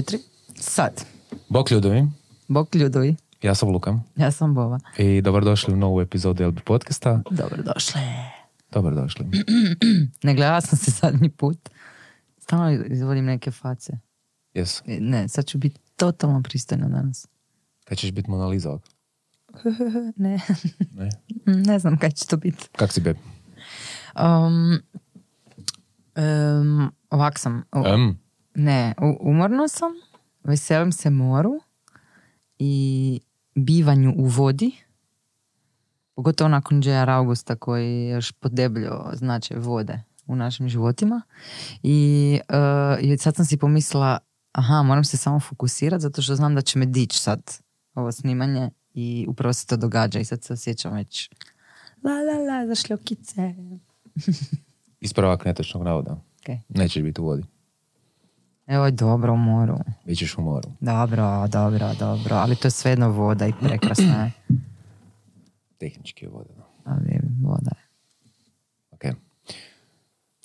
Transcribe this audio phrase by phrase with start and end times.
[0.00, 0.18] četiri.
[0.54, 1.04] Sad.
[1.48, 2.06] Bok ljudovi,
[2.48, 3.16] Bok ljudovi.
[3.42, 4.80] ja sam Luka Ja sam Bova.
[4.98, 7.22] i dobrodošli u novu epizodu LB podcasta.
[7.30, 8.00] Dobrodošli.
[8.72, 9.26] Dobrodošli.
[10.22, 11.68] Ne gledala sam se zadnji put.
[12.38, 13.92] Stalno izvodim neke face.
[14.54, 14.82] Jesu.
[14.86, 17.26] E, Ne, sad ću biti totalno pristojna danas.
[17.84, 18.78] Kad ćeš biti Mona Lisa?
[20.16, 20.40] Ne,
[20.94, 21.08] Ne?
[21.66, 22.68] ne znam kaj će to biti.
[22.72, 23.16] Kak si beb?
[24.16, 24.78] Um,
[26.16, 27.62] um, ovak sam.
[27.72, 28.19] U- Em,
[28.54, 29.92] Ne, umorno sam,
[30.44, 31.60] veselim se moru
[32.58, 33.20] i
[33.54, 34.72] bivanju u vodi.
[36.14, 37.10] Pogotovo nakon J.R.
[37.10, 41.22] Augusta koji je još podebljo značaj vode u našim životima.
[41.82, 44.18] I, eh, i sad sam si pomislila,
[44.52, 47.58] aha, moram se samo fokusirati zato što znam da će me dići sad
[47.94, 51.30] ovo snimanje i upravo se to događa i sad se osjećam već
[52.04, 53.54] la la la za šljokice.
[55.00, 56.12] ispravak netočnog navoda.
[56.12, 56.56] Ok.
[56.68, 57.42] Nećeš biti u vodi.
[58.70, 59.74] Evo je dobro u moru.
[60.04, 60.68] Bićeš u moru.
[60.80, 64.32] Dobro, dobro, dobro, ali to je svejedno voda i prekrasna je.
[65.78, 66.48] Tehnički je voda.
[66.56, 66.62] da.
[66.84, 67.86] Ali voda je.
[68.90, 69.16] Ok.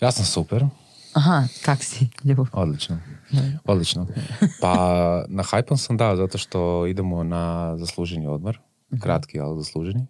[0.02, 0.66] Ja sam super.
[1.14, 2.48] Aha, kak si, ljubav.
[2.54, 3.00] Odlično.
[3.66, 4.08] Odlično.
[4.62, 4.76] Pa
[5.28, 8.60] na hajpan sam da, zato što idemo na zasluženi odmor.
[9.02, 10.08] Kratki, ali zasluženi.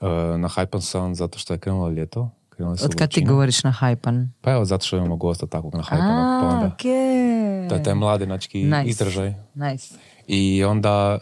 [0.00, 2.30] E, na hajpan sam zato što je krenulo ljeto.
[2.58, 4.32] Od kad ti govoriš na hajpan?
[4.40, 6.40] Pa evo, zato što imamo gosta takvog na hajpanu.
[6.40, 7.25] Pa A, onda, okej.
[7.68, 8.88] To je taj mladenački Nice.
[8.88, 9.34] izražaj.
[9.54, 9.94] Nice.
[10.26, 11.18] I onda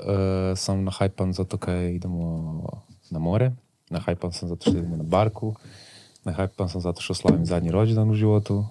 [0.53, 2.63] e, sam na hajpan zato kaj idemo
[3.11, 3.53] na more.
[3.91, 5.55] Na hajpan sam zato što idemo na barku.
[6.25, 8.67] Na hajpan sam zato što slavim zadnji rođendan u životu.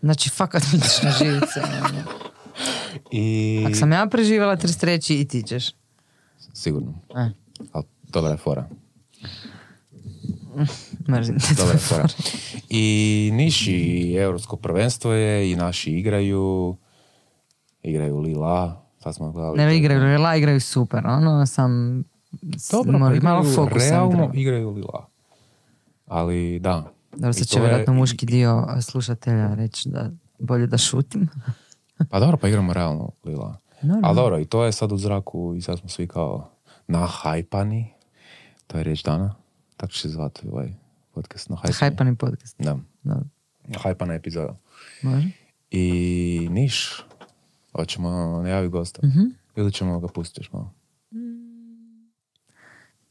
[0.00, 1.60] Znači, fakat mi ideš na živice.
[1.64, 2.02] ono.
[3.10, 3.62] I...
[3.66, 5.70] Ako sam ja preživjela 33 i ti ćeš.
[6.54, 6.94] Sigurno.
[7.16, 7.30] E,
[7.72, 8.68] Ali dobra je fora.
[11.08, 12.08] mrzim te Dobra je fora.
[12.68, 16.76] I Niš i Europsko prvenstvo je i naši igraju.
[17.82, 18.82] Igraju Lila.
[18.98, 19.56] Sad smo gledali.
[19.58, 21.06] Ne igraju Rela, igraju super.
[21.06, 22.04] Ono sam...
[22.72, 24.32] Dobro, pa mora- igraju, malo fokusa mi realno treba.
[24.34, 25.06] igraju Lila.
[26.06, 26.84] Ali da.
[27.12, 31.28] Dobro, sad će je- vjerojatno i- muški dio slušatelja reći da bolje da šutim.
[32.10, 33.56] Pa dobro, pa igramo realno Lila.
[33.82, 34.08] Normalno.
[34.08, 36.50] Ali dobro, i to je sad u zraku i sad smo svi kao
[36.88, 37.92] nahajpani.
[38.66, 39.34] To je riječ dana.
[39.76, 40.68] Tako će se zvati ovaj
[41.12, 41.48] podcast.
[41.50, 41.74] Nahajpani.
[41.74, 42.56] Hajpani podcast.
[42.58, 42.76] Da.
[43.02, 43.24] Dobro,
[43.76, 44.56] Hajpana epizoda.
[45.02, 45.28] može?
[45.70, 47.04] I Niš.
[47.78, 48.10] Hoćemo
[48.42, 49.06] najavi gosta.
[49.06, 49.24] Mhm.
[49.56, 50.74] Ili ćemo ga pustiti još malo.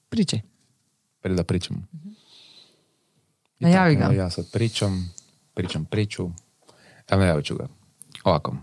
[0.10, 0.42] Pričaj.
[1.22, 1.88] Prije da pričam.
[3.60, 4.06] I Najavi ga.
[4.06, 5.14] Ja sad pričam,
[5.54, 6.30] pričam priču.
[7.08, 7.68] Evo najavit ću ga.
[8.24, 8.56] Ovako.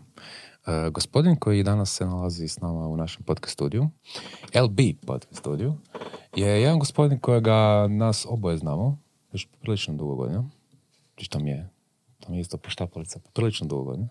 [0.67, 3.89] E, gospodin koji danas se nalazi s nama u našem podcast studiju,
[4.65, 5.75] LB podcast studiju,
[6.37, 8.99] je jedan gospodin kojega nas oboje znamo,
[9.33, 10.45] još prilično dugo godina.
[11.15, 11.71] Znači to mi je,
[12.21, 14.09] to mi je isto poštapalica, prilično dugo godina.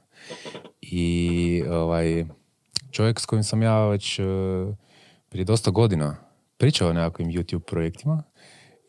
[0.95, 2.25] I ovaj,
[2.91, 4.23] čovjek s kojim sam ja već e,
[5.29, 6.15] prije dosta godina
[6.57, 8.23] pričao o nekakvim YouTube projektima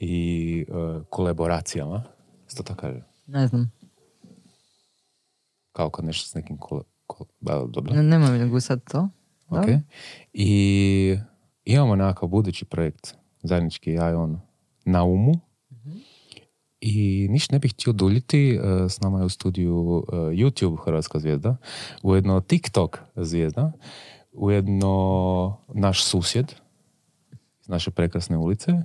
[0.00, 0.72] i e,
[1.10, 2.02] kolaboracijama.
[2.46, 3.02] Što tako kaže?
[3.26, 3.72] Ne znam.
[5.72, 6.82] Kao kad nešto s nekim kole...
[7.06, 7.94] kol- da, dobro.
[7.94, 9.08] Ne, nemoj mi gusat to.
[9.48, 9.56] Ok.
[9.60, 9.78] Dobro.
[10.32, 11.18] I
[11.64, 14.40] imamo nekakav budući projekt, zajednički ja i on,
[14.84, 15.34] na umu.
[16.86, 21.18] I ništa ne bih htio duljiti, e, s nama je u studiju e, YouTube Hrvatska
[21.18, 21.56] zvijezda,
[22.02, 23.72] ujedno TikTok zvijezda,
[24.32, 26.52] ujedno naš susjed
[27.60, 28.72] iz naše prekrasne ulice.
[28.72, 28.82] E,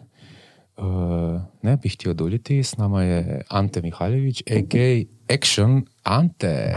[1.61, 5.05] ne bih htio duljiti, s nama je Ante Mihaljević, a.k.a.
[5.33, 6.75] Action Ante.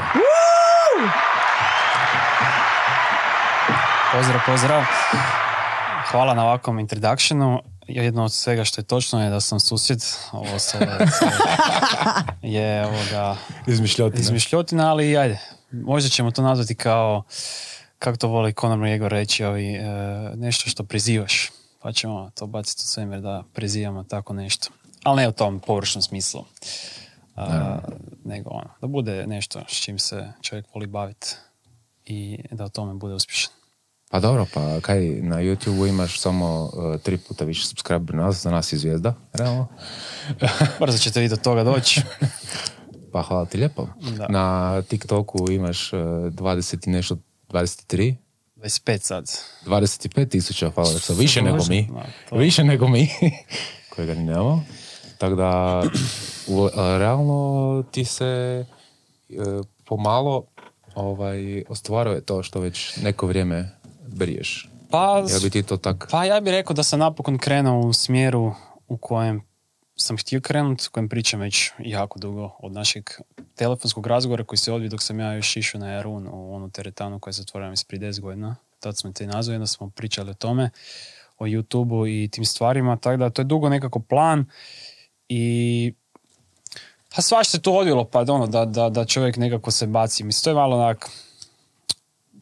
[4.13, 4.83] Pozdrav, pozdrav.
[6.11, 7.72] Hvala na ovakvom introductionu.
[7.89, 10.05] Jedno od svega što je točno je da sam susjed.
[10.33, 10.79] Ovo se
[12.43, 14.21] je ovoga Izmišljotina.
[14.21, 15.39] izmišljotina, ali ajde.
[15.71, 17.23] Možda ćemo to nazvati kao,
[17.99, 19.83] kako to voli Conor McGregor reći, ovi, e,
[20.37, 21.51] nešto što prizivaš.
[21.83, 24.69] Pa ćemo to baciti u svemir da prizivamo tako nešto.
[25.03, 26.45] Ali ne u tom površnom smislu.
[27.37, 27.79] A,
[28.25, 31.27] nego ono, da bude nešto s čim se čovjek voli baviti
[32.05, 33.62] i da u tome bude uspješan.
[34.13, 38.51] Pa dobro, pa kaj na YouTube imaš samo uh, tri puta više subscriber nas, za
[38.51, 39.67] nas je zvijezda, realno.
[40.81, 42.01] Brzo ćete vi do toga doći.
[43.13, 43.87] Pa hvala ti lijepo.
[44.19, 44.29] Da.
[44.29, 47.17] Na TikToku imaš uh, 20 i nešto,
[47.49, 48.15] 23,
[48.57, 49.31] 25 sad.
[49.67, 51.89] 25 tisuća followersa, više nego mi.
[51.95, 53.09] Da, to- Više nego mi,
[53.95, 54.65] kojega ni nemamo.
[55.19, 55.83] Tako da,
[56.49, 59.35] u, a, realno ti se e,
[59.85, 60.45] pomalo
[60.95, 63.82] ovaj, ostvaruje to što već neko vrijeme
[64.13, 64.69] briješ.
[64.91, 66.09] Pa, Jel bi ti to tak...
[66.11, 68.55] pa ja bih rekao da sam napokon krenuo u smjeru
[68.89, 69.43] u kojem
[69.97, 73.11] sam htio krenuti, kojem pričam već jako dugo od našeg
[73.55, 77.21] telefonskog razgovora koji se odvio dok sam ja još išao na Jarun u onu teretanu
[77.21, 78.57] koja je zatvorila mislim prije 10 godina.
[78.81, 80.71] Tad smo te nazvali, onda smo pričali o tome,
[81.39, 84.45] o youtube i tim stvarima, tako da to je dugo nekako plan
[85.29, 85.95] i
[87.17, 90.25] a svaš se to odvilo, pa ono, da, da, da čovjek nekako se baci.
[90.25, 91.11] Mislim, to je malo onak,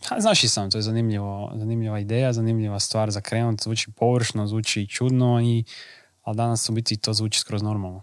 [0.08, 4.46] ha, znaš i sam, to je zanimljivo, zanimljiva ideja, zanimljiva stvar za krenut, zvuči površno,
[4.46, 5.64] zvuči čudno, i,
[6.22, 8.02] ali danas u biti to zvuči skroz normalno.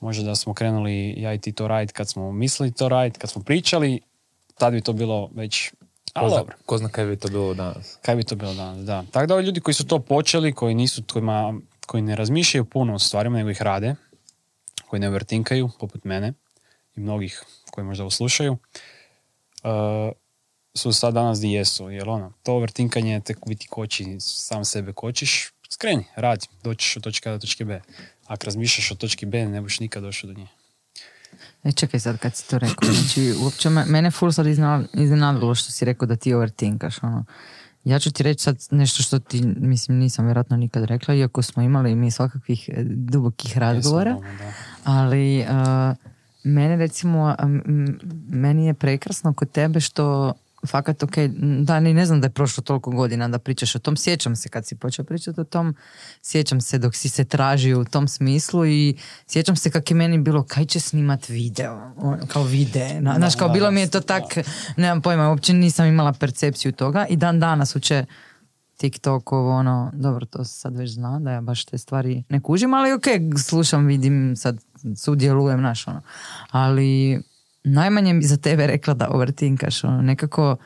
[0.00, 3.30] Možda da smo krenuli ja i ti to raditi kad smo mislili to raditi, kad
[3.30, 4.00] smo pričali,
[4.54, 5.72] tad bi to bilo već
[6.12, 6.56] Ko zna, dobro.
[6.66, 7.98] ko zna kaj bi to bilo danas.
[8.02, 9.04] Kaj bi to bilo danas, da.
[9.10, 11.54] Tako da ovi ljudi koji su to počeli, koji nisu, kojima,
[11.86, 13.94] koji ne razmišljaju puno o stvarima, nego ih rade,
[14.88, 16.32] koji ne vrtinkaju, poput mene
[16.96, 19.70] i mnogih koji možda ovo slušaju, uh,
[20.74, 21.90] su sad danas di jesu.
[21.90, 27.02] Jer ono, to vrtinkanje tek u biti koči, sam sebe kočiš, skreni, radi, doćiš od
[27.02, 27.80] točke A do točke B.
[28.26, 30.46] Ako razmišljaš o točki B, ne budeš nikad došao do nje.
[31.64, 32.92] E, čekaj sad kad si to rekao.
[32.92, 34.46] Znači, uopće me, mene ful sad
[34.94, 37.02] iznenadilo što si rekao da ti overtinkaš.
[37.02, 37.24] Ono.
[37.84, 41.62] Ja ću ti reći sad nešto što ti, mislim, nisam vjerojatno nikad rekla, iako smo
[41.62, 44.16] imali mi svakakvih e, dubokih razgovora.
[44.84, 45.96] Ali uh,
[46.44, 50.32] mene recimo, m, meni je prekrasno kod tebe što
[50.66, 51.16] fakat ok,
[51.62, 54.48] da ni ne znam da je prošlo toliko godina da pričaš o tom, sjećam se
[54.48, 55.74] kad si počeo pričati o tom,
[56.22, 58.96] sjećam se dok si se tražio u tom smislu i
[59.26, 63.34] sjećam se kak je meni bilo kaj će snimat video, ono, kao vide, na- znaš
[63.36, 64.22] kao bilo mi je to tak,
[64.76, 68.04] nemam pojma, uopće nisam imala percepciju toga i dan danas uče
[68.76, 72.40] TikTok, ovo ono, dobro, to se sad već zna, da ja baš te stvari ne
[72.40, 73.04] kužim, ali ok,
[73.46, 74.58] slušam, vidim, sad
[74.96, 76.02] sudjelujem, naš, ono.
[76.50, 77.22] Ali
[77.64, 80.56] najmanje bi za tebe rekla da overtinkaš, ono, nekako,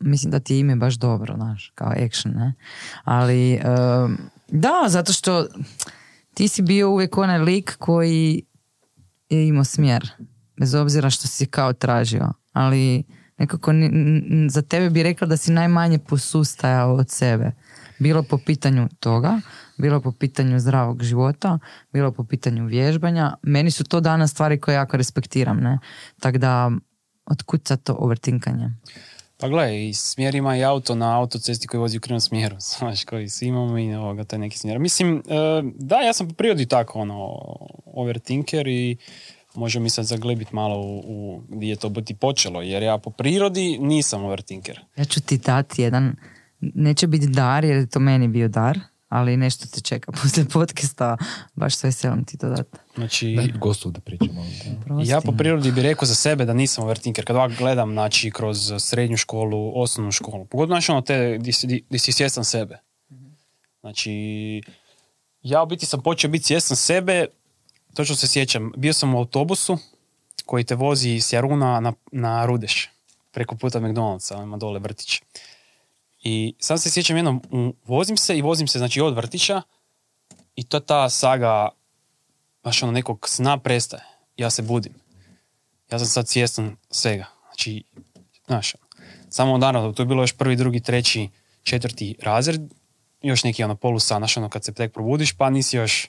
[0.00, 2.54] mislim da ti je ime baš dobro, znaš, kao action, ne?
[3.04, 4.18] Ali, em,
[4.48, 5.46] da, zato što
[6.34, 8.42] ti si bio uvijek onaj lik koji
[9.28, 10.10] je imao smjer,
[10.56, 13.02] bez obzira što si kao tražio, ali
[13.38, 17.52] nekako n- za tebe bi rekla da si najmanje posustajao od sebe.
[18.02, 19.40] Bilo po pitanju toga,
[19.78, 21.58] bilo po pitanju zdravog života,
[21.92, 23.34] bilo po pitanju vježbanja.
[23.42, 25.78] Meni su to danas stvari koje jako respektiram, ne?
[26.20, 26.70] Tako da,
[27.26, 28.70] otkud sad to overtinkanje?
[29.36, 33.04] Pa gle, i smjer ima i auto na autocesti koji vozi u krivom smjeru, znaš,
[33.04, 34.78] koji svi imamo i ovoga, taj neki smjer.
[34.78, 35.22] Mislim, e,
[35.74, 37.38] da, ja sam po prirodi tako, ono,
[37.86, 38.96] overthinker i
[39.54, 43.10] može mi sad zaglebit malo u, u gdje je to biti počelo, jer ja po
[43.10, 44.80] prirodi nisam overthinker.
[44.96, 46.16] Ja ću ti dati jedan,
[46.74, 48.78] neće biti dar jer je to meni bio dar,
[49.08, 51.16] ali nešto te čeka poslije podcasta,
[51.54, 52.78] baš s veselom ti to dati.
[52.94, 54.46] Znači, gostu da pričamo.
[55.04, 57.24] Ja po prirodi bi rekao za sebe da nisam overthinker.
[57.24, 61.84] Kad ovako gledam, znači, kroz srednju školu, osnovnu školu, pogotovo znači ono te gdje si,
[61.88, 62.78] gdje si svjestan sebe.
[63.80, 64.12] Znači,
[65.42, 67.26] ja u biti sam počeo biti svjestan sebe,
[67.94, 69.78] točno se sjećam, bio sam u autobusu
[70.46, 72.90] koji te vozi s Jaruna na, na Rudeš,
[73.30, 75.22] preko puta McDonald'sa, ima dole vrtić.
[76.22, 77.42] I sam se sjećam jednom,
[77.86, 79.62] vozim se i vozim se znači od vrtića
[80.56, 81.68] i to ta saga
[82.64, 84.02] baš ono nekog sna prestaje.
[84.36, 84.92] Ja se budim.
[85.90, 87.26] Ja sam sad svjestan svega.
[87.46, 87.84] Znači,
[88.46, 88.74] znaš,
[89.30, 91.28] samo naravno, tu je bilo još prvi, drugi, treći,
[91.62, 92.60] četvrti razred,
[93.22, 96.08] još neki ono polusan, znaš, ono kad se tek probudiš, pa nisi još,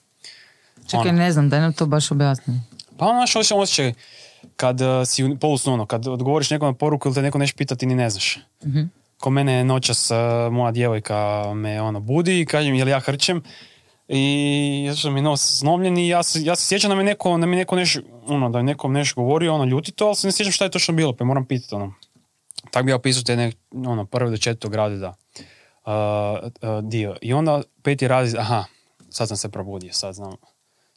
[0.88, 1.12] Čekaj, ono.
[1.12, 2.62] ne znam, daj nam to baš objasni.
[2.98, 3.94] pa ono, znaš, osjećaj,
[4.56, 5.24] kad uh, si
[5.66, 8.40] ono, kad odgovoriš nekom na poruku ili te neko nešto pita, ti ni ne znaš.
[8.66, 8.84] Mhm.
[9.24, 10.18] Ko mene noćas uh,
[10.54, 13.44] moja djevojka me ono budi i kažem jel ja hrčem
[14.08, 17.46] i što mi nos znomljen i ja se, ja se sjećam da mi neko, da
[17.46, 20.32] mi neko neš, ono, da je nekom nešto govorio, ono, ljuti to, ali se ne
[20.32, 21.94] sjećam šta je točno bilo, pa moram pitati, ono.
[22.72, 25.16] Tako bi ja opisao te nek, ono, prve do četvrtog razreda
[25.86, 25.94] uh,
[26.44, 27.16] uh, dio.
[27.22, 28.66] I onda peti razred, aha,
[29.10, 30.36] sad sam se probudio, sad znam,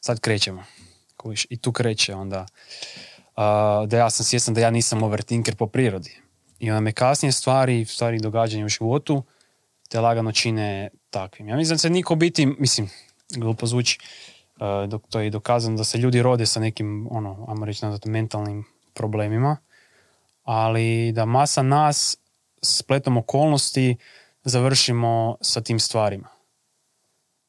[0.00, 0.64] sad krećemo.
[1.48, 6.25] I tu kreće onda uh, da ja sam svjestan da ja nisam overthinker po prirodi.
[6.58, 9.22] I onda me kasnije stvari, stvari događanja u životu
[9.88, 11.48] te lagano čine takvim.
[11.48, 12.90] Ja mislim da se niko biti, mislim,
[13.36, 13.98] glupo zvuči,
[14.56, 18.04] uh, dok to je dokazano da se ljudi rode sa nekim, ono, ajmo reći nazvat,
[18.04, 19.56] mentalnim problemima,
[20.42, 22.16] ali da masa nas
[22.62, 23.96] spletom okolnosti
[24.44, 26.28] završimo sa tim stvarima.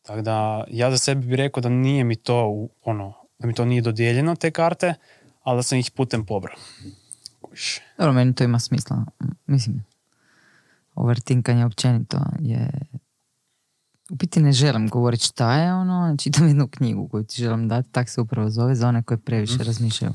[0.02, 3.66] Tako da ja za sebe bih rekao da nije mi to ono, da mi to
[3.66, 4.94] nije dodijeljeno te karte,
[5.44, 6.58] ali da sam ih putem pobrao.
[7.98, 9.06] Dobro, meni to ima smisla.
[9.48, 9.86] Mislim,
[10.96, 12.70] overtinkanje općenito je...
[14.10, 17.92] U biti ne želim govoriti šta je ono, čitam jednu knjigu koju ti želim dati,
[17.92, 20.14] tak se upravo zove, za one koje previše razmišljaju.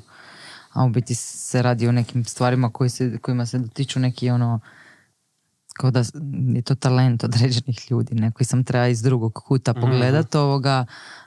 [0.73, 4.61] A u biti se radi o nekim stvarima koji se, kojima se dotiču neki ono
[5.73, 6.03] kao da
[6.55, 10.85] je to talent određenih ljudi, neko sam treba iz drugog kuta pogledat ovoga,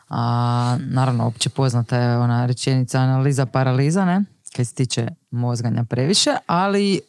[0.10, 4.24] a naravno opće poznata je ona rečenica analiza paraliza, ne,
[4.56, 7.02] kaj se tiče mozganja previše, ali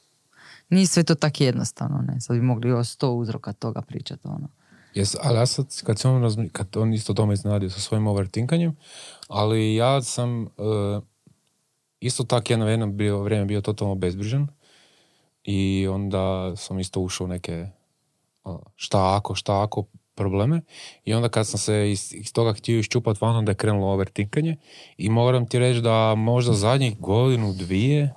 [0.70, 4.48] nije sve to tako jednostavno, ne, sad bi mogli o sto uzroka toga pričati, ono.
[4.94, 8.76] Jes, ali ja sad, kad, on, razmi- kad on isto tome iznenadio sa svojim overtinkanjem,
[9.28, 10.48] ali ja sam e,
[12.00, 14.48] isto tak jedno, jedno bio, vrijeme bio totalno bezbrižan
[15.42, 17.66] i onda sam isto ušao neke
[18.44, 19.84] ono, šta ako, šta ako
[20.16, 20.60] probleme
[21.04, 24.56] i onda kad sam se iz, iz toga htio iščupati van, onda je krenulo overtinkanje
[24.96, 28.14] i moram ti reći da možda zadnjih godinu, dvije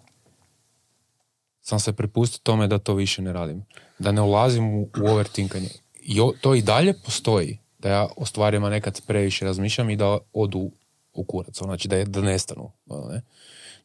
[1.62, 3.65] sam se prepustio tome da to više ne radim.
[4.00, 5.70] Da ne ulazim u, u overtinkanje.
[6.01, 7.58] I o- to i dalje postoji.
[7.79, 10.72] Da ja o stvarima nekad previše razmišljam i da odu
[11.13, 11.58] u kurac.
[11.58, 12.72] Znači da, da nestanu.
[12.88, 13.22] ono, ne?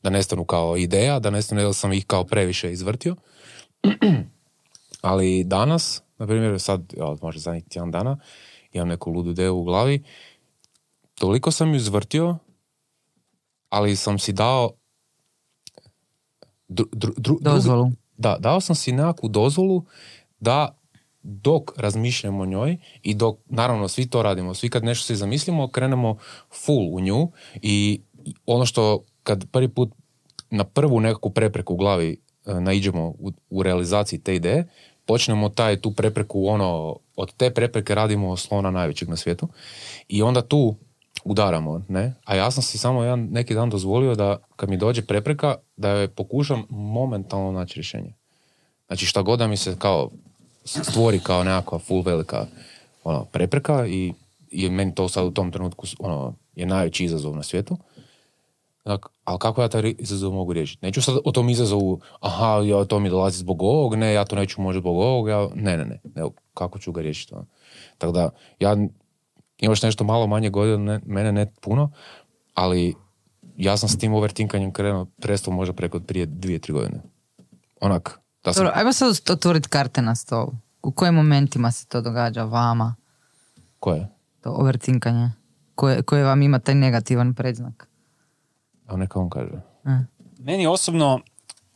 [0.02, 3.16] Da nestanu kao ideja, da nestanu jer sam ih kao previše izvrtio.
[5.00, 8.18] Ali danas, na primjer sad, evo, možda zadnjih tjedan dana,
[8.72, 10.02] imam neku ludu ideju u glavi,
[11.14, 12.36] toliko sam ju izvrtio,
[13.68, 14.70] ali sam si dao
[16.68, 17.90] dru, dru, dru- Dozvolu.
[18.16, 19.84] da, dao sam si nekakvu dozvolu
[20.40, 20.78] da
[21.22, 25.68] dok razmišljamo o njoj i dok, naravno, svi to radimo, svi kad nešto si zamislimo,
[25.68, 26.16] krenemo
[26.64, 27.30] full u nju
[27.62, 28.00] i
[28.46, 29.90] ono što kad prvi put
[30.50, 32.16] na prvu nekakvu prepreku u glavi
[32.46, 34.68] e, naiđemo u, u realizaciji te ideje,
[35.06, 39.48] počnemo taj, tu prepreku, ono, od te prepreke radimo slona najvećeg na svijetu
[40.08, 40.74] i onda tu
[41.24, 42.14] udaramo, ne?
[42.24, 45.88] A ja sam si samo jedan neki dan dozvolio da kad mi dođe prepreka, da
[45.90, 48.12] je pokušam momentalno naći rješenje.
[48.86, 50.10] Znači šta god da mi se kao
[50.64, 52.46] stvori kao nekakva full velika
[53.04, 54.12] ono, prepreka i,
[54.50, 57.76] i meni to sad u tom trenutku ono, je najveći izazov na svijetu.
[58.84, 60.86] Dak, ali kako ja taj izazov mogu riješiti?
[60.86, 64.36] Neću sad o tom izazovu, aha, ja, to mi dolazi zbog ovog, ne, ja to
[64.36, 67.34] neću možda zbog ovog, ja, ne, ne, ne, Evo, kako ću ga riješiti?
[67.34, 67.46] ono?
[67.98, 68.76] Tako da, ja,
[69.58, 71.90] imaš nešto malo manje godina, ne, mene ne puno,
[72.54, 72.94] ali
[73.56, 77.02] ja sam s tim overtinkanjem krenuo prestao možda preko prije dvije, tri godine.
[77.80, 80.52] Onak, da sam, Dobro, ajmo sad otvoriti karte na stolu.
[80.82, 82.94] U kojim momentima se to događa vama,
[83.80, 84.08] koje?
[84.40, 85.30] to overtinkanje?
[85.74, 87.88] Koje, koje vam ima taj negativan predznak?
[88.86, 89.60] A neka on kaže.
[89.84, 89.90] E.
[90.38, 91.14] Meni osobno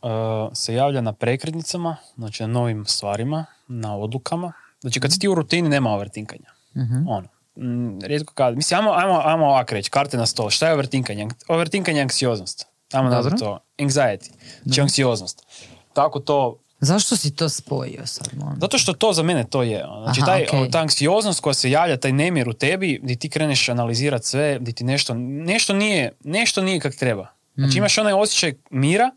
[0.01, 0.09] uh,
[0.53, 4.53] se javlja na prekretnicama, znači na novim stvarima, na odlukama.
[4.81, 6.49] Znači kad si ti u rutini nema overtinkanja.
[6.77, 7.07] Mhm.
[7.07, 7.27] Ono.
[7.55, 8.55] Mm, rijetko kad.
[8.55, 10.49] Mislim, ajmo, ajmo, ajmo ovako reći, karte na stol.
[10.49, 11.27] Šta je overtinkanje?
[11.47, 12.67] Overtinkanje je anksioznost.
[12.93, 13.59] Ajmo nazvati to.
[13.77, 14.31] Anxiety.
[14.63, 15.45] Znači anksioznost.
[15.93, 18.29] Tako to Zašto si to spojio sad?
[18.33, 18.59] molim?
[18.61, 19.85] Zato što to za mene to je.
[19.85, 20.03] ono.
[20.03, 20.71] Znači, Aha, taj, okej.
[20.71, 24.73] ta anksioznost koja se javlja, taj nemir u tebi, gdje ti kreneš analizirati sve, gdje
[24.73, 27.27] ti nešto, nešto nije, nešto nije kak treba.
[27.55, 29.11] Znači, imaš onaj osjećaj mira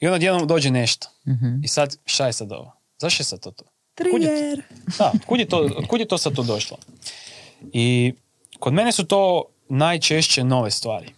[0.00, 1.08] i onda odjednom dođe nešto.
[1.28, 1.64] Mhm.
[1.64, 2.72] I sad, šta je sad ovo?
[2.98, 3.64] Zašto je sad to to?
[4.12, 4.34] Kud je to?
[4.34, 4.62] Trigger.
[4.98, 6.76] Da, kud je, to, kud je to sad to došlo?
[7.72, 8.14] I
[8.58, 11.14] kod mene su to najčešće nove stvari.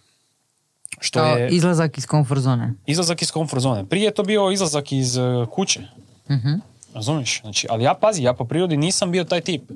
[1.03, 2.73] Što Kao je izlazak iz komfort zone.
[2.85, 3.85] izlazak iz komfort zone.
[3.85, 5.81] Prije je to bio izlazak iz uh, kuće.
[6.29, 6.53] Mhm.
[6.93, 7.41] Razumiješ?
[7.41, 9.71] Znači, ali ja pazi, ja po prirodi nisam bio taj tip.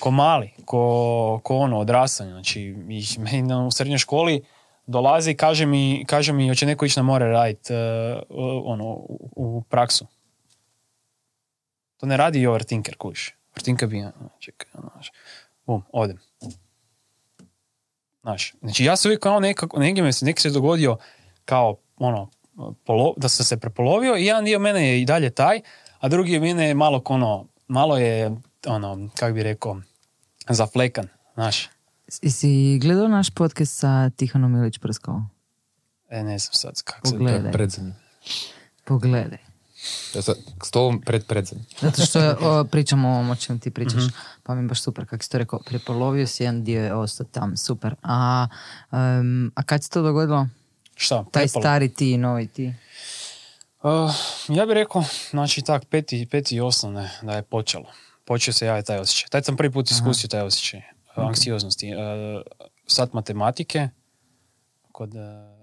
[0.00, 2.30] Ko mali, ko, ko ono, odrastanje.
[2.30, 4.42] Znači, i meni na- u srednjoj školi
[4.86, 7.72] dolazi i kaže mi, kaže mi hoće neko ići na more raditi
[8.64, 10.06] ono, u, u praksu.
[11.96, 13.34] To ne radi i overthinker, kuš.
[13.50, 14.90] Overthinker bi, ono, čekaj, ono,
[15.66, 16.18] bum, odem.
[18.26, 20.96] Znaš, znači ja se uvijek kao nekako, negdje me se, neki se dogodio
[21.44, 22.30] kao, ono,
[22.84, 25.60] polo, da sam se prepolovio i jedan dio mene je i dalje taj,
[25.98, 29.80] a drugi dio mene je malo ono, malo je, ono, kako bi rekao,
[30.48, 31.68] zaflekan, znaš.
[32.22, 35.30] I si gledao naš podcast sa Tihanom Ilić Prskovom?
[36.08, 37.12] E, ne znam sad kako se...
[37.12, 37.52] Pogledaj.
[38.84, 39.45] Pogledaj.
[40.14, 41.64] Ja sad, stolom pred predzadnji.
[41.80, 44.02] Zato što o, pričamo o ovom o čem ti pričaš.
[44.02, 44.14] Mhm.
[44.42, 47.26] Pa mi je baš super, kako si to rekao, prepolovio si jedan dio je ostao
[47.32, 47.94] tam, super.
[48.02, 48.46] A,
[48.92, 50.46] em, a kad se to dogodilo?
[50.94, 51.24] Šta?
[51.30, 51.62] Taj prepalo?
[51.62, 52.74] stari ti i novi ti?
[53.82, 54.10] Uh,
[54.48, 57.86] ja bih rekao, znači tak, peti, peti i osnovne da je počelo.
[58.24, 59.28] Počeo se javiti taj osjećaj.
[59.28, 60.80] Taj sam prvi put iskusio taj osjećaj
[61.16, 61.92] uh, anksioznosti.
[61.94, 62.42] Uh,
[62.86, 63.88] sat matematike
[64.92, 65.55] kod uh,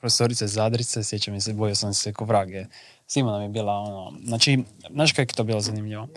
[0.00, 2.68] profesorice Zadrice, sjećam se, bojao sam se ko vrag je.
[3.06, 6.08] Svima nam je bila ono, znači, znaš kako je to bilo zanimljivo?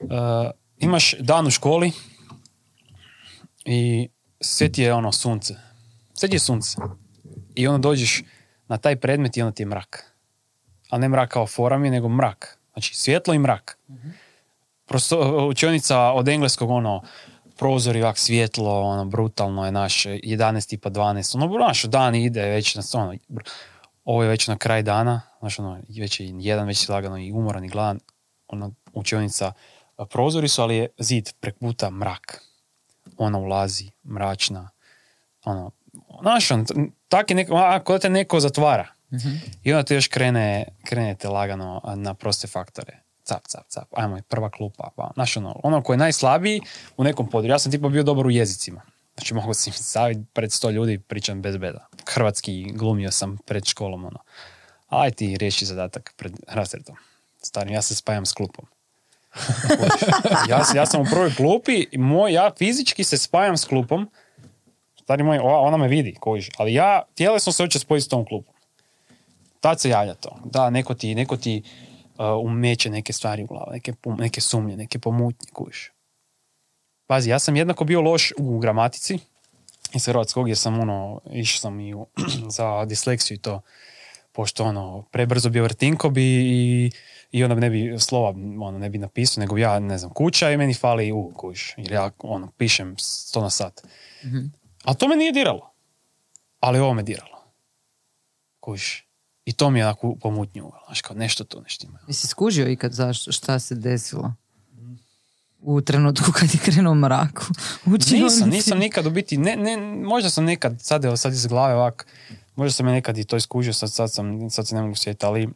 [0.00, 0.08] Uh,
[0.78, 1.92] imaš dan u školi
[3.64, 4.08] i
[4.40, 5.54] sveti je ono sunce.
[6.14, 6.76] Sveti je sunce.
[7.54, 8.22] I onda dođeš
[8.68, 10.16] na taj predmet i onda ti je mrak.
[10.90, 12.58] Ali ne mrak kao forami, nego mrak.
[12.72, 13.78] Znači svjetlo i mrak.
[14.86, 17.02] Prosto, učionica od engleskog, ono,
[17.56, 22.42] prozori, ovak svjetlo, ono, brutalno je naše, 11 i pa 12, ono, naš dan ide
[22.42, 23.14] već na ono,
[24.04, 27.32] ovo je već na kraj dana, znaš ono, već je jedan, već je lagano i
[27.32, 28.00] umoran i gladan,
[28.48, 29.52] ona učionica,
[29.96, 32.42] a, prozori su, ali je zid prek puta mrak.
[33.16, 34.70] Ona ulazi, mračna,
[35.44, 35.70] ono,
[36.20, 36.64] znaš on,
[37.08, 38.86] tak je neko, ako da te neko zatvara.
[39.62, 43.05] I onda ti još krene, krenete lagano na proste faktore.
[43.28, 44.90] Cap, cap, cap, ajmo, prva klupa.
[44.96, 46.60] Pa, znaš, ono, ono koji je najslabiji
[46.96, 47.50] u nekom području.
[47.50, 48.82] Ja sam tipa bio dobar u jezicima.
[49.16, 51.86] Znači, mogu si staviti pred sto ljudi, pričam bez beda.
[52.06, 54.18] Hrvatski glumio sam pred školom, ono.
[54.88, 56.96] Aj ti riješi zadatak pred razredom.
[57.42, 58.66] Starim, ja se spajam s klupom.
[60.50, 64.10] ja, ja sam u prvoj klupi, moj, ja fizički se spajam s klupom,
[65.02, 68.54] stari moj, ona me vidi, kojiš, ali ja tjelesno se hoće spojiti s tom klupom.
[69.60, 70.38] Tad se javlja to.
[70.44, 71.62] Da, neko ti, neko ti
[72.42, 75.92] umeće neke stvari u glavu, neke, neke sumnje, neke pomutnje, kojiš.
[77.06, 79.18] Pazi, ja sam jednako bio loš u gramatici
[79.94, 82.06] iz hrvatskog, jer sam ono, išao sam i u,
[82.56, 83.60] za disleksiju i to,
[84.32, 86.90] pošto ono, prebrzo bi vrtinko bi i,
[87.32, 88.28] i onda ne bi slova
[88.60, 91.92] ono, ne bi napisao, nego ja, ne znam, kuća i meni fali u kuš, jer
[91.92, 93.82] ja ono, pišem sto na sat.
[94.84, 95.72] Ali to me nije diralo.
[96.60, 97.52] Ali ovo me diralo.
[98.60, 99.05] Kuš.
[99.46, 100.72] I to mi je onako pomutnju.
[100.86, 101.98] Znaš, kao nešto tu nešto ima.
[102.08, 104.34] Jesi skužio ikad zašto, šta se desilo?
[105.60, 107.42] U trenutku kad je krenuo mrak
[107.86, 111.46] u Nisam, nisam nikad u biti, ne, ne, možda sam nekad, sad evo sad iz
[111.46, 112.06] glave ovak,
[112.56, 115.26] možda sam je nekad i to iskužio, sad, sad, sam, sad se ne mogu sjetiti,
[115.26, 115.48] ali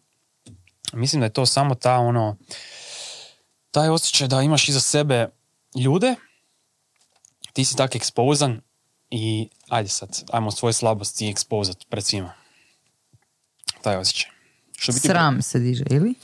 [0.92, 2.36] mislim da je to samo ta ono,
[3.70, 5.28] taj osjećaj da imaš iza sebe
[5.74, 6.14] ljude,
[7.52, 8.60] ti si tak ekspozan
[9.10, 12.39] i ajde sad, ajmo svoje slabosti ekspozat pred svima.
[13.82, 14.30] Taj osjećaj.
[14.78, 16.14] Što biti- Sram se diže, ili?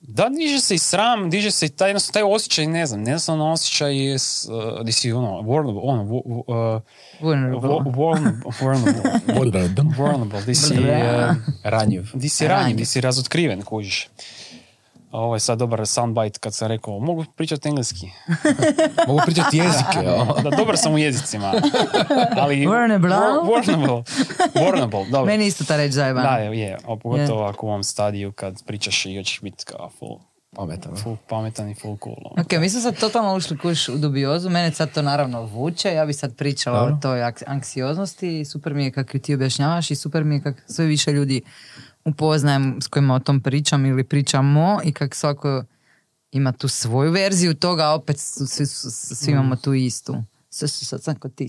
[0.00, 3.52] Da, diže se i sram, diže se i taj, jednostavno, taj osjećaj, ne znam, jednostavno
[3.52, 6.82] osjećaj je, uh, di si ono, vulnerable, ono, vu- uh,
[7.20, 7.60] Vulnerable.
[7.60, 8.50] vu- vulnerable,
[9.30, 12.10] vulnerable, vulnerable, di si, uh, Ranjiv.
[12.14, 14.08] di si ranjiv, di si razotkriven, kužiš.
[15.10, 18.10] A Ovo je sad dobar soundbite kad sam rekao, mogu pričati engleski.
[19.08, 20.40] Mogu pričati jezike, o.
[20.42, 21.52] Da, dobar sam u jezicima.
[22.42, 23.10] Ali, Vulnerable.
[23.10, 24.02] Vu- vulnerable,
[24.54, 25.24] vulnerable, dobro.
[25.26, 26.22] Meni isto ta reč zajeba.
[26.22, 30.18] Da, je, a pogotovo ako u ovom stadiju kad pričaš i hoćeš biti kao full,
[30.56, 30.96] Pametan.
[30.96, 32.16] full pametan i full cool.
[32.24, 32.42] ono.
[32.42, 36.06] Ok, mi smo sad totalno ušli kuš u dubiozu, mene sad to naravno vuče, ja
[36.06, 36.94] bi sad pričala Dobro.
[36.94, 40.84] o toj anksioznosti, super mi je kako ti objašnjavaš i super mi je kako sve
[40.84, 41.42] više ljudi
[42.08, 45.64] upoznajem s kojima o tom pričam ili pričamo i kako svako
[46.32, 50.22] ima tu svoju verziju toga, a opet svi, svi imamo tu istu.
[50.50, 51.48] Sad sam kod ti.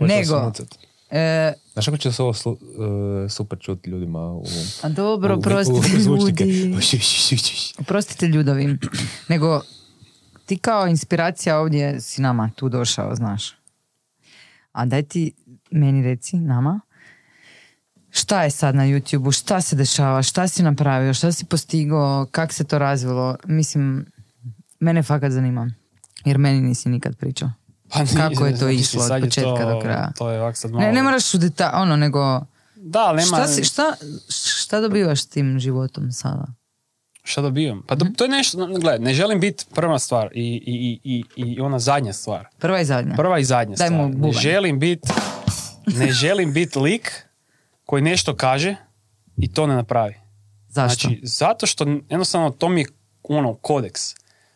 [0.00, 0.52] Nego,
[1.10, 2.56] e, Znaš kako će se ovo slu-
[3.26, 4.44] e, super čuti ljudima u...
[4.82, 6.74] a dobro, u- prostite u ljudi.
[7.78, 8.78] Oprostite ljudovi.
[9.28, 9.62] Nego,
[10.46, 13.54] ti kao inspiracija ovdje si nama tu došao, znaš.
[14.72, 15.32] A daj ti
[15.70, 16.80] meni reci, nama,
[18.18, 22.52] šta je sad na YouTube-u, šta se dešava, šta si napravio, šta si postigao, kak
[22.52, 23.36] se to razvilo.
[23.44, 24.06] Mislim,
[24.80, 25.70] mene fakat zanima.
[26.24, 27.50] Jer meni nisi nikad pričao.
[27.88, 30.12] Pa nije, Kako je to znači, išlo od početka to- do kraja?
[30.18, 30.82] To je ovak sad malo...
[30.84, 32.46] Ne, ne moraš u deta, ono, nego...
[32.76, 33.26] Da, nema...
[33.26, 33.94] Šta, si, šta,
[34.28, 36.46] šta dobivaš s tim životom sada?
[37.22, 37.82] Šta dobivam?
[37.86, 41.60] Pa do- to je nešto, gledaj, ne želim biti prva stvar i, i, i, i,
[41.60, 42.46] ona zadnja stvar.
[42.58, 43.14] Prva i zadnja.
[43.16, 44.08] Prva i zadnja Daj mu stvar.
[44.10, 44.32] Ne bubanj.
[44.32, 45.08] želim biti
[45.86, 47.25] ne želim biti lik
[47.86, 48.76] koji nešto kaže
[49.36, 50.14] i to ne napravi.
[50.68, 51.08] Zašto?
[51.08, 52.86] Znači, zato što jednostavno to mi je
[53.22, 54.02] ono kodeks.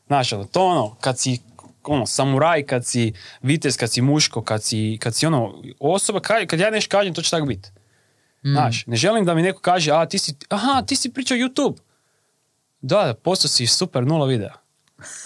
[0.07, 1.39] Znaš, ono, to ono, kad si
[1.85, 3.13] ono, samuraj, kad si
[3.43, 7.15] vitez, kad si muško, kad si, kad si ono, osoba, kad, kad ja nešto kažem,
[7.15, 7.69] to će tako biti.
[8.45, 8.53] Mm.
[8.53, 11.77] Znaš, ne želim da mi neko kaže, a ti si, aha, ti si pričao YouTube.
[12.81, 14.55] Da, da, postao si super, nula videa.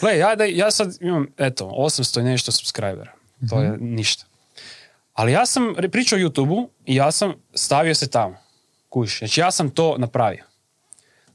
[0.00, 3.12] Gle, ja, da, ja sad imam, eto, 800 i nešto subscribera.
[3.48, 3.94] To je Mhm.
[3.94, 4.24] ništa.
[5.14, 8.37] Ali ja sam pričao o YouTube-u i ja sam stavio se tamo.
[8.88, 10.44] Kuš, znači ja sam to napravio.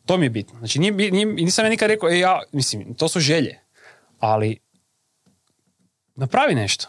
[0.06, 0.60] To mi je bitno.
[0.60, 3.60] Znači nije, nije, nisam ja nikad rekao, e, ja, mislim, to su želje.
[4.20, 4.60] Ali
[6.16, 6.88] napravi nešto.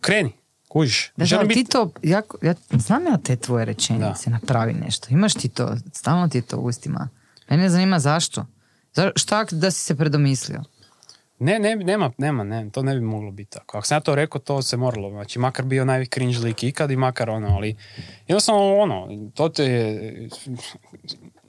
[0.00, 0.32] Kreni.
[0.68, 1.12] Kužiš.
[1.16, 5.06] Da, Želim ali ti biti- to, jako, ja znam ja te tvoje rečenice, napravi nešto.
[5.10, 7.08] Imaš ti to, stalno ti je to u ustima.
[7.50, 8.46] Mene zanima zašto.
[8.92, 10.62] Za, šta da si se predomislio?
[11.38, 13.78] Ne, ne, nema, nema, ne, to ne bi moglo biti tako.
[13.78, 15.10] Ako sam ja to rekao, to se moralo.
[15.10, 17.76] Znači, makar bio najveći cringe lik ikad i makar ono, ali
[18.28, 20.28] jednostavno ono, to te je,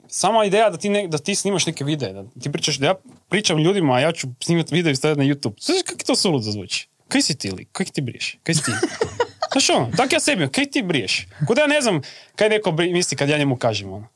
[0.08, 2.94] sama ideja da ti, ne, da ti snimaš neke videe, da ti pričaš, da ja
[3.28, 5.64] pričam ljudima, a ja ću snimati video i staviti na YouTube.
[5.64, 6.88] Znaš kako to suludo zvuči?
[7.08, 7.68] Kaj si ti lik?
[7.72, 8.38] Kaj ti briješ?
[8.42, 8.70] Kaj si ti?
[9.52, 11.26] Znaš ono, tak ja sebi, kaj ti briješ?
[11.46, 12.00] Kuda ja ne znam
[12.36, 14.08] kaj neko misli kad ja njemu kažem ono.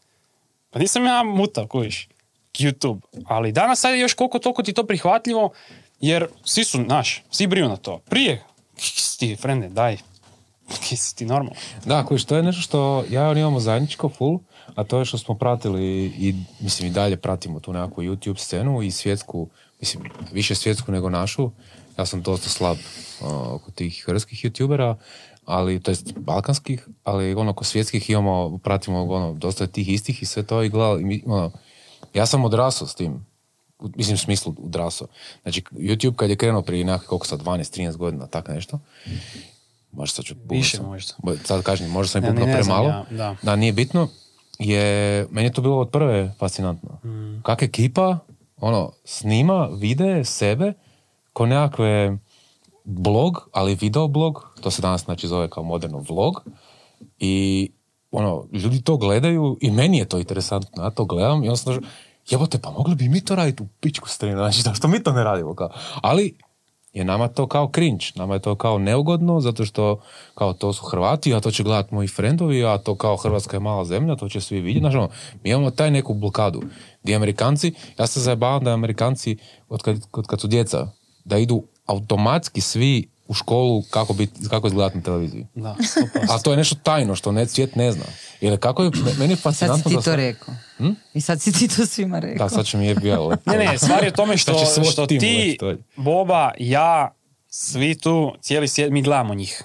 [0.70, 2.08] Pa nisam ja mutav, kojiš.
[2.58, 3.00] YouTube.
[3.24, 5.50] Ali danas sad je još koliko toliko ti to prihvatljivo,
[6.00, 7.98] jer svi su, znaš, svi briju na to.
[7.98, 8.42] Prije,
[9.18, 9.96] ti, frende, daj,
[10.96, 11.60] si ti normalno.
[11.84, 14.38] Da, koji to je nešto što ja on imamo zajedničko full,
[14.74, 18.82] a to je što smo pratili i mislim i dalje pratimo tu nekakvu YouTube scenu
[18.82, 19.48] i svjetsku,
[19.80, 21.50] mislim više svjetsku nego našu.
[21.98, 24.94] Ja sam dosta slab uh, oko tih hrvatskih youtubera,
[25.44, 30.26] ali to jest balkanskih, ali ono ko svjetskih imamo, pratimo ono, dosta tih istih i
[30.26, 31.52] sve to i gledali, ono,
[32.14, 33.26] ja sam odrasao s tim,
[33.78, 35.08] u- mislim u smislu odrasao.
[35.42, 38.78] Znači, YouTube kad je krenuo prije nekakvih, koliko sad, 12-13 godina, tako nešto,
[39.92, 40.86] možda sad ću Više sam.
[40.86, 41.14] možda.
[41.44, 42.88] Sad kažem, možda sam i znam, premalo.
[43.10, 43.56] ja, da.
[43.56, 44.08] nije bitno.
[44.58, 44.82] Je,
[45.30, 46.90] meni je to bilo od prve fascinantno.
[47.04, 47.42] Mm.
[47.42, 48.18] Kak ekipa,
[48.56, 50.72] ono, snima, vide sebe,
[51.32, 52.18] ko nekakve
[52.84, 56.42] blog, ali video blog, to se danas znači zove kao moderno vlog,
[57.18, 57.70] i
[58.12, 61.78] ono, ljudi to gledaju i meni je to interesantno, ja to gledam i onda sam
[62.30, 65.12] jebote, pa mogli bi mi to raditi u pičku strinu, znači da što mi to
[65.12, 65.70] ne radimo, kao.
[66.02, 66.34] ali
[66.92, 70.00] je nama to kao cringe, nama je to kao neugodno, zato što
[70.34, 73.60] kao to su Hrvati, a to će gledati moji frendovi, a to kao Hrvatska je
[73.60, 75.08] mala zemlja, to će svi vidjeti, znači ono,
[75.44, 76.62] mi imamo taj neku blokadu,
[77.02, 79.36] gdje Amerikanci, ja se zajebavam da Amerikanci,
[79.68, 80.86] od kad, od kad su djeca,
[81.24, 85.46] da idu automatski svi u školu kako, biti, kako izgledati na televiziji.
[85.54, 86.26] Da, 100%.
[86.30, 88.04] A to je nešto tajno što ne, svijet ne zna.
[88.40, 90.54] Jer kako je, meni je Sad si fascinantno ti to rekao.
[90.78, 90.90] Hm?
[91.14, 92.38] I sad si ti to svima rekao.
[92.38, 93.50] Da, sad će mi FBI lepo.
[93.50, 94.52] Ne, ne, stvar je u tome što,
[94.84, 95.58] što tim ti.
[95.96, 97.14] Boba, ja,
[97.48, 99.62] svi tu, cijeli svijet, mi gledamo njih.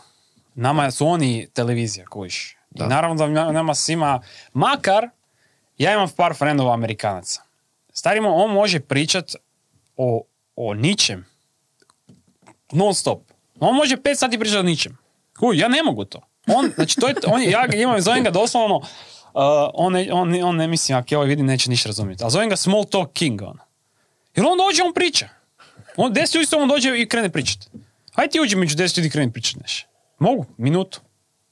[0.56, 2.52] Nama su oni televizija, kojiš.
[2.52, 2.88] I Da.
[2.88, 4.22] naravno da na- nama svima,
[4.54, 5.10] makar,
[5.78, 7.42] ja imam par frendova Amerikanaca.
[7.94, 9.36] Starimo, on može pričat
[9.98, 10.22] o,
[10.56, 11.26] o ničem.
[12.72, 13.20] Non stop.
[13.60, 14.98] On može pet sati pričati o ničem.
[15.40, 16.22] Kuj, ja ne mogu to.
[16.48, 18.84] On, znači, to je, on, ja imam, zovem ga doslovno, uh,
[19.74, 22.24] on, ne, on, on ne mislim, ako je ovaj vidi, neće ništa razumjeti.
[22.24, 23.60] Ali zovem ga small talk king, on.
[24.36, 25.30] Jer on dođe, on priča.
[25.98, 27.58] On deset ljudi on dođe i krene pričat.
[28.14, 29.90] Hajde ti uđi među deset ljudi i kreni pričat nešto.
[30.20, 31.00] Mogu, minutu,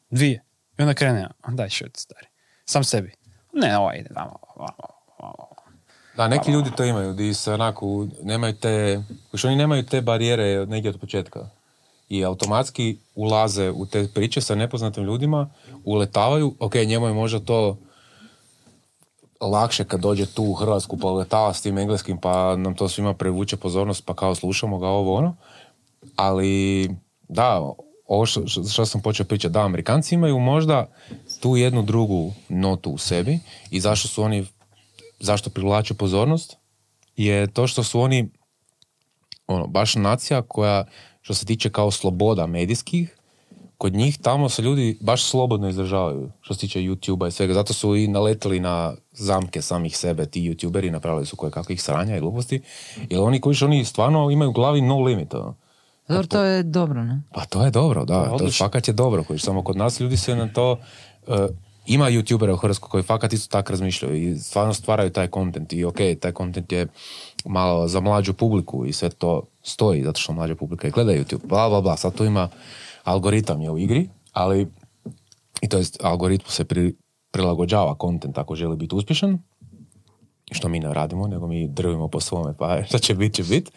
[0.10, 0.44] dvije.
[0.80, 2.28] I onda krene, daj šuti, stari.
[2.66, 3.12] Sam sebi.
[3.54, 4.40] Ne, ovaj ide tamo.
[6.18, 10.66] Da, neki ljudi to imaju, di se onako, nemaju te, još oni nemaju te barijere
[10.66, 11.50] negdje od početka.
[12.10, 15.50] I automatski ulaze u te priče sa nepoznatim ljudima,
[15.84, 17.78] uletavaju, ok, njemu je možda to
[19.42, 23.14] lakše kad dođe tu u Hrvatsku pa uletava s tim engleskim pa nam to svima
[23.14, 25.36] prevuče pozornost pa kao slušamo ga ovo ono.
[26.16, 26.90] Ali
[27.28, 27.74] da,
[28.08, 30.86] ovo što, što- sam počeo pričati, da, Amerikanci imaju možda
[31.40, 33.40] tu jednu drugu notu u sebi
[33.72, 34.46] i zašto su oni
[35.20, 36.58] zašto privlače pozornost
[37.18, 38.30] je to što su oni
[39.48, 40.86] ono, baš nacija koja
[41.26, 43.18] što se tiče kao sloboda medijskih
[43.78, 47.54] kod njih tamo se ljudi baš slobodno izražavaju što se tiče YouTube-a i svega.
[47.54, 52.18] Zato su i naletili na zamke samih sebe, ti YouTuberi, napravili su koje kakvih sranja
[52.18, 52.62] i gluposti.
[53.10, 55.34] Jer oni koji oni stvarno imaju u glavi no limit.
[55.34, 55.56] ono.
[56.08, 57.22] Dobro, to je dobro, ne?
[57.34, 58.26] Pa to je dobro, da.
[58.26, 58.66] To odlično.
[58.66, 59.24] fakat je dobro.
[59.24, 60.78] Koji, samo kod nas ljudi se na to...
[61.28, 61.48] e,
[61.86, 65.86] ima youtubera u Hrvatskoj koji fakat isto tako razmišljaju i stvarno stvaraju taj kontent i
[65.86, 66.88] ok, taj kontent je
[67.46, 71.48] malo za mlađu publiku i sve to stoji zato što mlađa publika i gleda YouTube,
[71.48, 72.50] bla bla bla, sad tu ima
[73.04, 74.68] algoritam je u igri, ali
[75.62, 76.96] i to jest algoritmu se pri,
[77.32, 79.40] prilagođava kontent ako želi biti uspješan
[80.52, 83.72] što mi ne radimo, nego mi drvimo po svome, pa šta će biti, će biti.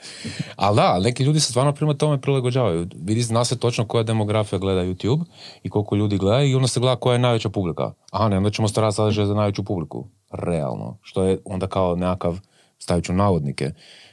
[0.57, 2.87] Ali da, neki ljudi se stvarno prema tome prilagođavaju.
[2.95, 5.25] Vidi, zna se točno koja demografija gleda YouTube
[5.63, 7.93] i koliko ljudi gleda i onda se gleda koja je najveća publika.
[8.13, 10.07] A ne, onda ćemo starati sadržaj za najveću publiku.
[10.33, 10.99] Realno.
[11.03, 12.41] Što je onda kao nekakav,
[12.79, 13.71] stavit ću navodnike,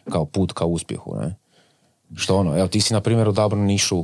[0.10, 1.36] kao put ka uspjehu, ne?
[2.16, 4.04] Što ono, evo ti si na primjer odabrao nišu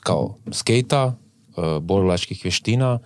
[0.00, 1.14] kao skejta,
[1.56, 2.98] e, borilačkih vještina,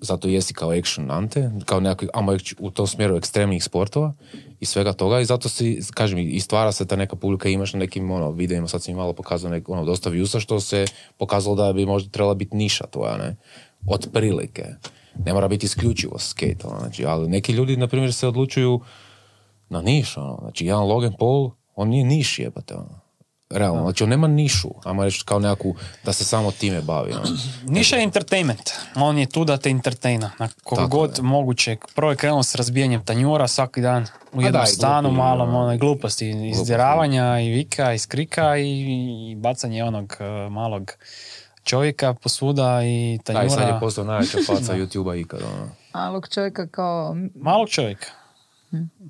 [0.00, 4.12] zato jesi kao action ante, kao nekakvi, reći, u tom smjeru ekstremnih sportova
[4.60, 7.78] i svega toga i zato si, kažem, i stvara se ta neka publika, imaš na
[7.78, 10.84] nekim ono, videima, sad si mi malo pokazao nek, ono, dosta viewsa, što se
[11.18, 13.36] pokazalo da bi možda trebala biti niša tvoja, ne?
[13.86, 14.64] Od prilike.
[15.24, 18.80] Ne mora biti isključivo skate, ono, znači, ali neki ljudi, na primjer, se odlučuju
[19.68, 23.03] na niš, ono, znači, jedan Logan Paul, on nije niš jebate, ono.
[23.54, 27.12] Realno, znači on nema nišu, ajmo reći kao nekakvu, da se samo time bavi.
[27.12, 27.22] Ono.
[27.76, 28.70] Niša je entertainment.
[28.96, 30.30] On je tu da te entertaina.
[30.38, 31.22] Na Tako god je.
[31.22, 31.76] moguće.
[31.94, 35.48] Prvo je krenuo s razbijanjem tanjura svaki dan u jednom da, i stanu, glupi, malom,
[35.48, 35.58] ono.
[35.58, 38.80] onaj gluposti, izdjeravanja i vika, i skrika i,
[39.30, 40.92] i bacanje onog eh, malog
[41.64, 43.50] čovjeka posvuda i Da, i tanjura.
[43.50, 45.40] sad je postao najveća faca YouTube-a ikad.
[45.42, 45.68] Ono.
[45.94, 47.16] Malog čovjeka kao...
[47.34, 48.06] Malog čovjeka.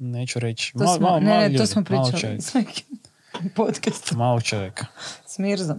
[0.00, 0.72] Neću reći.
[0.72, 2.38] To smo, mal- ne, ne, to smo pričali
[3.48, 4.18] podcastom.
[4.18, 4.86] Malog čovjeka.
[5.26, 5.78] S Mirzom.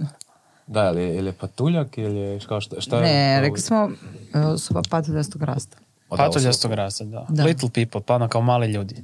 [0.68, 3.02] Da, ili je, ili je patuljak ili je kao šta, šta je?
[3.04, 3.90] Ne, kao- rekli smo
[4.34, 5.78] e, osoba patuljastog rasta.
[6.10, 7.26] Da, Patuljastog rasta, da.
[7.30, 7.44] Da.
[7.44, 8.96] Little people, pa ono kao mali ljudi.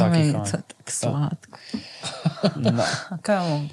[0.00, 0.44] Je ono.
[0.44, 1.58] to tako slatko.
[2.56, 2.86] Da.
[3.40, 3.68] Mogu?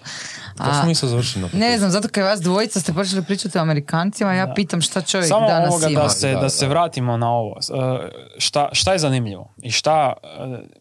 [0.57, 1.43] To smo isto završili.
[1.43, 5.01] na Ne znam, zato kad vas dvojica ste počeli pričati o Amerikancima, ja pitam šta
[5.01, 6.01] čovjek Samo danas ovoga ima.
[6.01, 6.49] da se, Da, da, da.
[6.49, 7.55] se vratimo na ovo.
[7.55, 9.53] E, Šta, šta je zanimljivo?
[9.57, 10.27] I šta, e,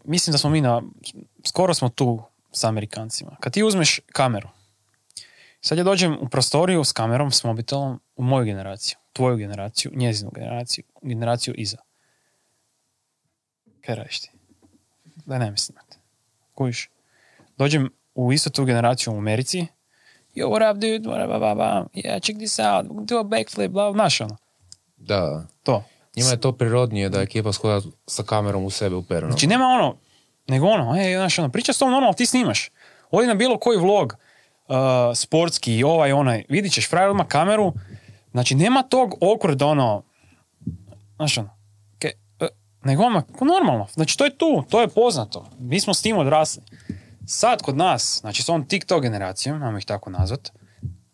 [0.05, 0.83] mislim da smo mi na,
[1.45, 2.23] skoro smo tu
[2.55, 3.37] s Amerikancima.
[3.41, 4.49] Kad ti uzmeš kameru,
[5.61, 10.31] sad ja dođem u prostoriju s kamerom, s mobitelom, u moju generaciju, tvoju generaciju, njezinu
[10.35, 11.77] generaciju, generaciju iza.
[13.81, 14.31] Kaj radiš ti?
[15.27, 15.79] Da ne mislim.
[16.55, 16.91] Kužiš?
[17.59, 19.67] Dođem u istu tu generaciju u Americi,
[20.35, 21.87] yo, what up, dude, what up, blah, blah, blah.
[21.95, 24.37] yeah, check this out, do a backflip, blah, znaš ono,
[24.97, 25.47] Da.
[25.63, 25.85] to.
[26.17, 29.33] Njima je to prirodnije da ekipa skoda sa kamerom u sebe upereno.
[29.33, 29.97] Znači nema ono,
[30.47, 32.71] nego ono, ej, znaš, ono, priča s tom normalno, ti snimaš.
[33.11, 34.17] Odi na bilo koji vlog,
[34.69, 34.77] uh,
[35.15, 37.73] sportski, ovaj, onaj, vidit ćeš, frajer ima kameru,
[38.31, 40.03] znači nema tog awkward, ono,
[41.17, 41.57] znaš, ono,
[41.99, 42.47] ke, e,
[42.85, 46.63] nego ono, normalno, znači to je tu, to je poznato, mi smo s tim odrasli.
[47.27, 50.51] Sad kod nas, znači s ovom TikTok generacijom, ajmo ih tako nazvat,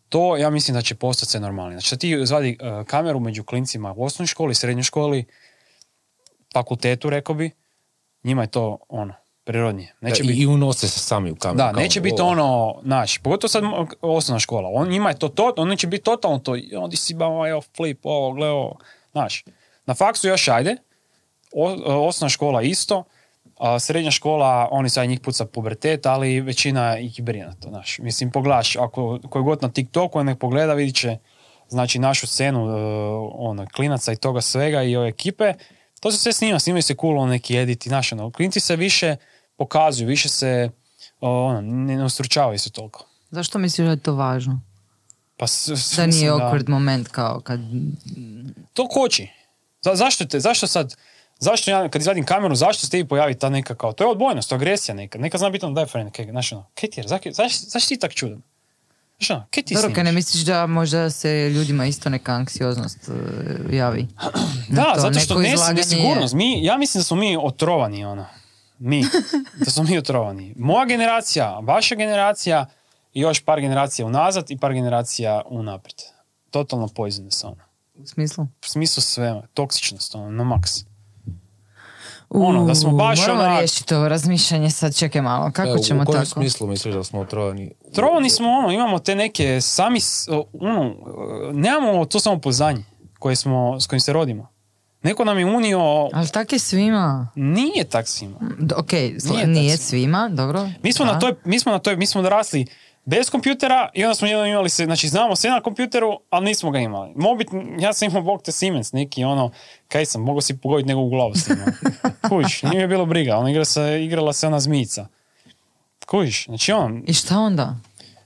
[0.09, 1.81] to ja mislim da će postati sve normalnije.
[1.81, 5.25] Znači ti zvadi uh, kameru među klincima u osnovnoj školi, srednjoj školi,
[6.53, 7.51] fakultetu, rekao bi,
[8.25, 9.95] njima je to ono, prirodnije.
[10.01, 11.57] Neće Da, biti I unose se sami u kameru.
[11.59, 13.63] da, kao, neće biti ono, znaš, pogotovo sad
[14.01, 17.25] osnovna škola, on, njima je to to, oni će biti totalno to, on si ba,
[17.49, 18.77] evo, flip, ovo, gle, ovo,
[19.13, 19.45] znaš.
[19.87, 20.77] Na faksu još ajde,
[21.55, 23.05] o- osnovna škola isto,
[23.59, 27.69] a srednja škola, oni sad njih puca pubertet, ali većina ih i brine na to,
[27.69, 27.99] znaš.
[27.99, 31.19] Mislim, pogledaš, ako koji god na TikToku nek pogleda, vidit će,
[31.69, 32.73] znači, našu scenu, e,
[33.35, 35.55] ono, klinaca i toga svega i ove ekipe,
[36.01, 39.17] to se sve snima, snimaju se cool, neki editi, znaš, ono, klinci se više
[39.57, 40.71] pokazuju, više se,
[41.21, 43.07] ono, ne, ustručavaju se toliko.
[43.31, 44.61] Zašto misliš da je to važno?
[45.37, 47.61] Pa s, s- Da nije awkward moment kao kad...
[48.73, 49.29] To koči.
[49.83, 50.97] Za, zašto te, zašto sad,
[51.39, 54.49] zašto ja kad izvadim kameru, zašto se tebi pojavi ta neka kao, to je odbojnost,
[54.49, 57.01] to je agresija neka, neka zna biti ono, daj friend, kaj, znaš ono, kaj ti
[57.01, 57.31] je, zašto,
[57.63, 58.43] zašto ti tak čudan?
[59.31, 63.77] Ono, kaj ti Dobro, kaj ne misliš da možda se ljudima isto neka anksioznost e,
[63.77, 64.09] javi?
[64.69, 68.27] Da, to, zato što ne, nesigurnost, mi, ja mislim da smo mi otrovani, ono,
[68.79, 69.05] mi,
[69.65, 70.55] da smo mi otrovani.
[70.57, 72.67] Moja generacija, vaša generacija
[73.13, 75.99] i još par generacija unazad i par generacija unaprijed.
[76.51, 77.71] Totalno poisonous, ono.
[77.95, 78.45] U smislu?
[78.45, 80.90] U smislu sve, toksičnost, ono, na maks.
[82.31, 85.79] Ono, da smo U, baš Moramo onak- riješiti ovo razmišljanje sad, čekaj malo, kako u
[85.79, 86.31] ćemo kojem tako?
[86.33, 87.71] smislu misliš da smo otrovani?
[87.95, 89.99] Trovani smo, ono, imamo te neke sami,
[90.55, 90.95] ono,
[91.53, 92.85] nemamo to samo poznanje
[93.19, 94.49] koje smo, s kojim se rodimo.
[95.03, 95.79] Neko nam je unio,
[96.13, 97.29] Ali tak je svima.
[97.35, 98.37] nije tak svima.
[98.59, 100.69] D- ok, Nije nije, tak svima, dobro.
[100.83, 101.13] Mi smo, da.
[101.13, 102.67] na toj, mi smo na toj, mi smo odrasli
[103.11, 106.71] bez kompjutera i onda smo jednom imali se, znači znamo sve na kompjuteru, ali nismo
[106.71, 107.13] ga imali.
[107.17, 109.51] Mobit, ja sam imao bog te Siemens, neki ono,
[109.89, 111.59] kaj sam, mogao si pogoditi nego u glavu s njim.
[112.29, 115.07] Kužiš, nije mi je bilo briga, on igra se, igrala se ona zmijica.
[116.07, 117.77] Kužiš, znači on, I šta onda?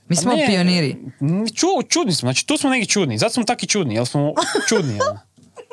[0.08, 0.96] Mi Pa smo ne, pioniri.
[1.54, 4.34] Ču, čudni smo, znači tu smo neki čudni, zato smo taki čudni, jer smo
[4.68, 4.92] čudni.
[4.92, 5.20] ono.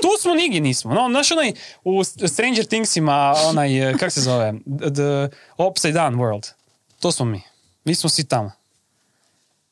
[0.01, 0.93] Tu smo nigdje nismo.
[0.93, 4.53] No, znaš onaj, u Stranger Thingsima, onaj, eh, kak se zove,
[4.95, 6.51] the Upside Down World.
[6.99, 7.41] To smo mi.
[7.85, 8.60] Mi smo svi tamo.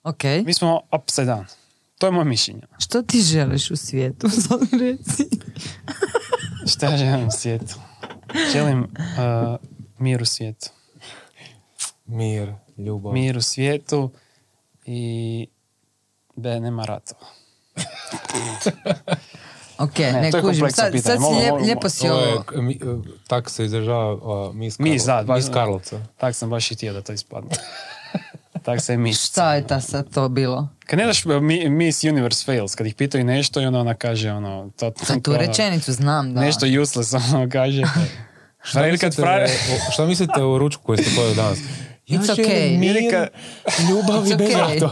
[0.09, 0.23] Ok.
[0.45, 1.43] Mi smo upside down.
[1.97, 2.61] To je moje mišljenje.
[2.79, 4.29] Što ti želiš u svijetu?
[4.41, 5.23] Sad mi reci.
[6.67, 7.75] Šta ja želim u svijetu?
[8.53, 8.87] Želim uh,
[9.99, 10.69] mir u svijetu.
[12.05, 13.13] Mir, ljubav.
[13.13, 14.11] Mir u svijetu
[14.85, 15.47] i
[16.35, 17.25] da nema ratova.
[19.79, 20.71] Ok, Ne, ne, to je kužim.
[20.71, 21.01] Sad, pitanje.
[21.01, 22.19] sad si lijep- lijepo si Ovo
[22.51, 22.77] je, mi- e,
[23.27, 24.13] tako se izražava
[24.47, 25.99] uh, Miss, Mis, da, Karlo- baš- Miss Karlovca.
[26.17, 27.49] Tak sam baš i htio da to ispadne.
[28.69, 29.25] tak se mis.
[29.25, 30.67] Šta je ta sad to bilo?
[30.85, 34.31] Kad ne daš mi- Miss Universe fails, kad ih pitaju nešto i onda ona kaže
[34.31, 34.69] ono...
[34.79, 36.41] To, Za tu ono, rečenicu znam, da.
[36.41, 37.83] Nešto useless ono kaže.
[38.63, 41.59] Šta mislite, frajer- o- šta mislite o ručku koji ste pojeli danas?
[42.07, 42.79] Ja It's okay.
[42.79, 42.95] mir,
[43.89, 44.89] ljubav i okay.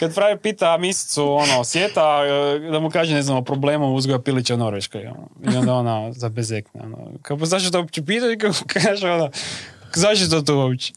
[0.00, 2.20] Kad pravi pita misicu ono, svijeta,
[2.56, 5.06] e, da mu kaže, ne znam, o problemu uzgoja pilića u Norveškoj.
[5.06, 5.28] Ono.
[5.52, 6.80] I onda ona zabezekne.
[6.82, 6.96] Ono.
[7.22, 8.32] Kao, pa zašto to uopće pita?
[8.32, 9.30] I kao kaže ono,
[9.94, 10.92] zašto to uopće?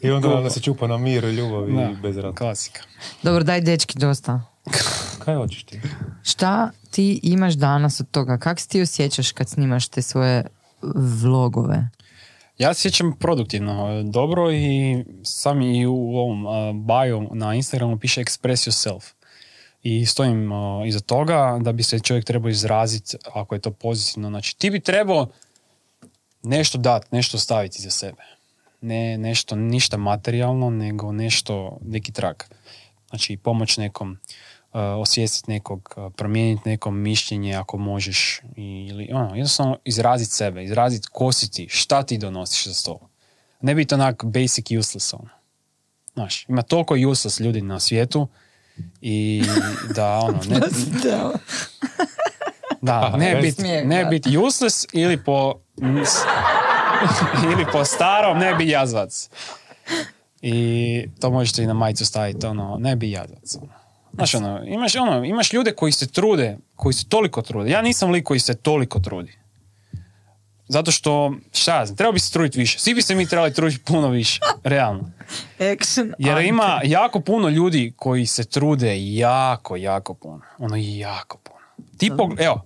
[0.00, 2.34] I onda ona se čupa na mir, ljubav i bez ratova.
[2.34, 2.82] Klasika.
[3.22, 4.42] Dobro, daj dečki dosta.
[5.18, 5.80] Kaj hoćeš ti?
[6.22, 8.38] Šta ti imaš danas od toga?
[8.38, 10.46] Kako se ti osjećaš kad snimaš te svoje
[11.22, 11.88] vlogove?
[12.58, 17.98] Ja se sjećam produktivno, e, dobro i sam i u ovom uh, bio na Instagramu
[17.98, 19.12] piše express yourself.
[19.82, 24.28] I stojim uh, iza toga da bi se čovjek trebao izraziti ako je to pozitivno.
[24.28, 25.28] Znači ti bi trebao
[26.42, 28.22] nešto dati, nešto staviti za sebe.
[28.80, 32.36] Ne nešto, ništa materijalno, nego nešto, neki trag.
[33.08, 38.40] Znači pomoć nekom, uh, osvijestiti nekog, uh, promijeniti nekom mišljenje ako možeš.
[38.56, 42.98] Ili ono, jednostavno izraziti sebe, izraziti ko si ti, šta ti donosiš za stol.
[43.60, 45.28] Ne biti onak basic useless ono.
[46.12, 48.28] Znaš, ima toliko useless ljudi na svijetu
[49.00, 49.42] i
[49.96, 50.60] da ono, ne,
[52.80, 55.54] da, ne biti ne bit useless ili po
[57.52, 59.30] ili po starom ne bi jazvac.
[60.42, 63.56] I to možete i na majicu staviti, ono, ne bi jazvac.
[63.56, 63.72] ono.
[64.14, 67.70] Znaš, ono, imaš, ono, imaš ljude koji se trude, koji se toliko trude.
[67.70, 69.40] Ja nisam lik koji se toliko trudi.
[70.68, 72.78] Zato što, šta ja znam, treba bi se truditi više.
[72.78, 75.10] Svi bi se mi trebali truditi puno više, realno.
[76.18, 80.40] Jer ima jako puno ljudi koji se trude jako, jako puno.
[80.58, 81.60] Ono jako puno.
[81.98, 82.40] Ti pog...
[82.40, 82.64] Evo,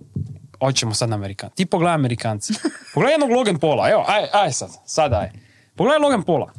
[0.65, 1.49] hoćemo sad na Amerikan.
[1.55, 2.53] Ti pogledaj Amerikanci.
[2.93, 3.89] Pogledaj jednog Logan Paula.
[3.89, 4.69] Evo, aj, aj sad.
[4.85, 5.31] Sad aj.
[5.75, 6.51] Pogledaj Logan Paula.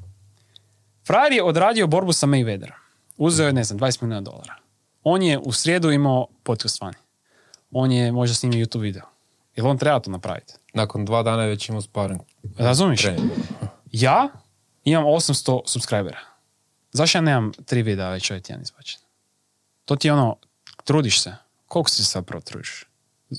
[1.07, 2.79] Frajer je odradio borbu sa Mayweatherom.
[3.16, 4.55] Uzeo je, ne znam, 20 milijuna dolara.
[5.03, 6.97] On je u srijedu imao podcast vani.
[7.71, 9.03] On je možda snimio YouTube video.
[9.57, 10.53] Jel on treba to napraviti?
[10.75, 12.21] Nakon dva dana je već imao sparing.
[12.99, 13.31] Trening.
[13.92, 14.29] Ja
[14.85, 16.19] imam 800 subscribera.
[16.92, 19.01] Zašto ja nemam tri videa već ovaj tjedan izbačen?
[19.85, 20.37] To ti je ono,
[20.85, 21.35] trudiš se.
[21.66, 22.85] Koliko se zapravo trudiš?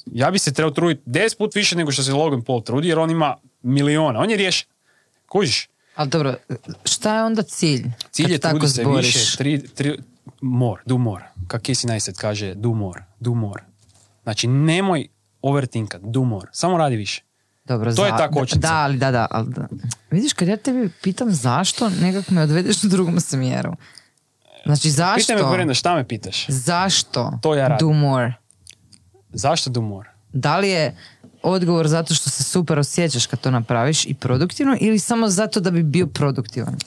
[0.05, 2.99] Ja bi se trebao truditi 10 put više nego što se Logan Paul trudi, jer
[2.99, 4.19] on ima miliona.
[4.19, 4.67] On je riješen.
[5.27, 5.69] Kužiš?
[5.95, 6.35] Ali dobro,
[6.85, 7.83] šta je onda cilj?
[8.11, 9.15] Cilj je tako trudi se zboriš?
[9.15, 9.37] više.
[9.37, 9.97] Tri, tri,
[10.41, 11.25] more, do more.
[11.47, 13.63] Kak Casey Neistat kaže, do more, do more.
[14.23, 15.07] Znači, nemoj
[15.41, 16.47] overthinkat, do more.
[16.51, 17.23] Samo radi više.
[17.65, 18.67] Dobro, To je za- ta da- kočnica.
[18.67, 19.67] Da, ali da, da, ali da.
[20.11, 23.73] Vidiš, kad ja tebi pitam zašto, nekako me odvedeš u drugom smjeru.
[24.65, 25.17] Znači, zašto?
[25.33, 26.45] Pitaj me Brenda, šta me pitaš?
[26.47, 27.31] Zašto?
[27.41, 27.87] To ja radim.
[27.87, 28.33] Do more.
[29.33, 30.09] Zašto do more?
[30.33, 30.97] Da li je
[31.43, 35.71] odgovor zato što se super osjećaš kad to napraviš i produktivno ili samo zato da
[35.71, 36.77] bi bio produktivan?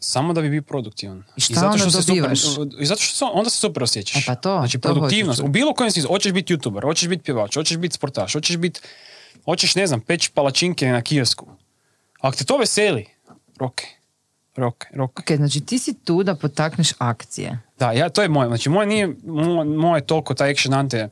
[0.00, 1.24] Samo da bi bio produktivan.
[1.36, 2.40] I šta onda se dobivaš?
[2.42, 4.22] Super, I zato što se, onda se super osjećaš.
[4.22, 5.40] E pa to, znači to produktivnost.
[5.40, 6.12] U bilo kojem smislu.
[6.12, 8.80] Hoćeš biti youtuber, hoćeš biti pjevač, hoćeš biti sportaš, hoćeš biti,
[9.44, 11.46] hoćeš ne znam, peći palačinke na kiosku.
[12.20, 13.06] Ako te to veseli,
[13.60, 13.86] roke,
[14.56, 15.22] roke, roke.
[15.22, 17.58] Ok, znači ti si tu da potakneš akcije.
[17.78, 18.48] Da, ja, to je moje.
[18.48, 21.08] Znači, moje nije, moje, moje toliko taj action ante,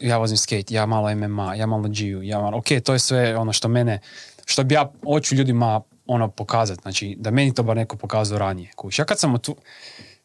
[0.00, 3.36] ja vozim skate, ja malo MMA, ja malo G-u, ja malo, ok, to je sve
[3.36, 4.00] ono što mene,
[4.46, 8.70] što bi ja hoću ljudima ono pokazati, znači, da meni to bar neko pokazao ranije.
[8.76, 8.98] Kuš.
[8.98, 9.56] Ja kad sam tu,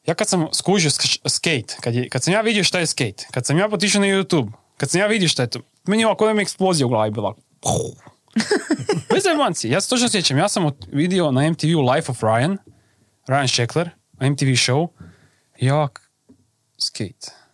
[0.06, 3.28] ja kad sam skužio sk- skate, kad, je, kad sam ja vidio šta je skate,
[3.32, 6.08] kad sam ja potišao na YouTube, kad sam ja vidio šta je to, meni je
[6.08, 7.36] ovako mi eksplozija u glavi bila.
[9.14, 12.58] Bez zajbanci, ja se točno sjećam, ja sam vidio na MTV Life of Ryan,
[13.28, 13.90] Ryan Sheckler,
[14.22, 14.88] MTV show,
[15.60, 16.12] jak
[16.78, 17.45] skate.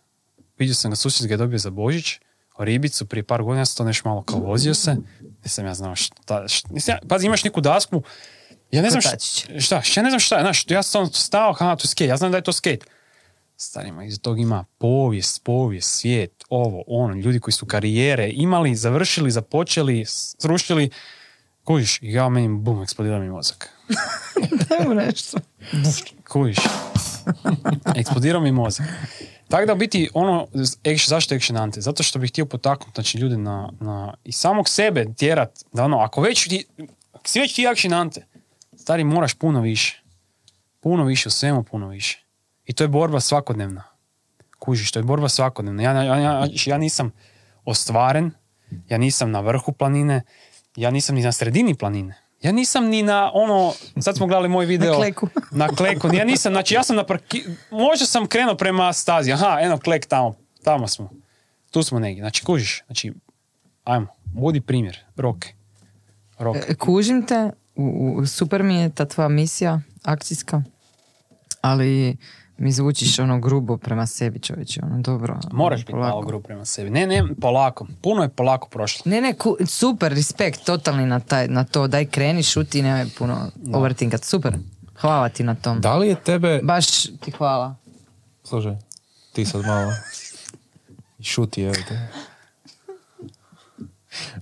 [0.62, 2.18] Vidio sam ga, susjed ga je dobio za Božić,
[2.58, 4.96] ribicu prije par godina, ja sam to nešto malo kao vozio se,
[5.44, 8.02] nisam ja znao šta, šta nisam ja- pazi imaš neku dasku,
[8.70, 9.16] ja ne znam šta,
[9.60, 12.30] šta, ja ne znam šta znaš, ja sam stao, ha, to je skate, ja znam
[12.30, 12.86] da je to skate.
[13.56, 19.30] Starima, iza tog ima povijest, povijest, svijet, ovo, ono, ljudi koji su karijere imali, završili,
[19.30, 20.04] započeli,
[20.38, 20.90] srušili,
[21.64, 23.68] kužiš, i ja meni, bum, eksplodira mi mozak.
[24.82, 25.38] Evo nešto.
[26.28, 26.58] Kužiš.
[28.00, 28.86] Eksplodirao mi mozak.
[29.52, 30.46] Tako da biti ono,
[30.80, 31.80] action, zašto action ante?
[31.80, 35.98] Zato što bih htio potaknuti znači, ljude na, na, i samog sebe tjerat, da ono,
[35.98, 36.66] ako već ti,
[37.24, 38.26] si već ti action ante,
[38.76, 40.02] stari moraš puno više.
[40.80, 42.24] Puno više, u svemu puno više.
[42.64, 43.84] I to je borba svakodnevna.
[44.58, 45.82] Kužiš, to je borba svakodnevna.
[45.82, 47.12] Ja, ja, ja, ja nisam
[47.64, 48.30] ostvaren,
[48.88, 50.22] ja nisam na vrhu planine,
[50.76, 52.21] ja nisam ni na sredini planine.
[52.42, 54.90] Ja nisam ni na ono, sad smo gledali moj video.
[54.90, 55.28] Na kleku.
[55.52, 56.14] Na kleku.
[56.14, 57.44] Ja nisam, znači ja sam na parki...
[57.70, 59.32] Možda sam krenuo prema stazi.
[59.32, 60.34] Aha, eno klek tamo.
[60.64, 61.10] Tamo smo.
[61.70, 62.22] Tu smo negdje.
[62.22, 62.82] Znači kužiš.
[62.86, 63.12] Znači,
[63.84, 64.06] ajmo.
[64.24, 64.98] Budi primjer.
[65.16, 65.48] Roke.
[66.38, 66.60] Roke.
[66.68, 67.84] E, Kužim te, u,
[68.16, 70.62] u- super mi je ta tvoja misija akcijska,
[71.60, 72.16] ali
[72.58, 75.38] mi zvučiš ono grubo prema sebi čovječe, ono dobro.
[75.52, 76.08] Moraš biti polako.
[76.16, 76.90] malo grub prema sebi.
[76.90, 77.86] Ne, ne, polako.
[78.02, 79.02] Puno je polako prošlo.
[79.10, 83.06] Ne, ne, ku- super, respekt, totalni na, taj, na to, daj kreni, šuti i nemoj
[83.18, 84.54] puno overthinkat, super.
[85.00, 85.80] Hvala ti na tom.
[85.80, 86.60] Da li je tebe...
[86.62, 87.76] Baš ti hvala.
[88.44, 88.76] Slušaj,
[89.32, 89.92] ti sad malo...
[91.20, 92.08] Šuti, evo te.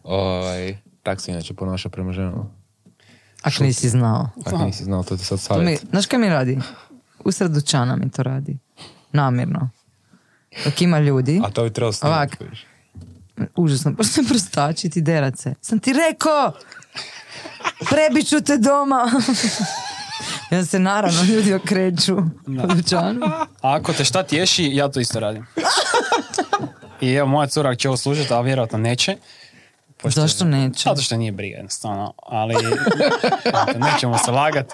[0.05, 2.47] Ovaj, tak se inače ponaša prema ženama.
[3.43, 4.29] Ako nisi znao.
[4.47, 5.87] Ako nisi znao, to ti sad mi, savjet.
[5.91, 6.59] znaš kaj mi radi?
[7.25, 8.59] Usred dućana mi to radi.
[9.13, 9.71] Namjerno.
[10.65, 12.37] Dok ima ljudi, A to bi trebalo snimati.
[13.57, 15.55] užasno, počne prostačiti i derat se.
[15.61, 16.53] Sam ti rekao!
[17.81, 19.11] Prebit ću te doma!
[20.51, 22.17] I onda se naravno ljudi okreću
[22.47, 23.27] u dućanu.
[23.27, 25.47] A ako te šta tješi, ja to isto radim.
[27.01, 29.17] I evo, moja cura će ovo slušati, a vjerojatno neće.
[29.97, 30.83] Pošto- Zašto neće?
[30.85, 32.55] Zato što nije briga jednostavno, ali
[33.85, 34.73] nećemo se lagat.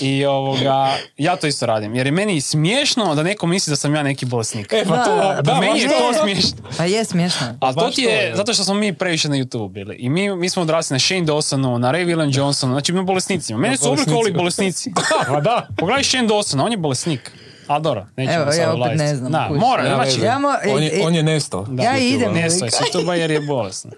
[0.00, 1.94] I ovoga, ja to isto radim.
[1.94, 4.72] Jer je meni smiješno da neko misli da sam ja neki bolesnik.
[4.72, 6.18] E, pa to, Da, da, meni je to da.
[6.22, 6.56] smiješno.
[6.76, 7.56] Pa je smiješno.
[7.60, 8.36] Ali to ti je, da.
[8.36, 9.96] zato što smo mi previše na YouTube bili.
[9.96, 13.58] I mi, mi smo odrasli na Shane Dawsonu, na Ray William Johnsonu, znači mi bolesnicima.
[13.58, 14.92] Mene su oblikovali bolesnici.
[15.28, 15.68] Pa da.
[15.76, 17.30] Pogledaj Shane Dawsona, on je bolesnik.
[17.66, 20.20] A dobro, nećemo Evo, ja opet ne znam, Da, mora, znači.
[20.20, 21.66] Ja mo- on, je, on je nesto.
[21.82, 22.32] Ja idem.
[22.32, 22.64] nesto
[23.12, 23.90] je jer je bolesno.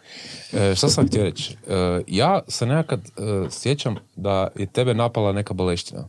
[0.55, 1.57] E, šta sam htio reći?
[1.69, 3.11] E, ja se nekad e,
[3.51, 6.09] sjećam da je tebe napala neka boleština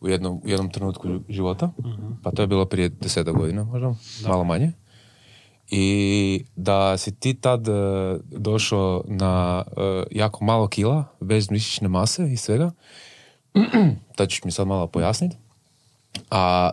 [0.00, 1.70] u, jednom, u jednom trenutku života,
[2.22, 3.94] pa to je bilo prije deseta godina možda,
[4.26, 4.72] malo manje.
[5.70, 7.66] I da si ti tad
[8.22, 9.64] došao na
[10.10, 12.70] jako malo kila, bez mišićne mase i svega.
[14.16, 15.36] to ćeš mi sad malo pojasniti.
[16.30, 16.70] A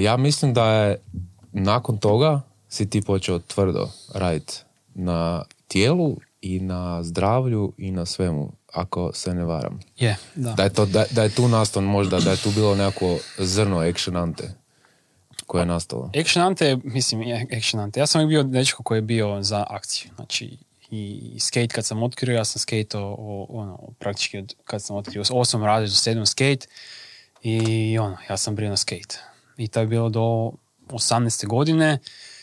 [0.00, 1.00] ja mislim da je
[1.52, 4.54] nakon toga si ti počeo tvrdo raditi
[4.94, 9.80] na tijelu i na zdravlju i na svemu, ako se ne varam.
[9.96, 10.52] Je, da.
[10.52, 13.06] Da je, to, da, da je tu nastao možda, da je tu bilo neko
[13.38, 14.54] zrno action ante
[15.46, 16.10] koje je nastalo.
[16.20, 18.00] Action Ante, mislim, je Action Ante.
[18.00, 20.10] Ja sam uvijek bio dečko koji je bio za akciju.
[20.16, 20.56] Znači,
[20.90, 25.22] i skate kad sam otkrio, ja sam skateao, o- ono, praktički od, kad sam otkrio
[25.30, 26.66] osam razred do sedam skate
[27.42, 29.18] i ono, ja sam brio na skate.
[29.56, 30.52] I to je bilo do
[30.88, 31.46] 18.
[31.46, 31.98] godine,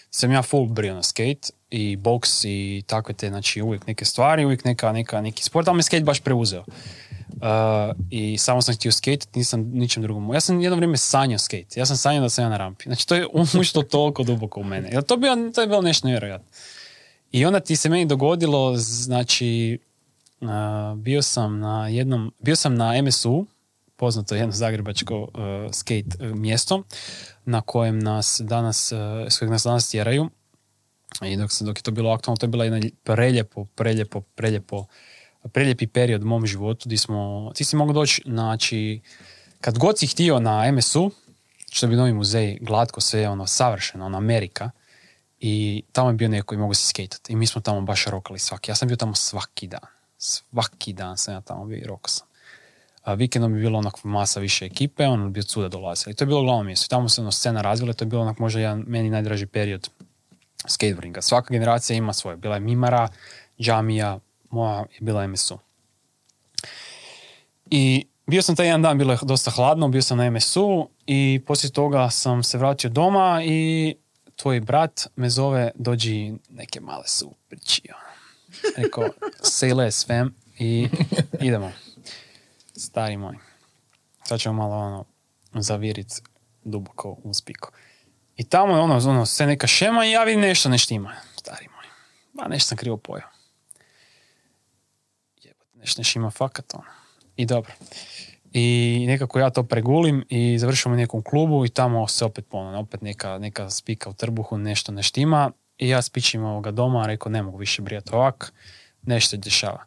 [0.10, 4.46] sam ja full brio na skate i boks i takve te, znači uvijek neke stvari,
[4.46, 6.64] uvijek neka, neka, neki sport, ali me skate baš preuzeo.
[7.34, 10.34] Uh, I samo sam htio skate, nisam ničem drugom.
[10.34, 11.80] Ja sam jedno vrijeme sanjao skate.
[11.80, 12.84] Ja sam sanjao da sam ja na rampi.
[12.84, 13.28] Znači to je
[13.60, 15.02] ušlo toliko duboko u mene.
[15.08, 16.48] To, bio, to je bilo nešto nevjerojatno.
[17.32, 19.80] I onda ti se meni dogodilo, znači,
[20.42, 20.48] uh,
[20.98, 23.46] bio sam na jednom, bio sam na MSU,
[23.96, 25.30] poznato jedno zagrebačko uh,
[25.72, 26.84] skate uh, mjesto,
[27.46, 29.00] na kojem nas danas, uh,
[29.30, 30.30] s kojeg nas danas tjeraju.
[31.22, 34.22] I dok, sam, dok je to bilo aktualno, to je bila jedna lj- preljepo, preljepo,
[34.22, 34.86] preljepo,
[35.52, 39.02] preljepi period u mom životu gdje smo, ti si mogao doći, znači,
[39.62, 41.12] kad god si htio na MSU,
[41.72, 44.72] što bi novi muzej, glatko sve, ono, savršeno, ono, Amerika,
[45.46, 47.34] i tamo je bio neko i mogu se skejtati.
[47.34, 48.72] I mi smo tamo baš rokali svaki.
[48.72, 49.88] Ja sam bio tamo svaki dan.
[50.18, 52.28] Svaki dan sam ja tamo bio i rokao sam.
[53.04, 56.12] A vikendom bi bilo onak masa više ekipe, ono bi od suda dolazili.
[56.12, 56.86] I to je bilo glavno mjesto.
[56.86, 59.90] I tamo se ono scena razvila, to je bilo onak možda jedan meni najdraži period
[60.68, 61.22] skateboardinga.
[61.22, 62.38] Svaka generacija ima svoje.
[62.38, 63.08] Bila je Mimara,
[63.60, 65.58] Džamija, moja je bila MSU.
[67.72, 71.42] I bio sam taj jedan dan, bilo je dosta hladno, bio sam na MSU i
[71.48, 73.96] poslije toga sam se vratio doma i
[74.36, 77.82] tvoj brat me zove, dođi neke male su priči.
[77.90, 78.14] ono.
[78.78, 79.04] Rekao,
[79.42, 80.36] say less, fam.
[80.60, 80.88] I
[81.48, 81.72] idemo.
[82.78, 83.36] Stari moj.
[84.24, 85.06] Sad ćemo malo ono,
[85.54, 86.22] zavirit
[86.64, 87.72] duboko u spiku.
[88.38, 91.16] I tamo je ono, ono, sve neka šema i ja vidim nešto ne štima.
[91.36, 91.86] Stari moj.
[92.34, 93.30] Ma nešto sam krivo pojao.
[95.44, 96.92] Jebote, nešto ne štima fakat ono.
[97.36, 97.74] I dobro.
[98.54, 102.80] I nekako ja to pregulim i završimo u nekom klubu i tamo se opet ponovno,
[102.80, 105.52] opet neka, neka spika u trbuhu, nešto ne štima.
[105.78, 108.54] I ja spičim ovoga doma, rekao ne mogu više brijati ovak,
[109.02, 109.86] nešto se dešava.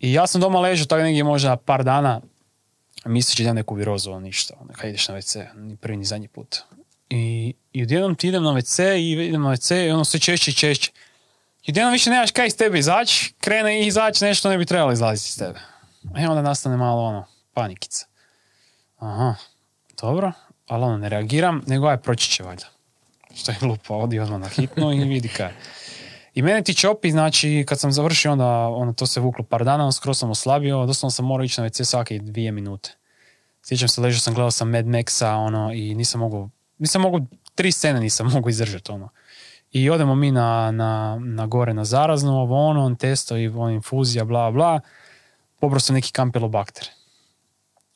[0.00, 2.20] I ja sam doma ležao tako negdje možda par dana,
[3.04, 6.28] misleći da imam neku virozu, ništa, ono, kad ideš na WC, ni prvi ni zadnji
[6.28, 6.62] put.
[7.14, 10.50] I, i odjednom ti idem na WC i idem na WC i ono sve češće
[10.50, 10.92] i češće.
[11.62, 15.28] I odjednom više nemaš kaj iz tebe izaći, krene izaći nešto ne bi trebalo izlaziti
[15.28, 15.60] iz tebe.
[16.22, 18.06] I onda nastane malo ono, panikica.
[18.98, 19.34] Aha,
[20.00, 20.32] dobro,
[20.66, 22.64] ali ono, ne reagiram, nego aj proći će valjda.
[23.34, 25.52] Što je glupo, odi odmah na hitno i vidi kaj.
[26.34, 29.84] I mene ti čopi, znači, kad sam završio, onda ono, to se vuklo par dana,
[29.84, 32.90] on skroz sam oslabio, doslovno sam morao ići na WC svake dvije minute.
[33.62, 37.20] Sjećam se, ležao sam, gledao sam Mad Maxa, ono, i nisam mogao, nisam mogao,
[37.54, 39.08] tri scene nisam mogao izdržati, ono.
[39.72, 43.72] I odemo mi na, na, na gore na zarazno, ovo ono, on testo i on
[43.72, 44.80] infuzija, bla, bla.
[45.60, 46.88] Pobrao sam neki kampelobakter.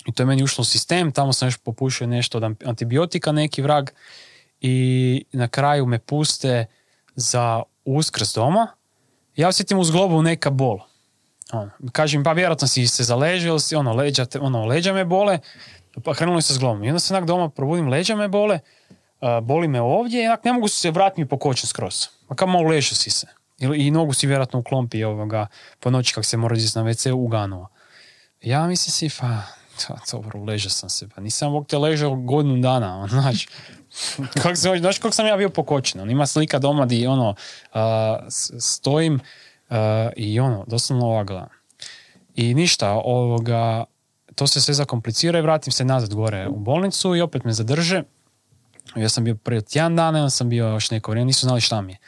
[0.06, 3.62] I to je meni ušlo u sistem, tamo sam još popušio nešto od antibiotika, neki
[3.62, 3.90] vrag.
[4.60, 6.66] I na kraju me puste
[7.14, 8.66] za uskrs doma.
[9.36, 10.78] Ja osjetim uz globu neka bol.
[11.52, 15.38] Ono, kažem, pa vjerojatno si se zaležio, ono, leđa, ono, leđa me bole,
[16.00, 16.84] pa krenuli se s globom.
[16.84, 18.58] I onda se onak doma probudim, leđa me bole,
[19.20, 22.06] a, boli me ovdje i onak ne mogu se vratiti mi po kočen skroz.
[22.28, 23.26] Pa kao malo ležao si se.
[23.58, 25.46] Ili, I nogu si vjerojatno u klompi ovoga,
[25.80, 27.68] po noći kak se mora na WC uganuo.
[28.40, 29.42] Ja mislim si, pa,
[30.12, 33.46] dobro, ležao sam se, pa nisam ovog te ležao godinu dana, znaš.
[34.42, 37.34] Kako se, znaš kako sam ja bio pokočen, on ima slika doma di ono,
[38.28, 39.20] s- stojim
[39.70, 41.48] a, i ono, doslovno ova.
[42.34, 43.84] I ništa, ovoga,
[44.38, 48.02] to se sve zakomplicira i vratim se nazad gore u bolnicu i opet me zadrže.
[48.96, 51.80] Ja sam bio prije tjedan dana, onda sam bio još neko vrijeme, nisu znali šta
[51.80, 51.98] mi je.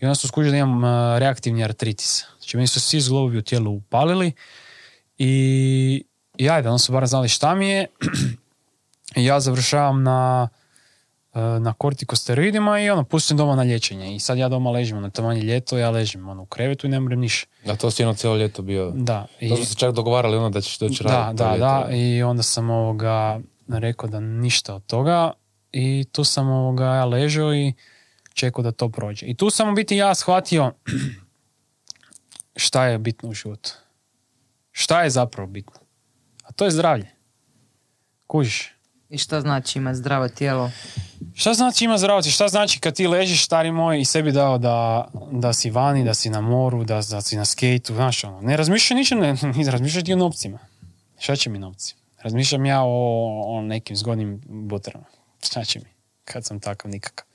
[0.00, 2.24] I onda su skužili da imam a, reaktivni artritis.
[2.38, 4.32] Znači, meni su svi zglobovi u tijelu upalili
[5.18, 6.04] i
[6.38, 7.86] I ajde, oni su bar znali šta mi je.
[9.16, 10.65] I ja završavam na, e,
[11.60, 14.14] na kortikosteroidima i ono, pustim doma na liječenje.
[14.14, 16.90] I sad ja doma ležim, ono, tamo je ljeto, ja ležim ono, u krevetu i
[16.90, 17.46] ne moram niš.
[17.66, 18.90] A to si jedno cijelo ljeto bio.
[18.90, 19.26] Da.
[19.40, 21.38] I, To smo se čak dogovarali ono da ćeš doći da, raditi.
[21.42, 21.64] da, ljeto.
[21.64, 21.96] da.
[21.96, 25.32] I onda sam ovoga rekao da ništa od toga.
[25.72, 27.72] I tu sam ovoga ja ležao i
[28.34, 29.26] čekao da to prođe.
[29.26, 30.72] I tu sam u biti ja shvatio
[32.56, 33.70] šta je bitno u životu.
[34.72, 35.80] Šta je zapravo bitno?
[36.44, 37.10] A to je zdravlje.
[38.26, 38.75] Kužiš?
[39.10, 40.70] I šta znači ima zdravo tijelo?
[41.34, 42.32] Šta znači ima zdravo tijelo?
[42.32, 46.14] Šta znači kad ti ležiš, stari moj, i sebi dao da, da si vani, da
[46.14, 48.40] si na moru, da, da si na skejtu, znaš ono.
[48.40, 50.58] Ne razmišljaj ničem, ne, ne razmišljaj ti o novcima.
[51.18, 51.94] Šta će mi novci?
[52.22, 55.06] Razmišljam ja o, o nekim zgodnim buterama.
[55.42, 55.90] Šta će mi?
[56.24, 57.26] Kad sam takav nikakav.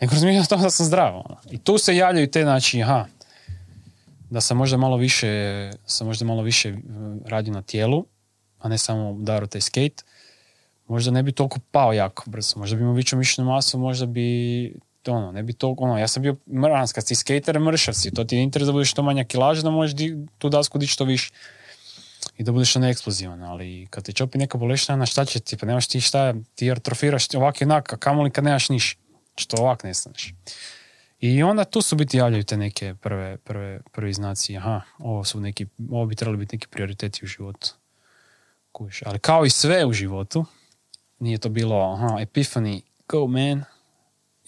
[0.00, 1.14] Nego razmišljam o tome da sam zdrav.
[1.14, 1.36] Ono.
[1.50, 3.06] I tu se javljaju te, znači, aha,
[4.30, 6.74] da sam možda malo više, sam možda malo više
[7.26, 8.06] radio na tijelu,
[8.58, 10.04] a ne samo udarao taj skate,
[10.92, 14.74] možda ne bi toliko pao jako brzo, možda bi imao veću mišićnu masu, možda bi
[15.06, 18.24] ono, ne bi toliko, ono, ja sam bio mrans, kad si skater, mršav si, to
[18.24, 21.04] ti je interes da budeš što manja kilaža, da možeš di, tu dasku dići što
[21.04, 21.32] više
[22.38, 25.56] i da budeš ono eksplozivan, ali kad te čopi neka boleština, na šta će ti,
[25.56, 28.96] pa nemaš ti šta, ti atrofiraš ovak i onak, a kamoli kad nemaš niš,
[29.36, 30.34] što ovak nestaneš.
[31.20, 35.40] I onda tu su biti javljaju te neke prve, prve, prvi znaci, aha, ovo su
[35.40, 37.74] neki, ovo bi trebali biti neki prioriteti u životu.
[38.72, 39.02] Kuš.
[39.06, 40.44] Ali kao i sve u životu,
[41.22, 43.64] nije to bilo, aha, epiphany, go man,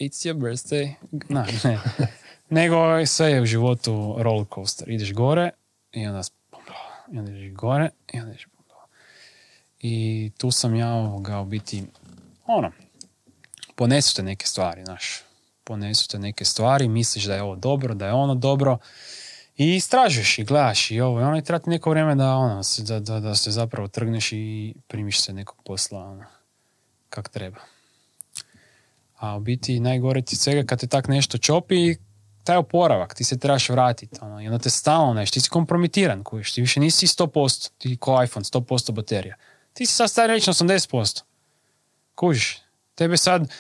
[0.00, 0.94] it's your birthday.
[1.28, 1.78] Na, ne.
[2.50, 4.90] Nego sve je u životu roller coaster.
[4.90, 5.50] Ideš gore
[5.92, 6.22] i onda
[7.12, 8.46] i onda ideš gore i onda ideš
[9.80, 11.84] I tu sam ja ovoga u biti,
[12.46, 12.72] ono,
[13.74, 15.22] ponesu te neke stvari, znaš.
[15.64, 18.78] Ponesu te neke stvari, misliš da je ovo dobro, da je ono dobro.
[19.56, 23.00] I istražuješ i gledaš i ovo i ono i treba neko vrijeme da, ono, da,
[23.00, 26.24] da, da se zapravo trgneš i primiš se nekog posla ono,
[27.14, 27.60] kak treba.
[29.16, 31.96] A u biti najgore ti svega kad te tak nešto čopi,
[32.44, 34.18] taj oporavak, ti se trebaš vratiti.
[34.20, 37.96] Ono, I onda te stalno nešto, ti si kompromitiran, kužiš, ti više nisi 100%, ti
[37.96, 39.36] ko iPhone, 100% baterija.
[39.72, 41.22] Ti si sad stari reći na 80%.
[42.14, 42.62] Kužiš,
[42.94, 43.52] tebe sad,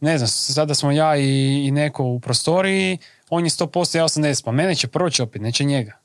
[0.00, 2.98] ne znam, sada smo ja i, i neko u prostoriji,
[3.28, 5.98] on je 100%, ja 80%, pa mene će prvo čopit, neće njega.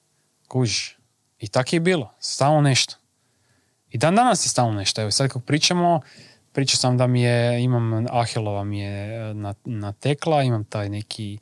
[0.48, 0.98] Kužiš.
[1.40, 2.96] I tako je bilo, stalno nešto.
[3.90, 5.02] I dan danas je stalno nešto.
[5.02, 6.02] Evo sad kako pričamo,
[6.56, 11.38] pričao sam da mi je, imam, Ahilova mi je e, na- natekla, imam taj neki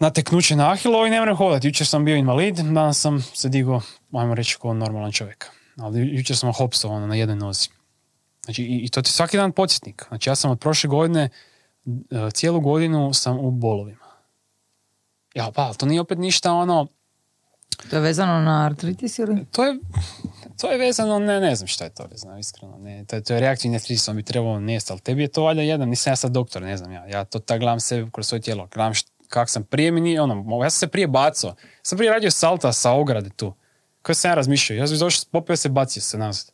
[0.00, 1.66] nateknuće na Ahilovo i ne moram hodati.
[1.66, 3.80] Jučer sam bio invalid, danas sam se digao,
[4.12, 5.46] ajmo reći, kao normalan čovjek.
[5.76, 7.68] Ali ju- jučer sam hopsao ono, na jednoj nozi.
[8.44, 10.04] Znači, i, i to ti je svaki dan podsjetnik.
[10.08, 11.28] Znači, ja sam od prošle godine,
[11.86, 14.04] e, cijelu godinu sam u bolovima.
[15.34, 16.86] Ja, pa, to nije opet ništa ono,
[17.90, 19.46] To je vezano na artritis ili?
[19.52, 19.78] to je,
[20.56, 22.78] to je vezano, ne, ne znam šta je to vezano, iskreno.
[22.78, 25.42] Ne, to, je- to je reaktivni artritis, on bi trebao nestati, ali tebi je to
[25.42, 27.06] valjda jedan, nisam ja sad doktor, ne znam ja.
[27.06, 28.92] Ja to tak gledam sebe kroz svoje tijelo, gledam
[29.28, 32.92] kak sam prije mi ono, ja sam se prije bacao, sam prije radio salta sa
[32.92, 33.54] ograde tu.
[34.02, 36.52] Kako sam ja razmišljao, ja sam došao, popio se, bacio se nazad.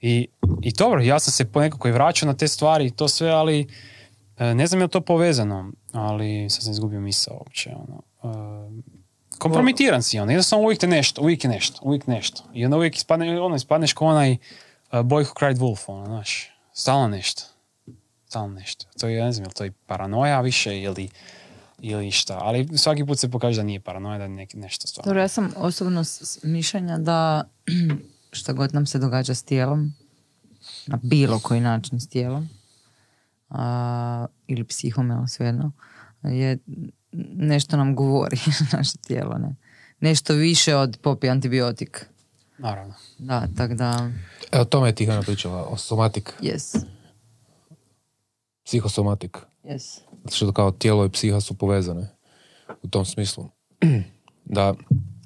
[0.00, 0.28] I,
[0.62, 3.66] I dobro, ja sam se ponekako i vraćao na te stvari i to sve, ali
[4.38, 7.70] e, ne znam je li to povezano, ali sad sam izgubio misao uopće.
[7.70, 8.02] Ono.
[8.24, 8.99] E,
[9.40, 12.42] kompromitiran si, ono, jednostavno uvijek te nešto, uvijek je nešto, uvijek nešto.
[12.54, 14.38] I onda uvijek ispadne, ono, ispadneš kao onaj uh,
[14.92, 17.42] boy who cried wolf, ono, znaš, stalno nešto.
[18.26, 18.86] Stalno nešto.
[19.00, 21.08] To je, ne znam, je to i paranoja više ili,
[21.78, 25.10] ili šta, ali svaki put se pokaže da nije paranoja, da je nek, nešto stvarno.
[25.10, 26.02] Dobro, ja sam osobno
[26.42, 27.44] mišljenja da
[28.38, 29.94] šta god nam se događa s tijelom,
[30.86, 32.48] na bilo koji način s tijelom,
[33.50, 35.72] a, ili psihom, evo svejedno,
[36.22, 36.58] je
[37.36, 38.38] nešto nam govori
[38.72, 39.54] naše tijelo, ne.
[40.00, 42.06] Nešto više od popi antibiotik.
[42.58, 42.94] Naravno.
[43.18, 44.10] Da, tak da,
[44.52, 46.84] Evo, o tome je Tihana pričala, o somatik, yes,
[48.64, 49.38] psihosomatik.
[49.64, 49.98] yes.
[50.24, 52.08] Zato što kao tijelo i psiha su povezane
[52.82, 53.48] u tom smislu.
[54.44, 54.74] Da,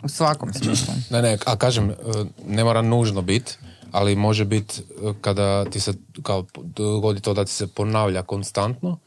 [0.02, 0.94] U svakom smislu.
[1.10, 1.94] ne, ne, a kažem, e,
[2.46, 3.52] ne mora nužno biti,
[3.92, 8.98] ali može biti e, kada ti se kao dogodi to da ti se ponavlja konstantno,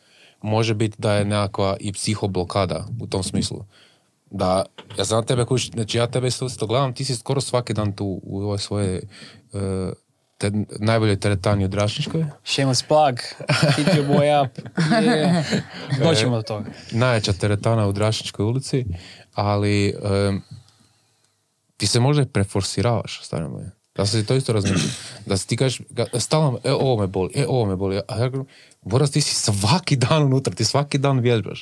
[0.42, 3.66] može biti da je nekakva i psihoblokada u tom smislu.
[4.32, 4.66] Da,
[4.98, 8.20] ja znam tebe kuć, znači ja tebe isto gledam, ti si skoro svaki dan tu
[8.24, 9.02] u ovoj svoje
[9.54, 9.92] e,
[10.38, 12.26] te, najbolje teretani u Drašničkoj.
[12.44, 13.20] Shameless plug,
[13.76, 14.60] hit your boy up.
[14.92, 15.44] Yeah.
[16.04, 16.70] Doćemo do toga.
[16.92, 18.86] najjača teretana u Drašničkoj ulici,
[19.34, 20.42] ali em,
[21.78, 23.72] ti se možda i preforsiravaš, stvarno moje.
[23.96, 24.90] Da se to isto razmišlja.
[25.26, 25.82] Da se ti kažeš,
[26.20, 28.02] stalno, e, ovo me boli, e, ovo me boli.
[28.08, 28.32] A ja
[28.88, 31.62] Boras, ti si svaki dan unutra, ti svaki dan vježbaš.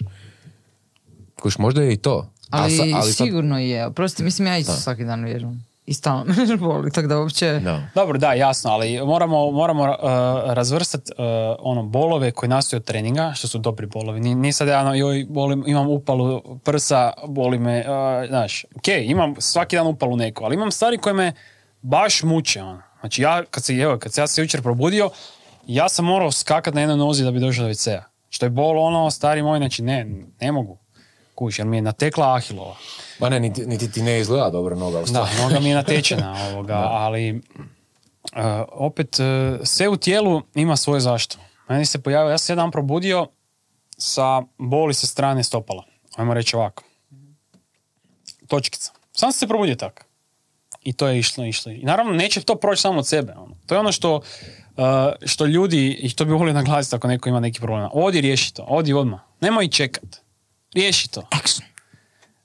[1.36, 2.30] Kojiš, možda je i to.
[2.50, 3.92] Ali, sa- ali sad- sigurno je.
[3.92, 5.66] Prosti, mislim, ja isto svaki dan vježbam.
[5.86, 7.60] i stalno me boli, tako da uopće...
[7.60, 7.82] Da.
[7.96, 9.98] Dobro, da, jasno, ali moramo, moramo uh,
[10.46, 11.26] razvrstati uh,
[11.60, 14.20] ono bolove koji nastaju od treninga, što su dobri bolovi.
[14.20, 17.86] Ni, nije sad ja, ono, joj, bolim, imam upalu prsa, boli me, uh,
[18.30, 21.34] znaš, ok, imam svaki dan upalu neku, ali imam stvari koje me
[21.82, 22.82] baš muče, ono.
[23.00, 25.10] Znači ja, kad se, evo, kad se ja se jučer probudio,
[25.68, 28.04] ja sam morao skakat na jednoj nozi da bi došao do WC-a.
[28.30, 30.08] Što je bol ono, stari moj, znači ne,
[30.42, 30.78] ne mogu.
[31.36, 32.76] Kuš, jer mi je natekla ahilova.
[33.20, 35.00] Ma ne, niti, niti ti ne izgleda dobro noga.
[35.00, 37.42] u Da, noga mi je natečena, ovoga, ali uh,
[38.72, 41.38] opet uh, sve u tijelu ima svoje zašto.
[41.70, 43.28] Meni se pojavio, ja sam jedan probudio
[43.98, 45.84] sa boli sa strane stopala.
[46.16, 46.84] Ajmo reći ovako.
[48.48, 48.92] Točkica.
[49.12, 50.04] Sam se probudio tako.
[50.82, 51.72] I to je išlo, išlo.
[51.72, 53.34] I naravno neće to proći samo od sebe.
[53.38, 53.56] Ono.
[53.66, 54.22] To je ono što,
[55.26, 57.90] što ljudi, i što bi volio naglasiti ako neko ima neki problem.
[57.94, 59.20] Odi riješi to, odi odmah.
[59.42, 60.22] Nemoj čekat.
[60.74, 61.28] Riješi to.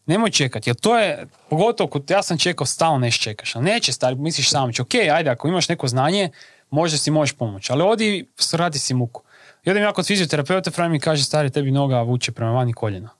[0.06, 3.92] Nemoj čekati, jer to je, pogotovo kod, ja sam čekao, stalno nešto čekaš, ali neće
[3.92, 6.30] stari, misliš sam će, ok, ajde, ako imaš neko znanje,
[6.70, 9.22] možda si možeš pomoći, ali odi, radi si muku.
[9.64, 13.10] I odem ja kod fizioterapeuta, Fran mi kaže, stari, tebi noga vuče prema vani koljena.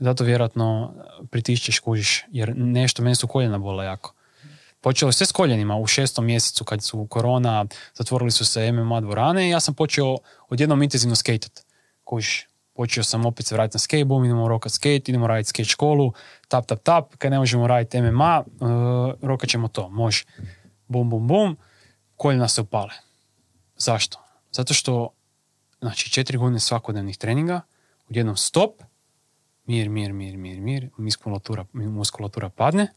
[0.00, 0.94] Zato vjerojatno
[1.30, 4.14] pritišćeš, kužiš, jer nešto, meni su koljena bola jako.
[4.82, 9.46] Počelo sve s koljenima u šestom mjesecu kad su korona, zatvorili su se MMA dvorane
[9.46, 10.16] i ja sam počeo
[10.48, 11.60] odjednom intenzivno skejtat.
[12.04, 15.64] Kužiš, počeo sam opet se vratiti na skate, bum, idemo rokat skate, idemo raditi skate
[15.64, 16.12] školu,
[16.48, 18.68] tap, tap, tap, kad ne možemo raditi MMA, uh,
[19.22, 20.24] rokat ćemo to, može.
[20.88, 21.56] Bum, bum, bum,
[22.16, 22.94] koljena se upale.
[23.76, 24.18] Zašto?
[24.52, 25.08] Zato što,
[25.80, 27.60] znači, četiri godine svakodnevnih treninga,
[28.10, 28.82] odjednom stop,
[29.66, 32.88] mir, mir, mir, mir, mir, muskulatura, muskulatura padne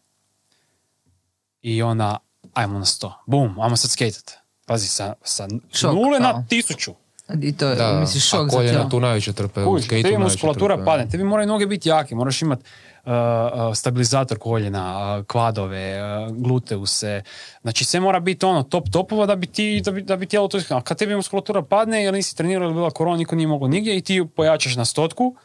[1.66, 2.18] i onda
[2.54, 3.14] ajmo na sto.
[3.26, 4.32] Bum, ajmo sad skatat.
[4.66, 6.94] Pazi, sa, sa Šok, nule na tisuću.
[7.42, 8.90] I to je, Da, misliš, šok a za tijelo.
[8.90, 9.62] tu najviše trpe.
[9.82, 10.86] skateu tebi muskulatura trpe.
[10.86, 16.36] padne, tebi moraju noge biti jake, moraš imat uh, uh, stabilizator koljena, uh, kvadove, uh,
[16.38, 17.24] gluteuse,
[17.62, 20.48] znači sve mora biti ono top topova da bi ti, da bi, da bi tijelo
[20.48, 23.68] to A kad tebi muskulatura padne, jer nisi trenirao ili bila korona, niko nije mogao
[23.68, 25.36] nigdje i ti ju pojačaš na stotku,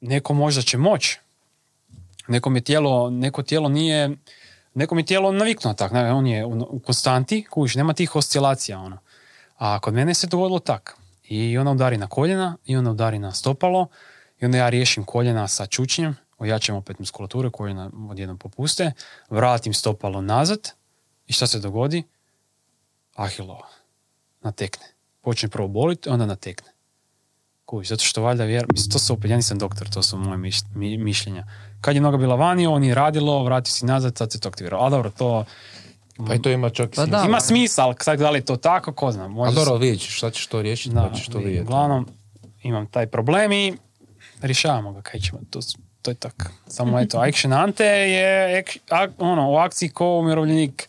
[0.00, 1.16] neko možda će moć.
[2.28, 4.10] Nekom je tijelo, neko tijelo nije,
[4.74, 8.78] nekom je tijelo naviknuo tak, ne, on je u, u konstanti, kužiš, nema tih oscilacija,
[8.78, 8.98] ono.
[9.58, 10.96] A kod mene se dogodilo tak.
[11.24, 13.88] I ona udari na koljena, i ona udari na stopalo,
[14.40, 18.92] i onda ja riješim koljena sa čučnjem, ojačam opet muskulaturu, koljena odjednom popuste,
[19.30, 20.72] vratim stopalo nazad,
[21.26, 22.02] i šta se dogodi?
[23.14, 23.68] Ahilova.
[24.42, 24.86] Natekne.
[25.20, 26.72] Počne prvo boliti, onda natekne.
[27.70, 28.66] Kužiš, zato što valjda vjer...
[28.68, 31.44] Mislim, to su opet, ja nisam doktor, to su moje miš- mi- mišljenja.
[31.80, 34.82] Kad je noga bila vani, on je radilo, vratio si nazad, sad se to aktiviralo.
[34.82, 35.44] Ali dobro, to
[36.18, 37.18] Pa i to ima čak i Pa smisla.
[37.18, 37.26] da.
[37.26, 39.22] ima smisla, ali sad da li je to tako, ko zna.
[39.22, 41.62] Ali Može dobro, vidjet ćeš, sad ćeš to riješiti, da, pa ćeš to vidjeti.
[41.62, 42.08] Uglavnom,
[42.62, 43.76] imam taj problem i
[44.42, 45.60] rješavamo ga, kaj ćemo, to,
[46.02, 46.44] to je tako.
[46.66, 50.88] Samo eto, Action Ante je ek, ak- ono, u akciji ko umirovljenik.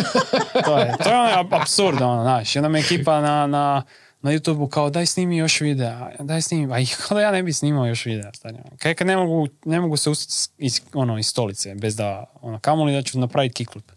[0.64, 3.82] to je, to je ono absurd, ono, znaš, jedna me ekipa na, na,
[4.26, 7.42] na YouTube kao daj snimi još videa, daj snimi, a i kao da ja ne
[7.42, 8.32] bi snimao još videa.
[8.34, 8.76] stari, ono.
[8.78, 12.58] Kaj kad ne mogu, ne mogu se ustati iz, ono, iz stolice, bez da, ono,
[12.58, 13.92] kamoli da ću napraviti kickflip.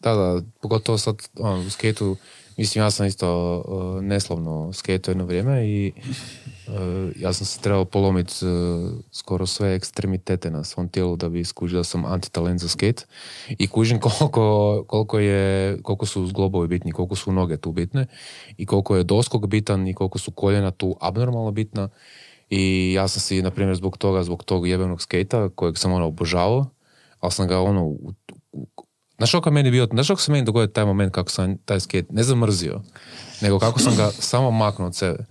[0.00, 2.16] Da, da, pogotovo sad ono, u skateu,
[2.62, 5.92] mislim ja sam isto uh, neslovno skateao jedno vrijeme i
[6.68, 6.74] uh,
[7.16, 8.32] ja sam se trebao polomiti
[9.12, 13.04] skoro sve ekstremitete na svom tijelu da bi skužio da sam antitalent za skate
[13.48, 18.06] i kužim koliko, koliko, je, koliko su zglobovi bitni, koliko su noge tu bitne
[18.56, 21.88] i koliko je doskok bitan i koliko su koljena tu abnormalno bitna.
[22.50, 26.06] I ja sam si, na primjer, zbog toga, zbog tog jebenog skejta kojeg sam ono
[26.06, 26.66] obožavao,
[27.20, 28.12] ali sam ga ono u,
[28.52, 28.66] u,
[29.16, 32.06] Znaš kako meni bio, znaš kako se meni dogodio taj moment kako sam taj skate
[32.10, 32.80] ne zamrzio,
[33.40, 35.24] nego kako sam ga samo maknuo od sebe.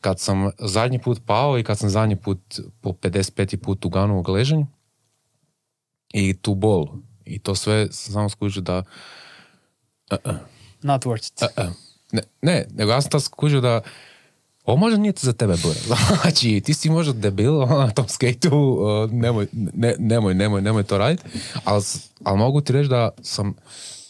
[0.00, 3.56] Kad sam zadnji put pao i kad sam zadnji put po 55.
[3.56, 4.66] put uganuo u leženju
[6.12, 6.88] i tu bol
[7.24, 8.82] i to sve sam samo skužio da
[10.82, 11.42] Not worth it.
[11.56, 11.68] E,
[12.12, 13.80] ne, ne, nego ja sam tad skužio da
[14.64, 15.78] ovo možda nije za tebe bure.
[16.22, 18.78] Znači, ti si možda debil na tom skateu,
[19.10, 21.22] nemoj, ne, nemoj, nemoj, nemoj to raditi,
[21.64, 21.82] ali,
[22.24, 23.54] ali mogu ti reći da sam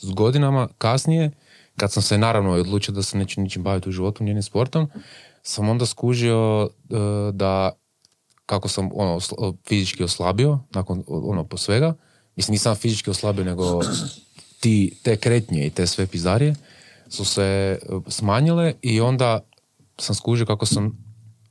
[0.01, 1.31] s godinama kasnije,
[1.77, 4.91] kad sam se naravno odlučio da se neću ničim baviti u životu, njenim sportom,
[5.43, 6.71] sam onda skužio uh,
[7.35, 7.73] da
[8.47, 9.21] kako sam ono,
[9.69, 11.95] fizički oslabio, nakon ono po svega,
[12.37, 13.81] mislim nisam fizički oslabio, nego
[14.61, 16.55] ti, te kretnje i te sve pizarije
[17.09, 19.41] su se uh, smanjile i onda
[20.01, 21.05] sam skužio kako sam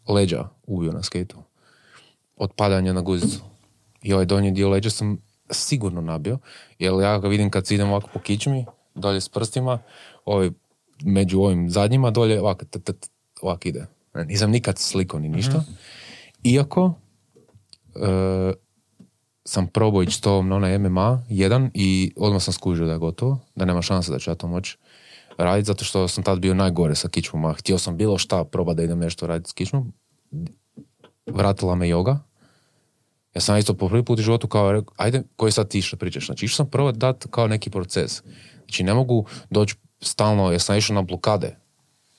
[0.08, 1.38] leđa ubio na skejtu.
[2.36, 3.42] Od padanja na guzicu.
[4.02, 5.18] I ovaj donji dio leđa sam
[5.52, 6.38] sigurno nabio,
[6.80, 9.80] jer ja ga vidim kad idem ovako po kičmi, dolje s prstima,
[10.26, 10.50] ovaj,
[11.04, 13.08] među ovim zadnjima, dolje ovako, t- t- t-
[13.42, 13.86] ovako ide.
[14.26, 15.64] Nisam nikad slikao ni ništa.
[16.44, 16.94] Iako,
[17.96, 18.54] e,
[19.46, 23.40] sam probao ići tobom na onaj MMA jedan i odmah sam skužio da je gotovo,
[23.56, 24.78] da nema šanse da ću ja to moći
[25.44, 28.84] raditi, zato što sam tad bio najgore sa kičmom, htio sam bilo šta probati da
[28.84, 29.94] idem nešto raditi s kičmom.
[31.26, 32.20] Vratila me joga.
[33.36, 36.26] Ja sam isto po prvi put u životu kao, rekao, ajde, koji sad ti pričaš?
[36.26, 38.24] Znači, išao sam prvo dati kao neki proces.
[38.58, 41.60] Znači, ne mogu doći stalno, ja sam išao na blokade.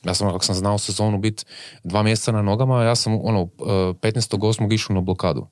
[0.02, 1.44] Ja sam, kako sam znao sezonu biti
[1.84, 4.74] dva mjeseca na nogama, ja sam ono, 15.8.
[4.74, 5.46] išao na blokadu.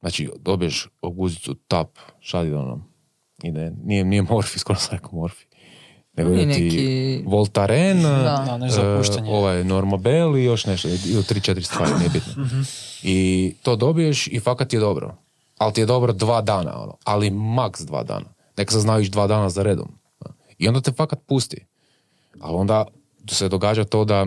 [0.00, 2.82] Znači, dobiješ oguzicu, tap, šadidonom.
[3.42, 5.47] Ide, nije, nije morfi, skoro sam rekao morfi.
[6.18, 8.58] Nego ide ti neki- Voltaren, Da.
[8.76, 9.30] Da, opuštanje.
[9.30, 12.44] ovaj, Normabel i još nešto, ili tri, četiri stvari, nije bitno.
[13.02, 15.14] I to dobiješ i fakat ti je dobro.
[15.58, 16.96] Ali ti je dobro dva dana, ono.
[17.04, 18.26] ali maks dva dana.
[18.56, 19.88] Neka se znaju ići dva dana za redom.
[20.58, 21.66] I onda te fakat pusti.
[22.40, 22.84] Ali onda
[23.30, 24.26] se događa to da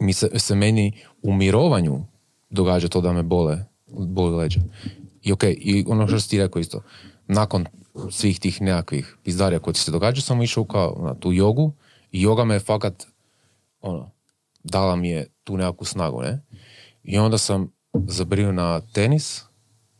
[0.00, 2.04] mi se, se meni u mirovanju
[2.50, 4.60] događa to da me bole, boli leđa.
[5.22, 6.82] I ok, i ono što si ti rekao isto,
[7.26, 7.66] nakon
[8.10, 11.72] svih tih nekakvih pizdarija koji ti se događa, sam išao kao na tu jogu
[12.12, 13.06] i joga me je fakat
[13.80, 14.10] ono,
[14.64, 16.40] dala mi je tu nekakvu snagu, ne?
[17.04, 17.72] I onda sam
[18.06, 19.42] zabrio na tenis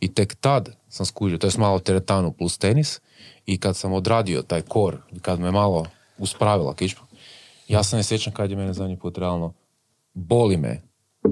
[0.00, 3.00] i tek tad sam skužio, to je malo teretanu plus tenis
[3.46, 5.86] i kad sam odradio taj kor, kad me malo
[6.18, 7.06] uspravila kičma,
[7.68, 9.52] ja sam ne sjećam kad je mene zadnji put realno
[10.14, 10.82] boli me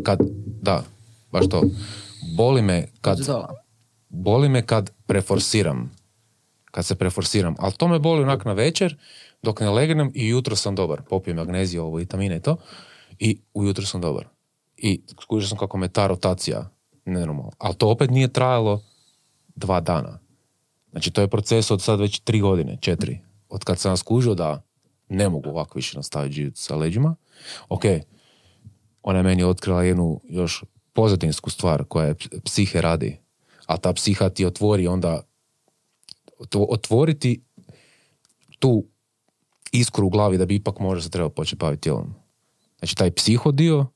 [0.04, 0.18] kad,
[0.62, 0.84] da,
[1.32, 1.62] baš to,
[2.36, 3.18] boli me kad,
[4.08, 5.90] boli me kad preforsiram.
[6.70, 7.54] Kad se preforsiram.
[7.58, 8.96] Ali to me boli onak na večer,
[9.42, 11.02] dok ne legnem i jutro sam dobar.
[11.02, 12.56] Popijem magneziju, ovo, vitamine i to.
[13.18, 14.28] I ujutro sam dobar.
[14.76, 16.70] I skužio sam kako me ta rotacija
[17.04, 17.52] nenormalno.
[17.58, 18.82] Ali to opet nije trajalo
[19.54, 20.18] dva dana.
[20.90, 23.20] Znači to je proces od sad već tri godine, četiri.
[23.48, 24.62] Od kad sam skužio da
[25.08, 27.14] ne mogu ovako više nastaviti živjeti sa leđima.
[27.68, 27.82] Ok,
[29.02, 33.18] ona je meni otkrila jednu još pozadinsku stvar koja je ps- psihe radi.
[33.66, 35.22] A ta psiha ti otvori onda
[36.54, 37.42] otvoriti
[38.58, 38.84] tu
[39.72, 42.14] iskru u glavi da bi ipak možda se trebao početi baviti tijelom.
[42.78, 43.86] Znači taj psiho dio,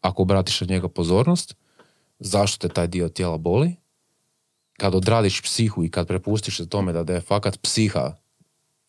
[0.00, 1.56] ako obratiš od njega pozornost,
[2.18, 3.76] zašto te taj dio tijela boli,
[4.76, 8.16] kad odradiš psihu i kad prepustiš se tome da, da je fakat psiha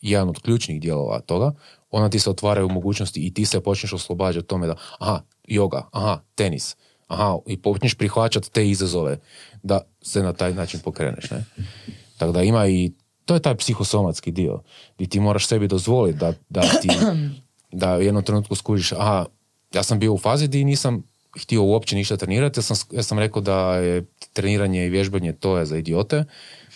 [0.01, 1.53] jedan od ključnih dijelova toga,
[1.91, 6.21] onda ti se otvaraju mogućnosti i ti se počneš oslobađati tome da, aha, yoga, aha,
[6.35, 6.75] tenis,
[7.07, 9.19] aha, i počneš prihvaćati te izazove
[9.63, 11.45] da se na taj način pokreneš, ne?
[12.17, 12.91] Tako da ima i,
[13.25, 14.61] to je taj psihosomatski dio,
[14.95, 16.89] gdje ti moraš sebi dozvoliti da, da ti,
[17.81, 19.25] da u jednom trenutku skužiš, aha,
[19.73, 21.03] ja sam bio u fazi gdje nisam
[21.41, 25.57] htio uopće ništa trenirati, ja sam, ja sam rekao da je treniranje i vježbanje to
[25.57, 26.23] je za idiote,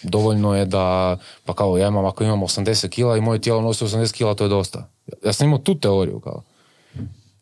[0.03, 3.85] dovoljno je da, pa kao ja imam, ako imam 80 kila i moje tijelo nosi
[3.85, 4.89] 80 kila, to je dosta.
[5.25, 6.43] Ja sam imao tu teoriju, kao,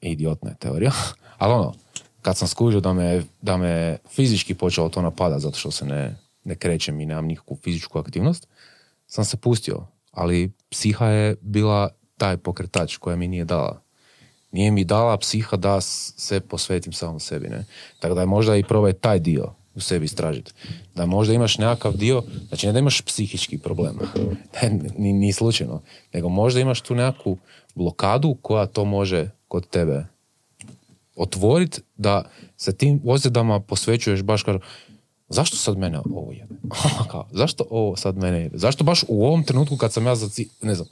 [0.02, 0.92] idiotna je teorija,
[1.38, 1.74] ali ono,
[2.22, 6.16] kad sam skužio da me, da me fizički počelo to napada zato što se ne,
[6.44, 8.48] ne krećem i nemam nikakvu fizičku aktivnost,
[9.08, 13.82] sam se pustio, ali psiha je bila taj pokretač koja mi nije dala.
[14.52, 17.66] Nije mi dala psiha da se posvetim samom sebi, ne.
[18.00, 20.54] Tako da je možda i probaj taj dio u sebi istražiti.
[20.96, 24.00] Da možda imaš nekakav dio, znači ne da imaš psihički problem,
[24.98, 25.82] ni, ni slučajno,
[26.14, 27.38] nego možda imaš tu nekakvu
[27.76, 30.06] blokadu koja to može kod tebe
[31.16, 34.60] otvoriti da se tim ozljedama posvećuješ baš kao
[35.30, 36.56] zašto sad mene ovo jebe?
[37.40, 38.58] Zašto ovo sad mene jebe?
[38.58, 40.88] Zašto baš u ovom trenutku kad sam ja za cilj, ne znam,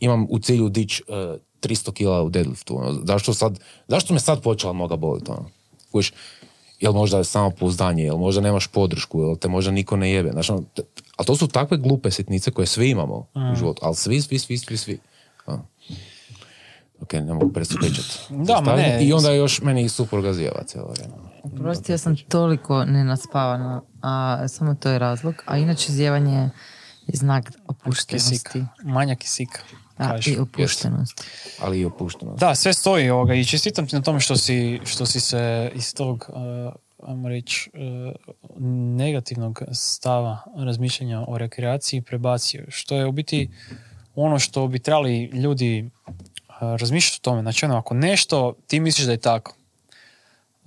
[0.00, 1.06] imam u cilju dić uh,
[1.60, 5.50] 300 kila u deadliftu, ono, zašto sad, zašto me sad počela noga boliti, ono?
[5.92, 6.12] Kužiš,
[6.80, 10.30] jel možda je samo pouzdanje, jel možda nemaš podršku, jel te možda niko ne jebe,
[10.30, 10.82] znaš, ono, te-
[11.16, 14.58] ali to su takve glupe sitnice koje svi imamo u životu, ali svi, svi, svi,
[14.58, 14.98] svi, svi.
[15.46, 15.66] Ono.
[17.00, 18.08] Ok, ne mogu prespričati.
[18.30, 18.98] Da, ma ne.
[19.04, 21.14] I onda još meni i supruga zijeva cijelo vrijeme.
[21.56, 25.34] Prosti, ja sam toliko nenaspavana, a samo to je razlog.
[25.46, 26.50] A inače zjevanje
[27.06, 28.30] je znak opuštenosti.
[28.30, 28.66] Kisika.
[28.82, 29.60] Manja kisika.
[29.98, 30.30] Da, kažu.
[30.30, 31.22] i opuštenosti.
[31.60, 32.34] Ali i opušteno.
[32.34, 35.94] Da, sve stoji ovoga i čestitam ti na tome što si, što si se iz
[35.94, 37.80] tog, uh, ajmo reći, uh,
[38.96, 42.64] negativnog stava razmišljanja o rekreaciji prebacio.
[42.68, 43.50] Što je u biti
[44.14, 47.42] ono što bi trebali ljudi uh, razmišljati o tome.
[47.42, 49.54] Znači ono, ako nešto ti misliš da je tako,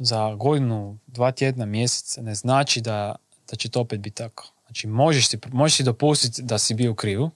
[0.06, 3.16] za godinu, dva tjedna, mjesec, ne znači da,
[3.50, 4.52] da će to opet biti tako.
[4.66, 7.32] Znači možeš si, možeš si dopustiti da si bio u krivu,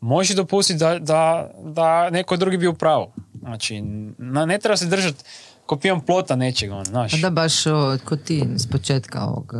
[0.00, 3.12] možeš dopustiti da, da, da neko drugi bio u pravu.
[3.40, 3.80] Znači,
[4.18, 5.24] na, ne treba se držati
[5.66, 7.12] ko plota nečega, ono, znaš.
[7.12, 9.58] Da baš o, ko ti s početka ovog, e,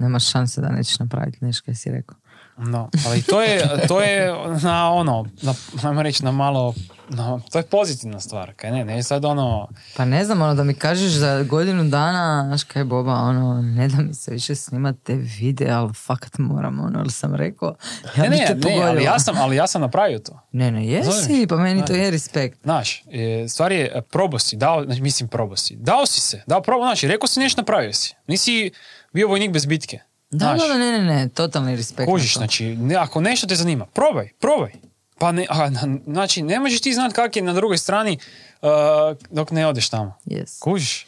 [0.00, 2.16] nemaš šanse da nećeš napraviti nešto kaj si rekao.
[2.62, 4.32] No, ali to je, to je
[4.62, 6.74] na ono, na, ajmo reći na malo,
[7.08, 10.64] na, to je pozitivna stvar, kaj ne, ne sad ono, Pa ne znam, ono da
[10.64, 15.14] mi kažeš za godinu dana, znaš kaj Boba, ono, ne da mi se više snimate
[15.14, 17.74] videa, ali fakat moram, ono, ali sam rekao,
[18.16, 18.86] ja ne, bi ne, te ne, pogodila.
[18.86, 20.40] ali ja sam, ali ja sam napravio to.
[20.52, 21.48] Ne, ne, jesi, Zoveš?
[21.48, 22.58] pa meni to je respekt.
[22.62, 26.62] Znaš, e, stvar je, probao si, dao, znači, mislim probao si, dao si se, dao
[26.62, 28.14] probao, znači, rekao si nešto, napravio si.
[28.26, 28.70] Nisi
[29.12, 30.09] bio vojnik bez bitke.
[30.30, 31.98] Da, Znaš, da, da, ne, ne, ne, totalni respekt.
[32.00, 32.38] na Kužiš, to.
[32.38, 34.72] znači, ne, ako nešto te zanima, probaj, probaj.
[35.18, 38.18] Pa ne, a, na- znači, ne možeš ti znati kak je na drugoj strani
[38.62, 38.68] uh,
[39.30, 40.14] dok ne odeš tamo.
[40.26, 40.60] Yes.
[40.60, 41.06] Kužiš?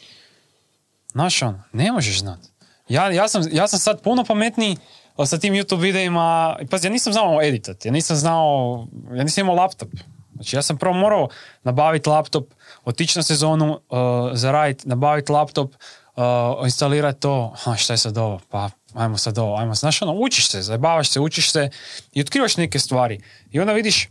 [1.11, 2.49] Znaš ono, ne možeš znati.
[2.89, 4.77] Ja, ja, sam, ja sam sad puno pametniji
[5.17, 6.57] uh, sa tim YouTube videima.
[6.69, 9.89] Pazi, ja nisam znao editat, ja nisam znao, ja nisam imao laptop.
[10.33, 11.27] Znači, ja sam prvo morao
[11.63, 12.45] nabaviti laptop,
[12.85, 13.97] otići na sezonu, uh,
[14.33, 15.71] zaraditi, nabaviti laptop,
[16.15, 16.23] uh,
[16.63, 17.53] instalirati to.
[17.57, 18.39] Ha, šta je sad ovo?
[18.49, 19.75] Pa, ajmo sad ovo, ajmo.
[19.75, 21.69] Znaš, ono, učiš se, zabavaš se, učiš se
[22.13, 23.19] i otkrivaš neke stvari.
[23.51, 24.09] I onda vidiš,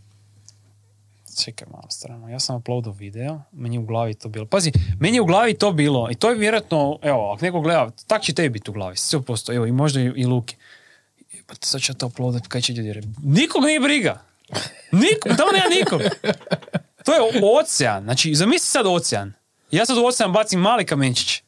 [1.45, 4.47] Čekaj malo strano, ja sam uploadao video, meni u glavi to bilo.
[4.47, 8.23] Pazi, meni u glavi to bilo i to je vjerojatno, evo, ako neko gleda, tak
[8.23, 10.57] će tebi biti u glavi, 100%, evo, i možda i, i Luki.
[11.47, 13.09] Pa sad ću to uploadat, kaj će ljudi reći?
[13.23, 14.23] Nikog nije briga.
[14.93, 16.01] Nikog, tamo nema nikog.
[17.05, 17.21] To je
[17.61, 19.33] ocean, znači, zamisli sad ocean.
[19.71, 21.43] Ja sad u ocean bacim mali kamenčić.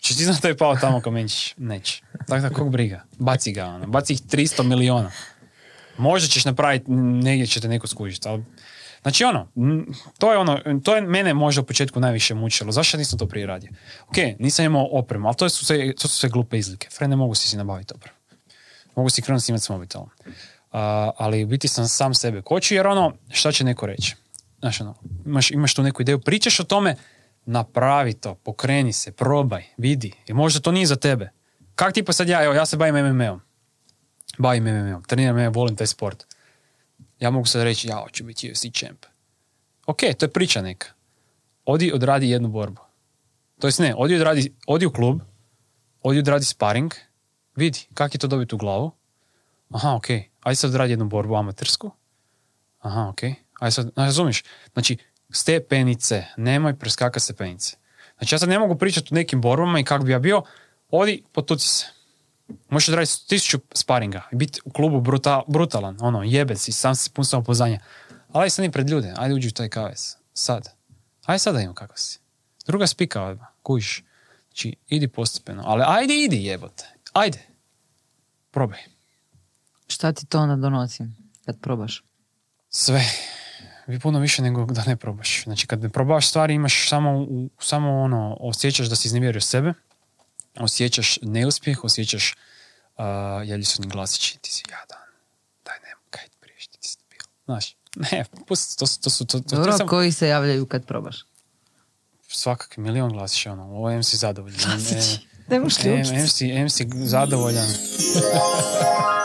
[0.00, 1.54] Češ ti znati da je pao tamo kamenčić?
[1.56, 2.02] Neće.
[2.26, 3.04] Tako da kog briga?
[3.18, 3.86] Baci ga, ono.
[3.86, 5.10] Baci ih 300 miliona.
[5.98, 8.44] Možda ćeš napraviti, negdje će te neko skužiti, ali...
[9.02, 9.48] Znači ono,
[10.18, 12.72] to je ono, to je mene možda u početku najviše mučilo.
[12.72, 13.70] Zašto nisam to prije radio?
[14.08, 16.88] Ok, nisam imao opremu, ali to su sve, to su sve glupe izlike.
[16.90, 18.16] Fre, ne mogu si si nabaviti opremu.
[18.96, 20.08] Mogu si krenuti snimati s mobitelom.
[20.72, 24.16] A, ali biti sam sam sebe kočio, jer ono, šta će neko reći?
[24.58, 24.94] Znaš, ono,
[25.26, 26.96] imaš, imaš tu neku ideju, pričaš o tome,
[27.46, 30.12] napravi to, pokreni se, probaj, vidi.
[30.26, 31.30] I možda to nije za tebe.
[31.74, 33.40] Kak tipa sad ja, evo, ja se bavim MMA-om.
[34.38, 36.26] Bavim MMA-om, treniram MMA, volim taj sport.
[37.20, 39.06] Ja mogu sad reći, ja hoću biti UFC champ.
[39.86, 40.88] Ok, to je priča neka.
[41.64, 42.80] Odi odradi jednu borbu.
[43.60, 45.20] To jest ne, odi, odradi, odi u klub,
[46.02, 46.94] odi odradi sparing,
[47.56, 48.90] vidi kak je to dobiti u glavu.
[49.70, 50.10] Aha, ok,
[50.40, 51.90] ajde sad odradi jednu borbu amatersku.
[52.78, 53.22] Aha, ok,
[53.60, 54.44] ajde sad, razumiješ?
[54.72, 54.96] Znači,
[55.32, 57.76] stepenice, nemoj preskaka stepenice.
[58.18, 60.42] Znači, ja sad ne mogu pričati o nekim borbama i kak bi ja bio,
[60.90, 61.86] odi, potuci se.
[62.68, 67.10] Možeš odraditi tisuću sparinga i biti u klubu bruta, brutalan, ono, jebec i sam si
[67.10, 67.80] pun samopouzdanja.
[68.32, 70.16] Ali ajde sad i pred ljude, ajde uđi u taj kavez.
[70.32, 70.68] Sad.
[71.24, 72.18] Ajde sad da imam kakav si.
[72.66, 74.04] Druga spika odmah, kužiš.
[74.48, 75.62] Znači, idi postepeno.
[75.66, 76.88] Ali ajde, idi jebote.
[77.12, 77.46] Ajde.
[78.50, 78.78] Probaj.
[79.86, 81.04] Šta ti to onda donosi
[81.44, 82.04] kad probaš?
[82.68, 83.04] Sve.
[83.90, 85.44] Vi puno više nego da ne probaš.
[85.44, 89.72] Znači, kad ne probaš stvari, imaš samo, u- samo ono, osjećaš da si iznevjerio sebe,
[90.56, 92.34] osjećaš neuspjeh, osjećaš
[92.96, 93.04] uh,
[93.44, 95.06] jelji su ni glasići, ti si jadan,
[95.64, 97.18] daj ne, kaj ti priješ, ti si debil.
[97.44, 100.66] Znaš, ne, pusti, to, to su, to, to, to Dobro, je samo koji se javljaju
[100.66, 101.16] kad probaš?
[102.28, 104.58] svakakvi milion glasića, ono, ovo em si zadovoljan.
[105.48, 105.84] Ne možeš
[106.42, 107.68] em si zadovoljan.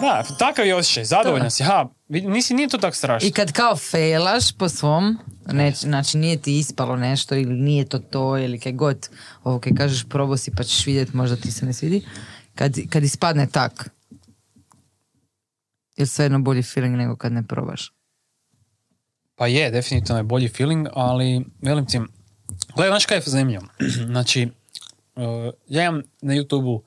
[0.00, 3.28] da, takav je osjećaj, zadovoljan si, ha, nisi, nije to tako strašno.
[3.28, 7.98] I kad kao failaš po svom, neć, znači nije ti ispalo nešto ili nije to
[7.98, 9.08] to ili kaj god,
[9.44, 12.02] ovo kaj kažeš probao si pa ćeš vidjeti, možda ti se ne svidi,
[12.54, 13.90] kad, kad ispadne tak,
[15.96, 17.92] je svejedno bolji feeling nego kad ne probaš.
[19.34, 22.00] Pa je, definitivno je bolji feeling, ali velim ti,
[22.74, 23.64] gledaj, znaš kaj je zanimljivo?
[24.12, 24.48] znači,
[25.14, 25.22] uh,
[25.68, 26.82] ja imam na YouTube-u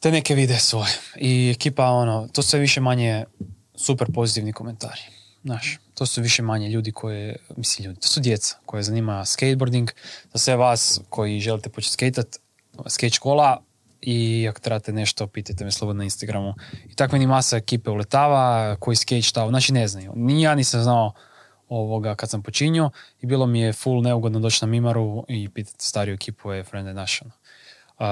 [0.00, 3.24] te neke videe svoje i ekipa, ono, to sve više manje
[3.74, 5.00] super pozitivni komentari.
[5.44, 9.90] Znaš, to su više manje ljudi koje, mislim ljudi, to su djeca koje zanima skateboarding,
[10.32, 12.36] za sve vas koji želite početi skatat,
[12.88, 13.62] skate škola
[14.00, 16.54] i ako trebate nešto, pitajte me slobodno na Instagramu.
[16.90, 20.12] I tako meni masa ekipe uletava, koji skate šta, znači ne znaju.
[20.16, 21.12] Ni ja nisam znao
[21.68, 22.90] ovoga kad sam počinio
[23.20, 26.94] i bilo mi je full neugodno doći na Mimaru i pitati stariju ekipu je frende
[26.94, 27.20] naš.
[27.98, 28.04] Uh,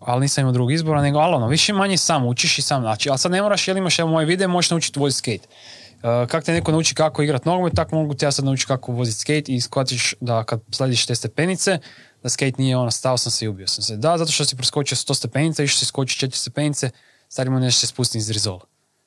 [0.00, 3.08] ali nisam imao drugog izbora, nego ali ono, više manje sam učiš i sam, znači,
[3.08, 5.48] ali sad ne moraš, jel imaš evo moje videe, možeš naučiti voziti skate.
[5.96, 8.92] Uh, kako te neko nauči kako igrat nogomet, tako mogu te ja sad naučiti kako
[8.92, 11.78] voziti skate i shvatiš da kad slediš te stepenice,
[12.22, 13.96] da skate nije ono, stao sam se i ubio sam se.
[13.96, 16.90] Da, zato što si preskočio 100 stepenica, išao si skoči 4 stepenice,
[17.28, 18.60] stari mu nešto se spusti iz rizola.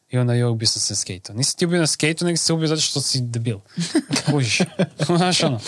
[0.09, 1.35] I onda joj ubio sam se na skateu.
[1.35, 3.59] Nisi ti ubio na skateu, nego si se ubio zato što si debil.
[4.31, 4.61] Kužiš.
[5.05, 5.59] Znaš ono.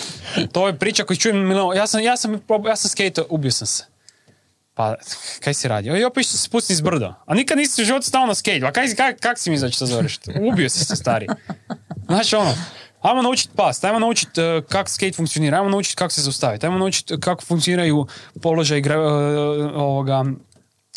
[0.52, 1.76] To je priča koju čujem milion.
[1.76, 3.97] Ja sam, ja sam, ja sam skateo, ubio sam se.
[4.78, 4.94] Pa,
[5.40, 5.96] kaj si radio?
[5.96, 7.22] I opet se spusti iz brda.
[7.26, 8.66] A nikad nisi u životu stao na skate.
[8.66, 10.18] A kaj, kak, kak si mi znači to zoveš?
[10.52, 11.26] Ubio si se, stari.
[12.06, 12.54] Znaš ono,
[13.02, 16.78] ajmo naučiti past, ajmo naučiti uh, kako skate funkcionira, ajmo naučiti kako se zaustaviti, ajmo
[16.78, 18.06] naučiti kako funkcioniraju
[18.42, 19.06] položaj gra, uh,
[19.74, 20.24] ovoga,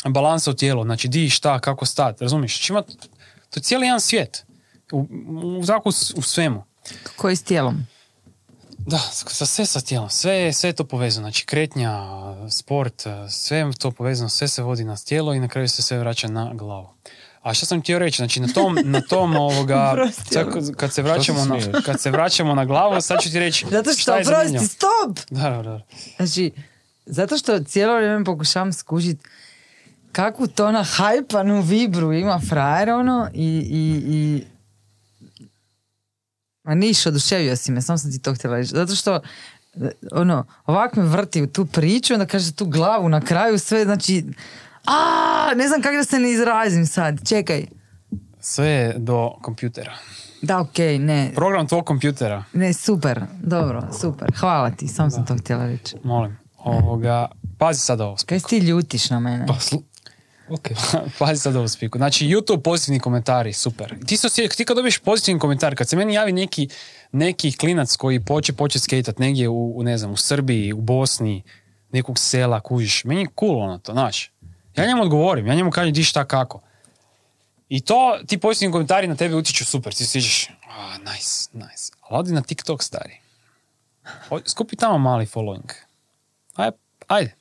[0.08, 2.56] balansa u tijelu, znači di, šta, kako stati, razumiješ?
[2.56, 2.82] Znači, ima,
[3.50, 4.44] to je cijeli jedan svijet.
[4.92, 6.64] U, u, u, u svemu.
[7.02, 7.86] Kako je s tijelom?
[8.86, 12.00] Da, sa sve sa tijelom, sve, sve je to povezano, znači kretnja,
[12.50, 15.98] sport, sve je to povezano, sve se vodi na tijelo i na kraju se sve
[15.98, 16.88] vraća na glavu.
[17.42, 19.94] A što sam htio reći, znači na tom, na tom ovoga,
[20.76, 24.02] kad- se vraćamo na, kad se vraćamo na glavu, sad ću ti reći Zato što,
[24.02, 25.18] šta je prosti, stop!
[25.30, 25.80] Da, da, da.
[26.16, 26.52] Znači,
[27.06, 29.28] zato što cijelo vrijeme pokušavam skužiti
[30.12, 34.44] kakvu to ona hajpanu vibru ima frajer, ono, i, i, i...
[36.64, 38.70] Ma niš, oduševio si me, samo sam ti to htjela reći.
[38.74, 39.20] Zato što,
[40.12, 44.24] ono, ovak me vrti u tu priču, onda kaže tu glavu na kraju, sve, znači,
[44.86, 47.66] a ne znam kako da se ne izrazim sad, čekaj.
[48.40, 49.92] Sve je do kompjutera.
[50.42, 55.36] Da, okej, ne, Program tvog kompjutera, ne, super, dobro, super, hvala ti, samo sam to
[55.36, 55.96] htjela reći.
[56.04, 56.38] molim.
[56.58, 58.16] Ovoga, pazi sad ovo.
[58.26, 59.46] Kaj ti ljutiš na mene?
[59.46, 59.82] Pa, slu...
[60.52, 60.68] Ok.
[61.18, 61.98] Pazi sad ovo spiku.
[61.98, 63.94] Znači, YouTube pozitivni komentari, super.
[64.06, 66.68] Ti, osje- ti kad dobiješ pozitivni komentar, kad se meni javi neki,
[67.12, 71.42] neki klinac koji poče, poče skejtat negdje u, u, ne znam, u Srbiji, u Bosni,
[71.92, 74.30] nekog sela, kužiš, meni je cool ono to, znaš.
[74.76, 76.60] Ja njemu odgovorim, ja njemu kažem di šta kako.
[77.68, 81.92] I to, ti pozitivni komentari na tebe utječu super, ti sviđaš, a, nice, nice.
[82.00, 83.20] Ali odi na TikTok, stari.
[84.46, 85.72] Skupi tamo mali following.
[86.54, 86.76] Ajde,
[87.08, 87.34] ajde.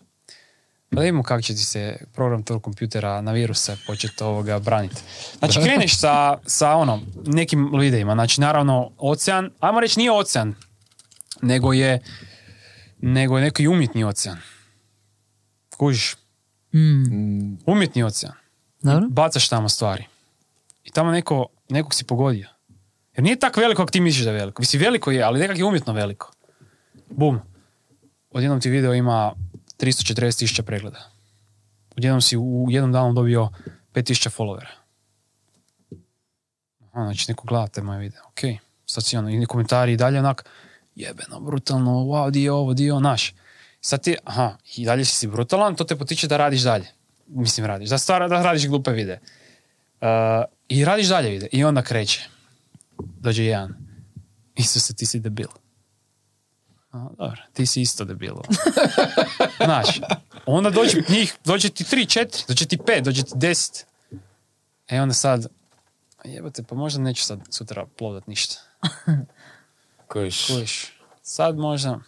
[0.91, 5.01] Pa da vidimo kako će ti se program tog kompjutera na viruse početi ovoga braniti.
[5.39, 8.13] Znači kreneš sa, sa ono, nekim videima.
[8.13, 10.55] Znači naravno ocean, ajmo reći nije ocean,
[11.41, 11.99] nego je
[12.97, 14.37] nego je neki umjetni ocean.
[15.77, 16.15] Kužiš,
[16.73, 18.33] Mm, umjetni ocean.
[18.81, 19.07] dobro?
[19.09, 20.05] Bacaš tamo stvari.
[20.83, 22.47] I tamo neko, nekog si pogodio.
[23.15, 24.61] Jer nije tako veliko kako ti misliš da je veliko.
[24.61, 26.31] Mislim, veliko je, ali nekak je umjetno veliko.
[27.09, 27.39] Bum.
[28.29, 29.33] Odjednom ti video ima
[29.81, 31.09] 340 tisuća pregleda.
[31.97, 33.49] Odjednom si u jednom danu dobio
[33.93, 34.69] 5000 followera.
[36.91, 38.21] Aha, znači neko gleda te moje video.
[38.27, 38.39] Ok,
[38.85, 40.45] sad si ono, i komentari i dalje onak,
[40.95, 43.33] jebeno, brutalno, wow, di je ovo, di je ovo, naš.
[43.81, 46.87] Sad ti, aha, i dalje si brutalan, to te potiče da radiš dalje.
[47.27, 49.19] Mislim, radiš, da, stvara, da radiš glupe videe.
[50.01, 50.07] Uh,
[50.69, 51.47] I radiš dalje vide.
[51.51, 52.29] I onda kreće.
[52.99, 53.75] Dođe jedan.
[54.55, 55.47] Isuse, ti si debil.
[56.91, 58.33] A, dobro, ti si isto debil.
[59.65, 59.87] Znaš,
[60.45, 63.85] onda dođe njih, dođe ti tri, četiri, dođe ti pet, dođe ti deset.
[64.87, 65.47] E onda sad,
[66.23, 68.55] jebate, pa možda neću sad sutra plovdat ništa.
[70.07, 70.47] Kojiš.
[70.47, 71.99] Kužiš, sad možda,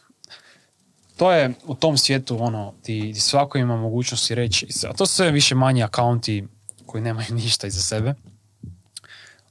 [1.18, 5.14] to je u tom svijetu ono, ti, ti svako ima mogućnosti reći, a to su
[5.14, 6.48] sve više manji akaunti
[6.86, 8.14] koji nemaju ništa iza sebe,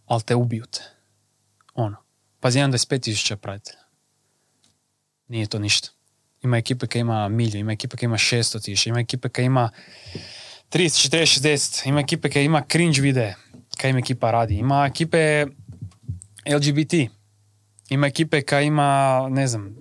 [0.07, 0.81] ali te ubiju te.
[1.75, 1.97] Ono,
[2.41, 3.83] pazi, jedan 25 tisuća pratitelja.
[5.29, 5.89] Nije to ništa.
[6.43, 9.71] Ima ekipe koja ima milju, ima ekipe koja ima 600 tisuća, ima ekipe koja ima
[10.71, 13.35] 30, 40, 60, ima ekipe koja ima cringe videe,
[13.77, 14.55] kaj im ekipa radi.
[14.55, 15.47] Ima ekipe
[16.47, 16.93] LGBT,
[17.89, 19.77] ima ekipe koja ima, ne znam,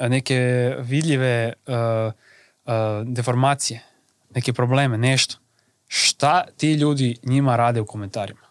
[0.00, 1.74] neke vidljive uh,
[2.64, 2.72] uh,
[3.06, 3.82] deformacije,
[4.34, 5.36] neke probleme, nešto.
[5.86, 8.46] Šta ti ljudi njima rade u komentarima?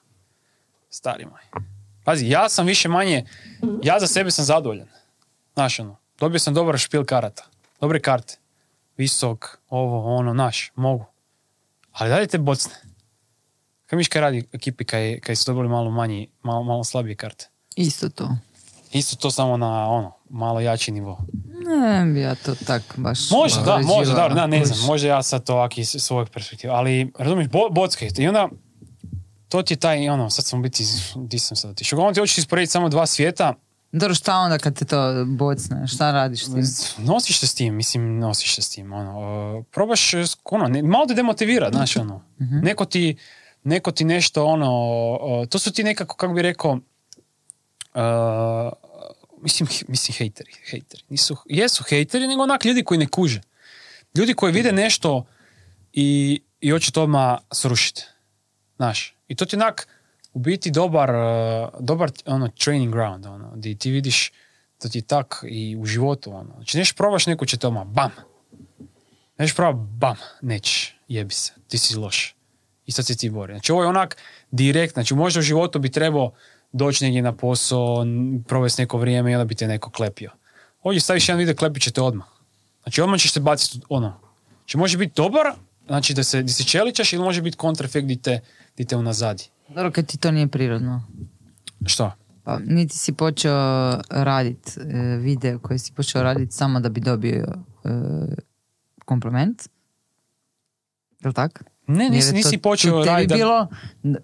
[0.90, 1.64] Stari moj.
[2.04, 3.26] Pazi, ja sam više manje,
[3.84, 4.88] ja za sebe sam zadovoljan.
[5.54, 7.44] Znaš ono, dobio sam dobar špil karata,
[7.82, 8.38] dobre karte,
[8.98, 11.06] visok, ovo, ono, naš, mogu.
[11.92, 12.74] Ali dalje te bocne.
[13.86, 17.50] Kaj miš kaj radi ekipi kaj, kaj su dobili malo manji, malo, malo slabije karte?
[17.76, 18.30] Isto to.
[18.92, 21.26] Isto to samo na ono, malo jači nivo.
[21.66, 23.32] Ne ja to tak baš...
[23.32, 24.88] Može, da, može, da, ne znam, kužiš.
[24.88, 28.50] može ja sad to ovak iz svojeg perspektive, ali razumiješ, bo, bockaj i onda
[29.50, 30.84] to ti je taj, ono, sad sam biti,
[31.16, 31.98] di sam sad otišao.
[31.98, 33.54] Uglavnom ti hoćeš isporediti samo dva svijeta,
[33.94, 35.88] Dobro, šta onda kad te to bocne?
[35.88, 36.64] Šta radiš s tim?
[37.06, 40.12] nosiš se s tim, mislim, nosiš se s tim, ono, probaš,
[40.44, 43.18] ono, ne, malo te demotivira, znaš, ono, neko ti,
[43.64, 46.80] neko ti nešto, ono, to su ti nekako, kako bi rekao, uh,
[49.42, 53.42] mislim, mislim, hejteri, hejteri, nisu, jesu hejteri, nego onak ljudi koji ne kuže.
[54.16, 55.26] Ljudi koji vide nešto
[55.94, 58.04] i, i hoće to odmah srušiti.
[58.76, 59.88] Znaš, i to ti onak
[60.34, 64.32] u biti dobar, uh, dobar ono, training ground, ono, gdje ti vidiš
[64.84, 66.54] da ti je tak i u životu, ono.
[66.56, 68.12] Znači, neš probaš, neko će te odmah, bam.
[69.38, 72.36] Neš proba, bam, nećeš, jebi se, ti si loš.
[72.86, 73.54] I sad se ti bori.
[73.54, 74.18] Znači, ovo je onak
[74.52, 76.32] direkt, znači, možda u životu bi trebao
[76.72, 78.06] doći negdje na posao,
[78.48, 80.32] provesti neko vrijeme i onda bi te neko klepio.
[80.84, 82.28] Ovdje staviš jedan video, klepit će te odmah.
[82.84, 84.20] Znači, odmah ćeš te baciti, ono.
[84.58, 85.54] Znači, može biti dobar,
[85.86, 88.40] znači da se, di se čeličaš ili može biti kontraefekt di te,
[88.88, 89.44] te unazadi.
[89.68, 91.04] Dobro, kad ti to nije prirodno.
[91.86, 92.12] Što?
[92.44, 93.54] Pa, niti si počeo
[94.10, 94.82] radit e,
[95.18, 97.46] video koji si počeo raditi samo da bi dobio
[97.84, 97.90] e,
[99.06, 99.62] kompliment.
[101.20, 101.64] Jel tak?
[101.88, 103.28] Ne, nisi, to- nisi počeo raditi.
[103.28, 103.68] da- bilo,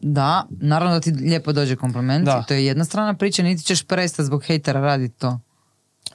[0.01, 2.43] da, naravno da ti lijepo dođe kompliment, Da.
[2.43, 5.39] to je jedna strana priče, niti ćeš prestati zbog hejtera raditi to.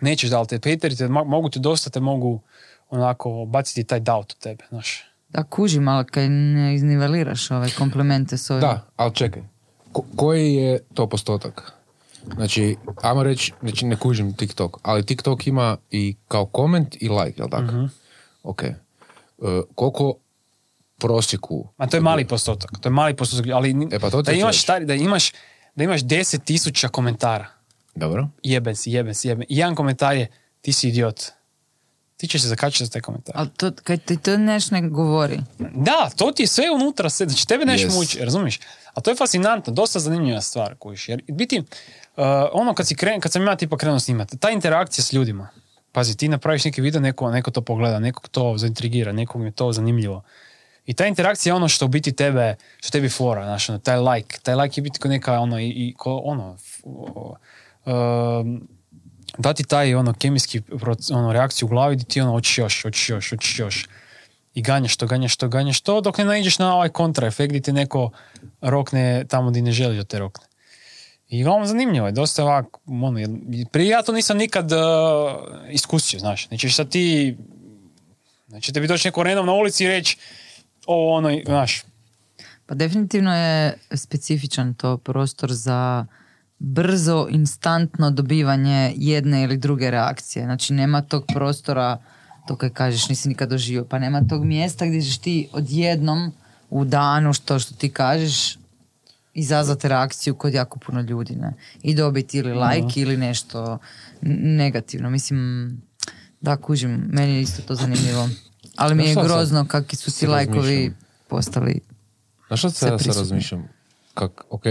[0.01, 2.41] Nećeš da li te hateri te mo- mogu ti dosta te mogu
[2.91, 5.03] onako baciti taj doubt u tebe, znaš.
[5.35, 8.61] Da, kužim, ali kad ne izniveliraš ove komplimente s ovim.
[8.61, 9.43] Da, ali čekaj.
[9.93, 11.73] Ko- koji je to postotak?
[12.35, 17.41] Znači, ajmo reći, znači ne kužim TikTok, ali TikTok ima i kao koment i like,
[17.41, 17.89] jel tako?
[18.43, 18.63] Ok.
[18.63, 18.75] E,
[19.75, 20.15] koliko
[20.99, 21.69] prosjeku...
[21.77, 24.25] A to je mali postotak, to je mali postotak, ali ni- E, pa to ti
[24.25, 24.63] da hoću imaš reći.
[24.63, 25.33] stari, da imaš
[25.75, 27.47] da imaš 10.000 komentara.
[27.95, 28.29] Dobro.
[28.43, 29.47] Jeben si, jeben si, jeben.
[29.49, 30.27] I jedan komentar je
[30.61, 31.21] ti si idiot.
[32.25, 33.35] Ti ćeš se zakačiti za taj komentar.
[33.39, 35.41] Ali to, kad ti to nešto ne govori.
[35.59, 37.95] Da, to ti je sve unutra, sve, znači tebe nešto Yes.
[37.95, 38.61] muči, razumiješ?
[38.95, 41.09] A to je fascinantno, dosta zanimljiva stvar, kojiš.
[41.09, 41.65] Jer biti, uh,
[42.53, 45.49] ono kad, si kren, kad sam ja tipa krenuo snimati, ta interakcija s ljudima,
[45.93, 49.73] pazi, ti napraviš neki video, neko, neko to pogleda, nekog to zaintrigira, nekog je to
[49.73, 50.23] zanimljivo.
[50.87, 53.99] I ta interakcija je ono što u biti tebe, što tebi fora, znaš, ono, taj
[53.99, 57.37] like, taj like je biti ko neka, ono, i, i ko, ono, f- o-
[57.87, 58.69] um,
[59.39, 60.63] dati taj, ono, kemijski
[61.13, 63.89] ono, reakciju u glavi gdje ti, ono, hoćeš još, hoćeš još, hoćeš još.
[64.55, 67.73] I ganjaš to, ganjaš to, ganjaš to, dok ne naiđeš na ovaj kontraefekt gdje ti
[67.73, 68.11] neko
[68.61, 70.47] rokne tamo gdje ne želi da te rokne.
[71.29, 73.21] I uglavnom zanimljivo je, dosta ovako, ono,
[73.73, 74.79] prije ja to nisam nikad uh,
[75.71, 77.37] iskusio, znaš, znači sad ti,
[78.49, 80.19] znači tebi doći neko random na ulici i reći,
[80.87, 81.85] ovo ono, znaš,
[82.67, 86.07] Pa definitivno je specifičan to prostor za
[86.59, 90.45] brzo, instantno dobivanje jedne ili druge reakcije.
[90.45, 91.99] Znači nema tog prostora,
[92.49, 96.33] to kaj kažeš nisi nikad doživio, pa nema tog mjesta gdje ćeš ti odjednom
[96.71, 98.59] u danu što što ti kažeš
[99.35, 101.53] izazvati reakciju kod jako puno ljudi, ne?
[101.83, 103.79] I dobiti ili like ili nešto
[104.21, 105.11] negativno.
[105.11, 105.71] Mislim,
[106.41, 108.29] da, kužim, meni je isto to zanimljivo.
[108.77, 110.95] Ali mi je grozno kakvi su ti lajkovi
[111.29, 111.81] postali
[112.47, 113.69] Znaš šta Sve se ja sad razmišljam?
[114.15, 114.65] Kak, ok,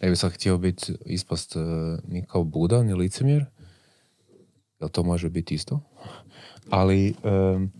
[0.00, 1.62] ne bi sad htio biti ispast uh,
[2.08, 3.44] ni kao Buda, ni licemjer.
[4.80, 5.80] Jel to može biti isto?
[6.70, 7.72] Ali em,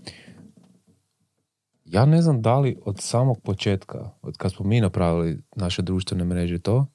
[1.85, 6.25] ja ne znam da li od samog početka, od kad smo mi napravili naše društvene
[6.25, 6.87] mreže to,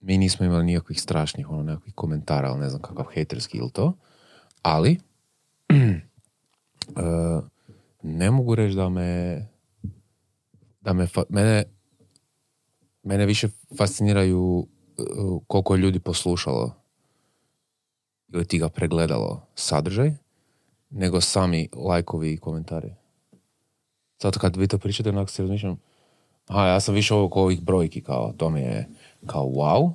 [0.00, 3.92] mi nismo imali nikakvih strašnih ono, nekakvih komentara, ali ne znam kakav hejterski ili to,
[4.62, 4.98] ali
[5.72, 5.80] e,
[8.02, 9.42] ne mogu reći da me
[10.80, 11.64] da me, mene,
[13.02, 14.66] mene više fasciniraju
[14.98, 16.74] uh, koliko je ljudi poslušalo
[18.32, 20.12] ili ti ga pregledalo sadržaj,
[20.90, 22.94] nego sami lajkovi i komentari.
[24.22, 25.80] Sad kad vi to pričate, onak se razmišljam,
[26.46, 28.88] aha, ja sam više ovog ovih brojki, kao, to mi je
[29.26, 29.92] kao wow.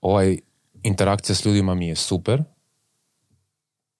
[0.00, 0.38] Ovaj
[0.82, 2.42] interakcija s ljudima mi je super.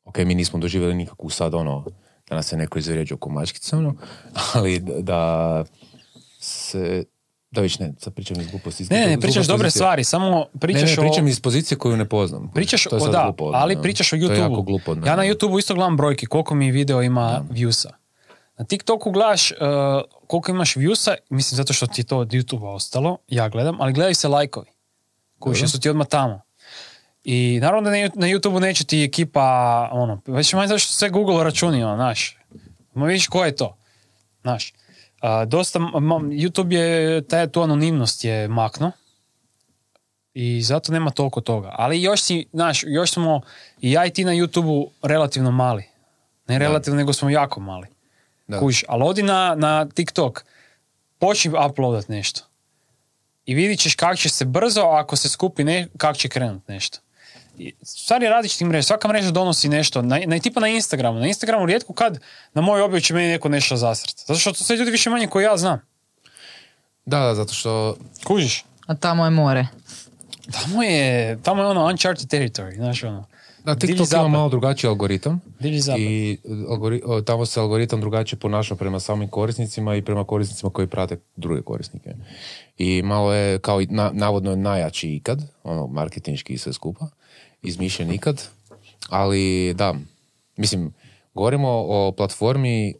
[0.04, 1.84] Ok, mi nismo doživjeli nikakvu sad ono,
[2.28, 3.94] da nas se neko izvrijeđa oko mačkice, ono,
[4.54, 5.64] ali da
[6.38, 7.04] se,
[7.50, 8.82] da već ne, sad pričam iz gluposti.
[8.82, 9.80] iz ne, ne, pričaš dobre pozicije.
[9.80, 11.28] stvari, samo pričaš ne, ne, pričam o...
[11.28, 12.50] iz pozicije koju ne poznam.
[12.54, 13.82] Pričaš o da, glupo ali ono.
[13.82, 14.62] pričaš o To je jako YouTube-u.
[14.62, 14.96] glupo.
[15.06, 17.88] Ja na YouTube-u isto gledam brojke, koliko mi video ima viewsa.
[18.58, 19.56] Na TikToku gledaš uh,
[20.26, 23.92] koliko imaš viewsa, mislim zato što ti je to od YouTube-a ostalo, ja gledam, ali
[23.92, 24.66] gledaju se lajkovi.
[25.38, 26.40] Koji su ti odmah tamo.
[27.24, 31.10] I naravno da na na YouTube-u neće ti ekipa, ono, već manje zato što sve
[31.10, 32.38] Google računi, ono, znaš.
[32.94, 33.76] Ma vidiš ko je to,
[34.42, 34.72] znaš.
[35.26, 38.92] A, dosta, YouTube je, taj, tu anonimnost je makno,
[40.34, 41.70] i zato nema toliko toga.
[41.72, 43.40] Ali još si, znaš, još smo
[43.80, 45.84] i ja i ti na YouTube-u relativno mali.
[46.48, 47.88] Ne relativno, nego smo jako mali.
[48.46, 48.58] Da.
[48.58, 50.44] Kužiš, ali odi na, na TikTok,
[51.18, 52.40] počni uploadat nešto.
[53.44, 56.98] I vidit ćeš kako će se brzo, ako se skupi, ne, kako će krenut nešto.
[57.58, 61.20] I Stvari različitih mreža, svaka mreža donosi nešto, na, na, tipa na Instagramu.
[61.20, 62.18] Na Instagramu rijetko kad
[62.54, 64.22] na moj objav će meni neko nešto zasrati.
[64.26, 65.80] Zato što to sve ljudi više manje koji ja znam.
[67.06, 68.64] Da, da, zato što Kužiš?
[68.86, 69.66] A tamo je more.
[70.52, 73.24] Tamo je, tamo je ono uncharted territory, znaš ono.
[73.64, 74.30] Da, TikTok ima zapad.
[74.30, 75.40] malo drugačiji algoritam
[75.98, 80.86] i algori- o, tamo se algoritam drugačije ponaša prema samim korisnicima i prema korisnicima koji
[80.86, 82.14] prate druge korisnike.
[82.78, 87.06] I malo je kao i na, navodno je najjači ikad, ono marketinški i sve skupa,
[87.62, 88.42] izmišljen ikad,
[89.08, 89.94] ali da,
[90.56, 90.94] mislim,
[91.34, 92.94] govorimo o platformi e,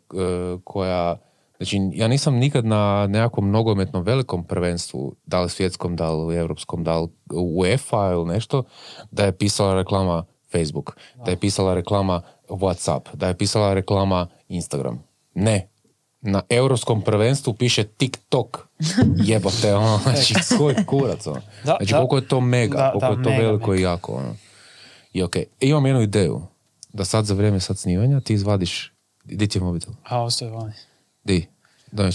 [0.65, 1.17] koja,
[1.57, 6.85] znači ja nisam nikad na nekakvom nogometnom velikom prvenstvu, da li svjetskom, da li europskom,
[6.85, 8.63] da li UEFA ili nešto,
[9.11, 15.03] da je pisala reklama Facebook, da je pisala reklama Whatsapp, da je pisala reklama Instagram.
[15.35, 15.69] Ne.
[16.21, 18.69] Na europskom prvenstvu piše TikTok.
[19.29, 21.41] Jebote, ono, znači, koji kurac, ono.
[21.65, 24.37] Znači, koliko je to mega, Da, koliko da, je to mega, veliko i jako, ono.
[25.17, 26.43] I ok, imam jednu ideju,
[26.93, 28.93] da sad za vrijeme sad snimanja ti izvadiš,
[29.25, 29.93] di ti je mobitel?
[30.05, 30.73] A, ostaje vani.
[31.25, 31.47] Di?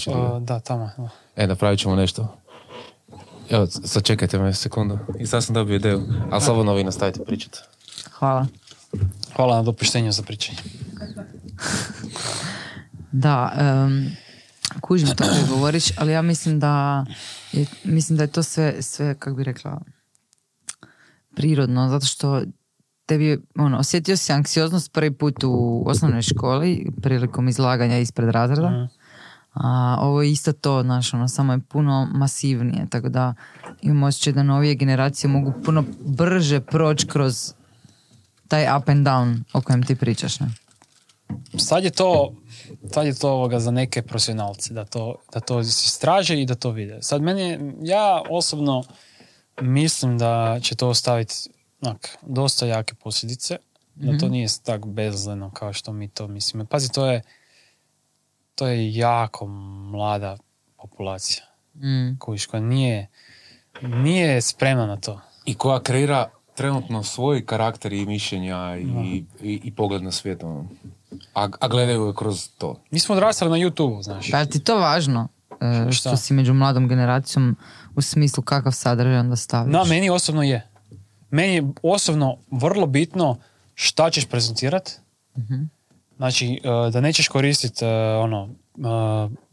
[0.06, 0.90] O, da, tamo.
[0.96, 1.08] da.
[1.36, 2.36] E, napravit ćemo nešto.
[3.50, 4.98] Evo, sad čekajte me sekundu.
[5.18, 6.02] I sad sam dobio ideju.
[6.30, 7.58] Ali slobodno vi nastavite pričati.
[8.12, 8.46] Hvala.
[9.36, 10.58] Hvala na dopuštenju za pričanje.
[13.14, 13.52] Da,
[13.86, 14.06] um,
[14.80, 17.04] kužim to što govoriš, ali ja mislim da
[17.52, 19.80] je, mislim da je to sve, sve kako bi rekla,
[21.34, 22.42] prirodno, zato što
[23.12, 28.70] tebi ono, osjetio si anksioznost prvi put u osnovnoj školi prilikom izlaganja ispred razreda.
[28.70, 28.84] Mhm.
[29.54, 33.34] A ovo je isto to, znaš, ono, samo je puno masivnije, tako da
[33.82, 37.52] imam osjećaj da novije generacije mogu puno brže proći kroz
[38.48, 40.50] taj up and down o kojem ti pričaš, ne?
[41.58, 42.34] Sad je to,
[42.92, 46.70] sad je to ovoga za neke profesionalce, da to, da to istraže i da to
[46.70, 46.98] vide.
[47.02, 48.84] Sad meni, ja osobno
[49.60, 51.34] mislim da će to ostaviti
[51.82, 53.56] onak, dosta jake posljedice,
[53.94, 56.64] da to nije tak bezleno kao što mi to mislimo.
[56.64, 57.22] Pazi, to je,
[58.54, 60.36] to je jako mlada
[60.76, 61.44] populacija
[61.74, 62.18] Mm.
[62.18, 63.06] kojiš, koja nije,
[63.82, 65.20] nije spremna na to.
[65.44, 68.84] I koja kreira trenutno svoj karakter i mišljenja i,
[69.42, 70.42] i, i pogled na svijet.
[70.42, 70.68] ono.
[71.34, 72.80] A, a gledaju je kroz to.
[72.90, 74.30] Mi smo odrastali na YouTube, znaš.
[74.30, 75.28] Pa ti to važno?
[75.60, 76.08] e, Šta?
[76.08, 77.56] što si među mladom generacijom
[77.96, 79.72] u smislu kakav sadržaj onda staviš?
[79.72, 80.68] Na, meni osobno je.
[81.32, 83.36] Meni je osobno vrlo bitno
[83.74, 84.92] šta ćeš prezentirati.
[86.16, 87.84] Znači, e, da nećeš koristiti
[88.20, 88.80] ono, e,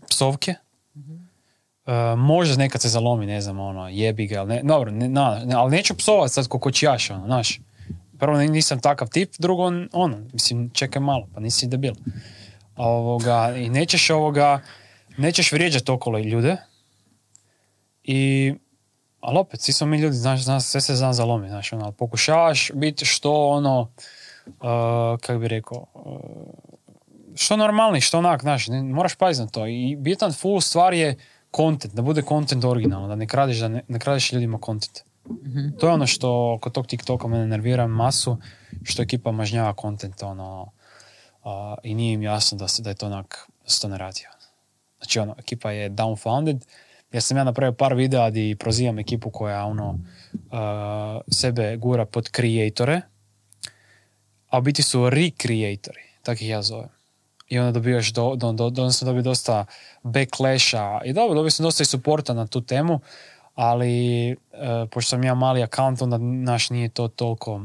[0.10, 0.52] psovke.
[0.52, 5.42] E, možda nekad se zalomi, ne znam, ono, jebi ga, ali ne, dobro, ne, na,
[5.46, 6.48] ne, ali neću psovat sad
[7.10, 7.60] ono, znaš.
[8.20, 11.94] Prvo, ni- nisam takav tip, drugo, ono, mislim, čekaj malo, pa nisi debil.
[12.76, 14.62] Ovoga, i nećeš ovoga,
[15.18, 16.58] nećeš vrijeđati okolo ljude,
[18.04, 18.54] i,
[19.22, 22.72] ali opet, svi smo mi ljudi, znaš, znaš sve se zna zalomi, znaš, ono, pokušavaš
[22.74, 23.82] biti što ono,
[24.46, 24.54] uh,
[25.22, 26.20] kako bi rekao, uh,
[27.36, 29.68] što normalni, što onak, znaš, ne, moraš paziti na to.
[29.68, 31.18] I bitan full stvar je
[31.56, 35.00] content, da bude content originalno, da ne kradeš, da ne, ne kradeš ljudima content.
[35.80, 38.38] To je ono što kod tog TikToka mene nervira masu,
[38.84, 40.72] što ekipa mažnjava content, ono,
[41.44, 43.98] a, i nije im jasno da, se, da je to onak, da se to ne
[43.98, 44.26] radi.
[44.98, 46.66] Znači, ono, ekipa je downfounded,
[47.12, 50.00] jer sam ja napravio par videa di prozivam ekipu koja, ono,
[50.52, 53.02] a, sebe gura pod kreatore,
[54.50, 56.90] a u biti su recreatori, tako ih ja zovem.
[57.48, 59.66] I onda dobivaš, do, do, do, do, sam dobio dosta
[60.04, 63.00] backlasha i dobro, dobio sam dosta i suporta na tu temu,
[63.56, 64.36] ali e,
[64.92, 67.62] pošto sam ja mali akaunt, onda naš nije to toliko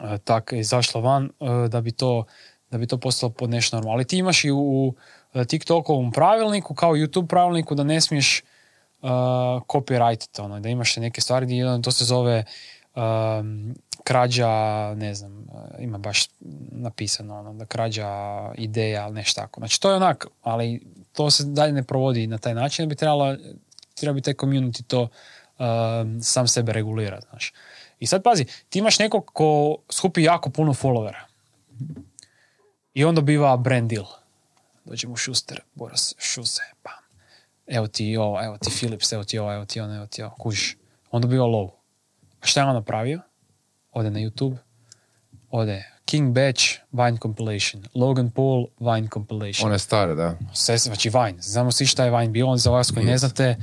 [0.00, 2.24] e, tak izašlo van e, da bi to
[2.70, 3.94] da bi to postalo pod nešto normalno.
[3.94, 4.94] Ali ti imaš i u,
[5.48, 8.42] TikTokovom pravilniku, kao YouTube pravilniku, da ne smiješ
[9.02, 9.08] uh,
[9.66, 12.44] copyright ono, da imaš neke stvari gdje jedan- to se zove
[12.96, 13.74] um,
[14.04, 14.48] krađa,
[14.94, 16.28] ne znam, uh, ima baš
[16.70, 18.08] napisano ono, da krađa
[18.54, 19.60] ideja, ali nešto tako.
[19.60, 20.82] Znači to je onak, ali
[21.12, 23.36] to se dalje ne provodi na taj način, bi trebalo,
[23.94, 25.08] treba bi taj community to
[25.58, 27.52] um, sam sebe regulirati, znaš.
[27.98, 31.20] I sad pazi, ti imaš nekog ko skupi jako puno followera
[32.94, 34.06] i on dobiva brand deal.
[34.84, 37.09] Dođe mu Schuster, Boras, šuze, pam.
[37.70, 40.34] Evo ti ovo, evo ti Philips, evo ti ovo, evo ti ono, evo ti ovo,
[40.38, 40.76] kužiš.
[41.10, 41.70] On dobiva low.
[42.40, 43.20] A šta je on napravio?
[43.92, 44.56] Ode na YouTube,
[45.50, 49.68] ode King Batch, Vine Compilation, Logan Paul, Vine Compilation.
[49.68, 50.34] One stare, da.
[50.52, 51.42] Sve, znači Vine.
[51.42, 53.18] Znamo svi šta je Vine bio, on za vas koji ne Yes.
[53.18, 53.56] znate,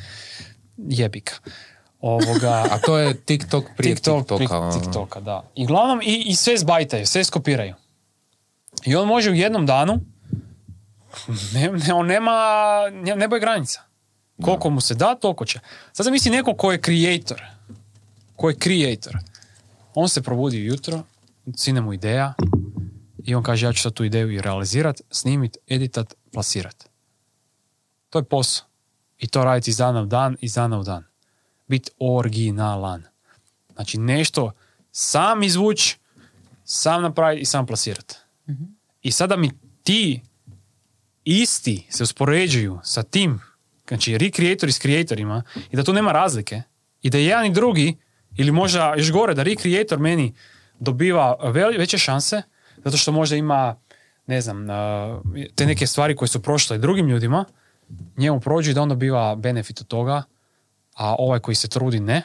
[0.77, 1.33] jebika.
[2.01, 4.37] Ovoga, A to je TikTok prije TikTok, TikToka.
[4.39, 4.71] TikToka, ono.
[4.79, 5.43] TikToka, da.
[5.55, 7.73] I uglavnom, i, i sve zbajtaju, sve skopiraju.
[8.85, 9.99] I on može u jednom danu,
[11.53, 12.31] ne, ne, on nema,
[12.91, 13.81] ne, ne boje granica.
[14.41, 15.59] Koliko mu se da, toliko će.
[15.93, 17.41] Sad zamisli neko ko je creator.
[18.35, 19.17] Ko je creator.
[19.95, 21.03] On se probudi ujutro,
[21.55, 22.33] sine mu ideja
[23.23, 26.89] i on kaže ja ću sad tu ideju i realizirat, snimit, editat, plasirat.
[28.09, 28.67] To je posao.
[29.19, 31.03] I to raditi iz dana u dan, iz dana u dan.
[31.67, 33.03] Biti originalan.
[33.73, 34.51] Znači nešto
[34.91, 35.97] sam izvući,
[36.63, 38.15] sam napraviti i sam plasirati.
[39.01, 39.51] I sada mi
[39.83, 40.21] ti
[41.23, 43.39] isti se uspoređuju sa tim,
[43.87, 46.61] znači recreatori s creatorima i da tu nema razlike.
[47.01, 47.97] I da jedan i drugi
[48.35, 50.33] ili možda još gore da recreator meni
[50.79, 51.35] dobiva
[51.77, 52.41] veće šanse
[52.83, 53.75] zato što možda ima
[54.27, 54.67] ne znam,
[55.55, 57.45] te neke stvari koje su prošle drugim ljudima,
[58.17, 60.23] njemu prođu i da on dobiva benefit od toga,
[60.95, 62.23] a ovaj koji se trudi ne.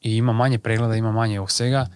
[0.00, 1.86] I ima manje pregleda, ima manje ovog svega,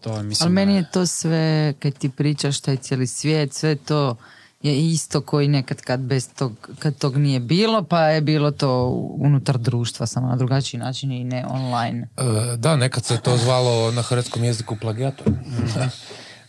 [0.00, 0.46] to je mislim...
[0.46, 4.16] Ali meni je to sve, kad ti pričaš taj cijeli svijet, sve to
[4.62, 8.88] je isto koji nekad kad bez tog, kad tog nije bilo, pa je bilo to
[9.18, 12.08] unutar društva, samo na drugačiji način i ne online.
[12.16, 15.26] E, da, nekad se to zvalo na hrvatskom jeziku plagijator.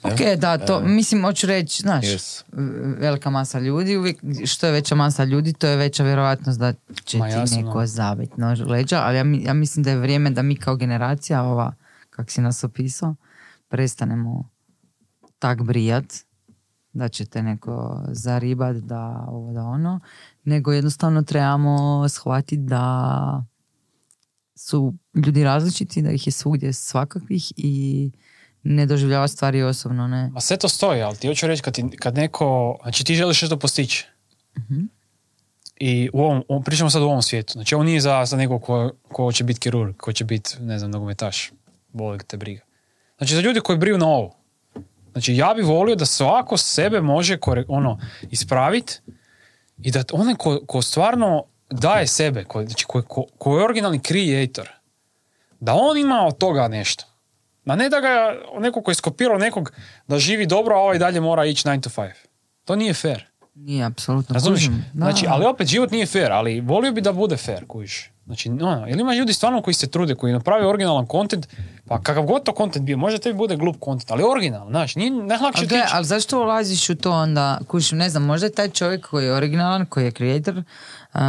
[0.04, 2.44] Ok, da, to, mislim, hoću reći, znaš, Yes.
[3.00, 6.74] velika masa ljudi, uvijek, što je veća masa ljudi, to je veća vjerojatnost da
[7.04, 7.88] će Ma ti jasno, neko no.
[7.88, 11.74] zabiti nož leđa, ali ja, ja mislim da je vrijeme da mi kao generacija, ova,
[12.10, 13.16] kak si nas opisao,
[13.68, 14.50] prestanemo
[15.40, 16.06] tak brijat,
[16.94, 20.00] da će te neko zaribat, da ovo, da ono,
[20.44, 23.46] nego jednostavno trebamo shvatiti da
[24.56, 24.94] su
[25.26, 28.12] ljudi različiti, da ih je svugdje svakakvih i
[28.64, 30.30] ne doživljava stvari osobno, ne.
[30.30, 33.42] Ma sve to stoji, ali ti hoću reći kad, ti, kad neko, znači ti želiš
[33.42, 34.08] nešto postići.
[35.80, 37.54] I u ovom, pričamo sad u ovom svijetu.
[37.54, 40.80] Znači ovo nije za, za nekog ko, ko će biti kirurg, ko će biti, ne
[40.80, 41.52] znam, nogometaš.
[41.94, 42.62] Boli te briga.
[43.18, 44.39] Znači za ljudi koji briju na ovo.
[45.12, 48.00] Znači ja bih volio da svako sebe može kore, ono,
[48.32, 49.00] ispraviti
[49.82, 54.00] i da onaj ko, ko stvarno daje sebe, ko, znači ko, ko, ko je originalni
[54.00, 54.70] creator,
[55.60, 57.06] da on ima od toga nešto.
[57.66, 59.72] Ma ne da ga neko ko je skopirao nekog
[60.08, 62.12] da živi dobro, a ovaj dalje mora ići 9 to 5.
[62.66, 63.26] To nije fair.
[63.56, 64.34] Nije, apsolutno.
[64.34, 64.70] Razumiješ?
[64.94, 68.12] Znači, ali opet život nije fair, ali volio bi da bude fair, kužiš.
[68.30, 71.48] Znači, ono, jer ima ljudi stvarno koji se trude, koji naprave originalan content,
[71.88, 75.12] pa kakav god to content bio, možda tebi bude glup content, ali original, znaš, nije
[75.12, 79.06] najlakše ići- ali zašto ulaziš u to onda, kušim, ne znam, možda je taj čovjek
[79.06, 80.64] koji je originalan, koji je creator,
[81.14, 81.22] a,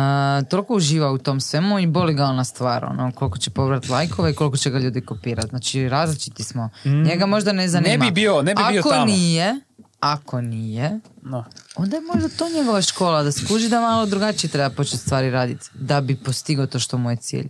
[0.43, 4.31] toliko uživa u tom svemu i boli ga ona stvar, ono, koliko će povrat lajkove
[4.31, 5.48] i koliko će ga ljudi kopirati.
[5.48, 6.70] Znači, različiti smo.
[6.85, 7.89] Njega možda ne zanima.
[7.89, 7.98] Mm.
[7.98, 9.05] Ne bi bio- ne bi bio ako tamo.
[9.06, 9.60] nije,
[10.01, 11.44] ako nije, No.
[11.77, 15.66] onda je možda to njegova škola, da skuži da malo drugačije treba početi stvari raditi,
[15.74, 17.48] da bi postigao to što mu je cilj.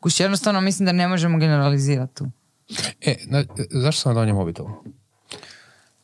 [0.00, 2.30] Kuš, jednostavno mislim da ne možemo generalizirati tu.
[3.00, 4.64] E, na- zašto sam donio mobitel?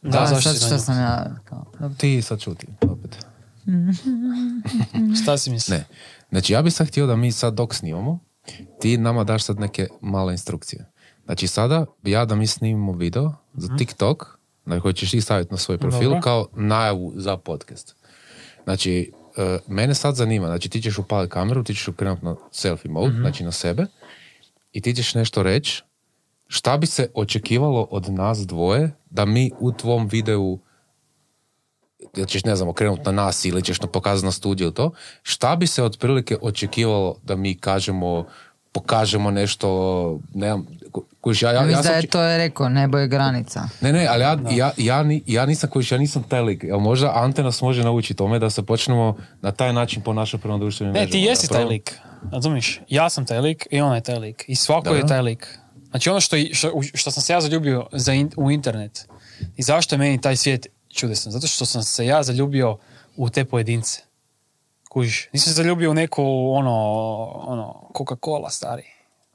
[0.02, 1.94] Da, Da, zašto sad što sam ja kao, dobro.
[1.96, 3.26] Ti sad čuti, opet.
[5.22, 5.76] Šta si misli?
[5.76, 5.84] Ne.
[6.30, 8.18] Znači, ja bih sad htio da mi sad dok snimamo,
[8.80, 10.90] ti nama daš sad neke male instrukcije.
[11.24, 14.35] Znači, sada bi ja da mi snimimo video za TikTok,
[14.66, 16.20] na koji ćeš ti staviti na svoj profil, Dobro.
[16.20, 17.96] kao najavu za podcast.
[18.64, 22.90] Znači, e, mene sad zanima, znači ti ćeš upaliti kameru, ti ćeš ukrenuti na selfie
[22.90, 23.86] mode, znači na sebe,
[24.72, 25.82] i ti ćeš nešto reći,
[26.48, 30.58] šta bi se očekivalo od nas dvoje da mi u tvom videu
[32.16, 34.90] ili ćeš, ne znam, okrenuti na nas ili ćeš na pokazati na studiju to,
[35.22, 38.26] šta bi se otprilike očekivalo da mi kažemo,
[38.72, 40.66] pokažemo nešto, ne znam,
[40.96, 43.08] ku- kužiš, ja, ja, Ja, ja mislim da sam, je to je rekao, nebo je
[43.08, 43.68] granica.
[43.80, 47.12] ne, ne, ali ja, ja, ja, ja nisam kužiš, ja nisam taj lik, Jel možda
[47.14, 51.00] Ante nas može naučiti tome da se počnemo na taj način ponašati prema društvenim Ne,
[51.00, 51.12] mrežama.
[51.12, 51.98] ti jesi Da taj lik.
[52.32, 52.80] Razumiješ?
[52.88, 54.44] Ja sam taj lik i on je taj lik.
[54.48, 54.98] I svako Dobro.
[54.98, 55.58] je taj lik.
[55.90, 59.06] Znači ono što, što, što sam se ja zaljubio za in- u internet
[59.56, 61.32] i zašto je meni taj svijet čudesan?
[61.32, 62.76] Zato što sam se ja zaljubio
[63.16, 64.00] u te pojedince.
[64.88, 65.28] Kužiš?
[65.32, 66.74] Nisam se zaljubio u neku ono,
[67.46, 68.82] ono, Coca-Cola stari.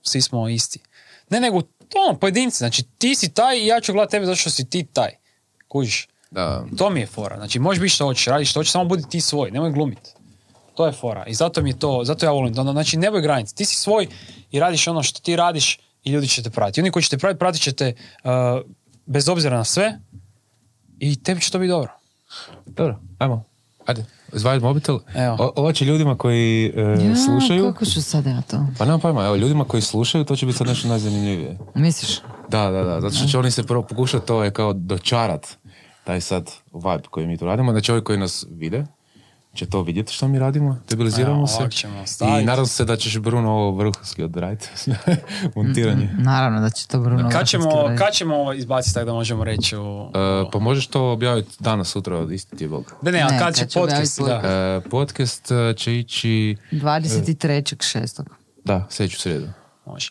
[0.02, 0.80] Svi smo isti.
[1.32, 1.62] Ne, nego
[2.08, 2.58] ono, pojedince.
[2.58, 5.12] Znači ti si taj i ja ću gledati tebe zato što si ti taj.
[5.68, 6.08] Kužiš?
[6.32, 7.38] Da, To mi je fora.
[7.38, 10.00] Znači, možeš biti što hoćeš, radiš što hoćeš, samo budi ti svoj, nemoj glumit.
[10.76, 11.26] To je fora.
[11.28, 12.64] I zato mi je to, zato ja volim to.
[12.64, 13.56] Znači, ne boj granice.
[13.56, 14.08] Ti si svoj
[14.52, 16.82] i radiš ono što ti radiš i ljudi će te pratiti.
[16.82, 17.94] Oni koji će te pratiti, pratit će te
[18.24, 18.32] uh,
[19.06, 20.00] bez obzira na sve
[21.00, 21.92] i tebi će to biti dobro.
[22.66, 23.44] dobro, ajmo.
[23.86, 25.00] Ajde, izvaditi mobitel.
[25.16, 25.52] Evo.
[25.56, 28.66] Ovo će ljudima koji e, Ja, slušaju, kako ću sad ja to?
[28.78, 31.58] pa nemam pojma, evo, ljudima koji slušaju, to će biti sad nešto najzanimljivije.
[31.76, 32.20] Misliš?
[32.50, 35.48] Da, da, da, zato što će oni se prvo pokušati to je kao dočarat
[36.04, 37.72] taj sad vibe koji mi tu radimo.
[37.72, 38.86] Znači ovi koji nas vide
[39.54, 41.48] će to vidjeti što mi radimo, debiliziramo Evo,
[42.06, 42.26] se.
[42.42, 44.70] I nadam se da ćeš Bruno ovo vrhunski odraditi.
[45.56, 46.10] Montiranje.
[46.18, 49.78] Naravno da će to Bruno Kad ćemo, kad ćemo ovo izbaciti tako da možemo reći
[49.78, 50.12] u...
[50.16, 52.94] E, pa možeš to objaviti danas, sutra, isti ti je Bog.
[53.02, 54.22] Ne, ne, a Ne, kad će kad će podcast?
[54.22, 54.42] Da.
[54.44, 58.24] E, podcast e, će ići, 23.6.
[58.66, 59.48] da, sljedeću srijedu.
[59.86, 60.10] Može.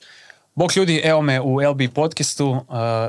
[0.54, 2.62] Bok ljudi, evo me u LB podcastu, uh,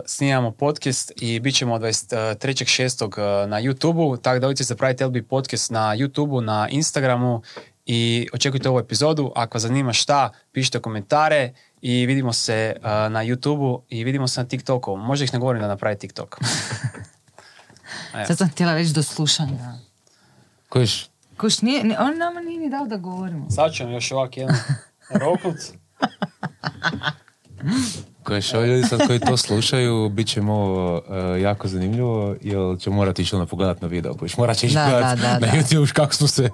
[0.05, 3.05] snimamo podcast i bit ćemo 23.6.
[3.05, 7.41] uh, na YouTube-u, tako da odite zapraviti LB podcast na YouTube-u, na Instagramu
[7.85, 9.31] i očekujte ovu epizodu.
[9.35, 14.41] Ako vas zanima šta, pišite komentare i vidimo se uh, na YouTube-u i vidimo se
[14.41, 14.95] na TikToku.
[14.95, 16.37] Možda ih ne govorim da napravi TikTok.
[18.27, 19.73] Sad sam htjela reći do slušanja.
[20.69, 21.09] Kojiš?
[21.37, 23.49] Kuš, nije, ni- on nama nije ni dao da govorimo.
[23.49, 24.55] Sad ću još ovak jedan
[25.21, 25.57] roknut.
[28.23, 31.01] Kojiš, ovi ljudi sad koji to slušaju, bit će mu ovo
[31.35, 34.13] e, jako zanimljivo, jer će morati ići onda pogledat na video.
[34.13, 35.47] Kojiš, morat će ići Da, gledat da, da, na da.
[35.49, 36.49] YouTube kako smo se e,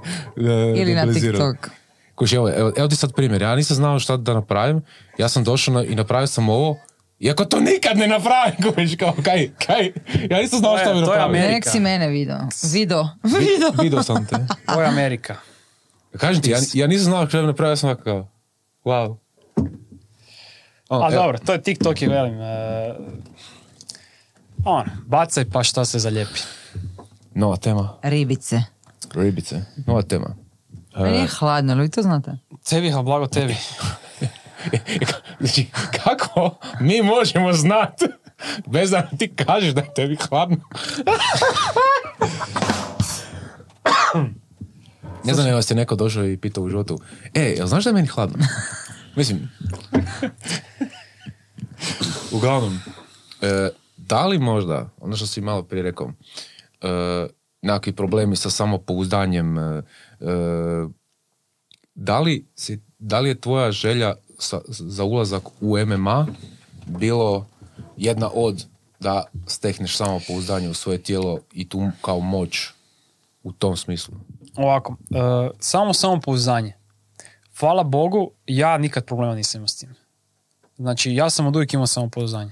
[0.78, 1.14] Ili na.
[1.14, 1.70] TikTok.
[2.16, 3.42] Kuš, evo, evo, evo ti sad primjer.
[3.42, 4.82] Ja nisam znao šta da napravim.
[5.18, 6.78] Ja sam došao na, i napravio sam ovo.
[7.20, 9.92] Iako to nikad ne napravim, kužiš, kao, kaj, kaj.
[10.30, 11.26] Ja nisam znao To šta bi to je napravio.
[11.26, 11.52] Amerika.
[11.52, 12.38] Nek si mene video.
[12.74, 13.08] Video.
[13.24, 14.36] Vi- Video sam te.
[14.68, 15.36] Ovo je Amerika.
[16.18, 18.28] Kažem ti, ja, ja nisam znao šta bi napravio, ja sam kao,
[18.86, 19.18] wow.
[20.90, 22.42] O, A evo, dobro, to je TikTok i velim.
[22.42, 22.96] e,
[24.66, 26.40] On, bacaj pa šta se zalijepi.
[27.36, 27.98] Nova tema.
[28.04, 28.62] Ribice.
[29.14, 29.62] Ribice.
[29.88, 30.36] Nova tema.
[30.98, 32.38] Meni je hladno, ali vi to znate?
[32.70, 33.56] Tebi, a blago tebi.
[35.40, 35.66] Znači,
[36.04, 38.06] kako mi možemo znati
[38.66, 40.58] bez da ti kažeš da je tebi hladno?
[45.24, 47.00] ne znam je vas je neko došao i pitao u životu,
[47.34, 48.38] e, jel znaš da je meni hladno?
[49.16, 49.50] Mislim,
[52.32, 52.80] uglavnom,
[53.42, 56.12] e, da li možda, ono što si malo prije rekao,
[56.82, 57.28] e,
[57.62, 59.84] nekakvi problemi sa samopouzdanjem, e, e,
[61.96, 66.28] da li, si, da li je tvoja želja sa, za ulazak u MMA
[66.86, 67.48] bilo
[67.98, 68.66] jedna od
[69.00, 72.68] da stekneš samopouzdanje u svoje tijelo i tu kao moć
[73.44, 74.16] u tom smislu?
[74.56, 76.74] Ovako, e, samo samopouzdanje.
[77.60, 79.96] Hvala Bogu, ja nikad problema nisam imao s tim.
[80.78, 82.52] Znači, ja sam od uvijek imao samopouzdanje.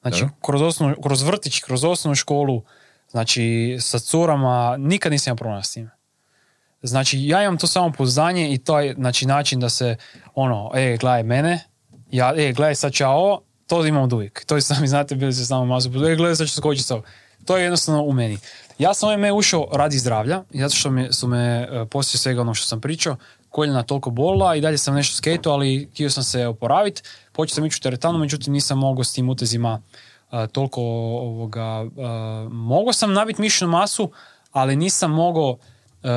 [0.00, 0.30] Znači, Da.
[0.42, 2.62] kroz, osnovnu, kroz vrtić, kroz osnovnu školu,
[3.10, 5.90] znači, sa curama, nikad nisam imao problema s tim.
[6.82, 9.96] Znači, ja imam to samopouzdanje i to je, znači, način da se,
[10.34, 11.64] ono, e, gledaj mene,
[12.10, 14.44] ja, e, gledaj sad ću ja ovo, to imam od uvijek.
[14.44, 17.00] To je sami, znate, bili se samo masu, e, gledaj sad ću skočiti sa.
[17.44, 18.38] To je jednostavno u meni.
[18.78, 22.54] Ja sam MMA ušao radi zdravlja, zato što me, su me, e, poslije svega ono
[22.54, 23.16] što sam pričao,
[23.48, 27.02] koljena toliko bolila i dalje sam nešto skejto, ali htio sam se oporaviti.
[27.38, 29.82] Počeo sam ići u teretanu, međutim nisam mogao s tim utezima
[30.32, 31.88] e, toliko ovoga, e,
[32.50, 34.10] mogao sam nabiti mišićnu masu,
[34.52, 35.58] ali nisam mogao
[36.02, 36.08] e,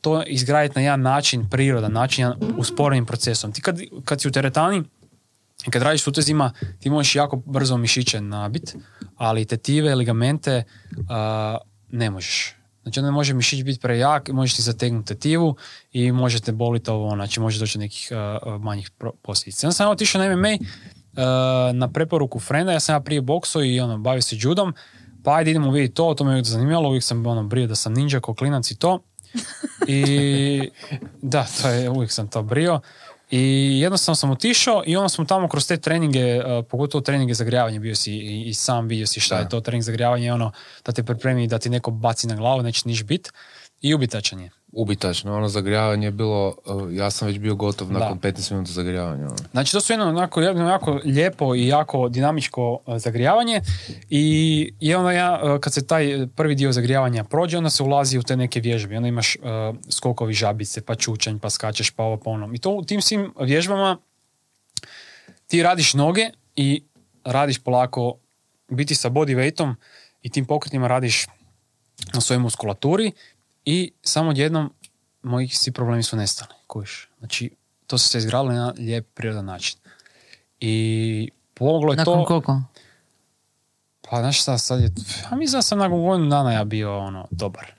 [0.00, 3.52] to izgraditi na jedan način, prirodan način, jedan usporenim procesom.
[3.52, 4.82] Ti kad, kad si u teretani,
[5.66, 8.76] i kad radiš s utezima, ti možeš jako brzo mišiće nabit,
[9.16, 10.64] ali tetive, ligamente
[11.08, 11.58] a,
[11.90, 12.57] ne možeš.
[12.88, 15.56] Znači onda može mišić biti prejak, možeš ti zategnuti tetivu
[15.92, 18.90] i možete boliti ovo, znači može doći do nekih a, a, manjih
[19.22, 19.66] posljedica.
[19.66, 20.58] Onda sam otišao na MMA
[21.16, 24.74] a, na preporuku frenda, ja sam ja prije bokso i ono, bavio se judom,
[25.24, 27.92] pa ajde idemo vidjeti to, to me uvijek zanimalo, uvijek sam ono, brio da sam
[27.92, 29.02] ninja ko klinac i to.
[29.86, 30.70] I
[31.22, 32.80] da, to je, uvijek sam to brio.
[33.30, 37.80] I jednostavno sam otišao i onda smo tamo kroz te treninge, uh, pogotovo treninge zagrijavanja,
[37.80, 40.52] bio si i, i sam vidio si šta je to trening zagrijavanja, ono
[40.84, 43.32] da te pripremi da ti neko baci na glavu, neće niš bit.
[43.80, 44.50] I ubitačan je.
[44.72, 48.28] Ubitačno, ono zagrijavanje je bilo, uh, ja sam već bio gotov nakon Da.
[48.28, 49.26] 15 minuta zagrijavanja.
[49.26, 49.36] ono.
[49.50, 53.60] Znači to su jedno onako, jedno jako lijepo i jako dinamičko uh, zagrijavanje
[54.10, 58.18] i, i onda ja, uh, kad se taj prvi dio zagrijavanja prođe, onda se ulazi
[58.18, 58.96] u te neke vježbe.
[58.96, 59.42] Onda imaš uh,
[59.90, 62.50] skokovi žabice, pa čučanj, pa skačeš, pa ovo, pa ono.
[62.54, 63.98] I to u tim svim vježbama
[65.46, 66.82] ti radiš noge i
[67.24, 68.14] radiš polako
[68.68, 69.74] biti sa body weightom
[70.22, 71.26] i tim pokretima radiš
[72.14, 73.12] na svojoj muskulaturi
[73.70, 74.72] i samo odjednom
[75.22, 76.50] moji svi problemi su nestali.
[76.66, 77.08] Kužiš.
[77.18, 77.50] Znači,
[77.86, 79.78] to se se izgradilo na lijep, prirodan način.
[80.60, 82.24] I pomoglo je Nakon to...
[82.24, 82.62] koliko?
[84.10, 84.90] Pa znaš šta, sad je...
[85.30, 87.72] Ja mislim da sam nakon godinu dana ja bio ono, dobar.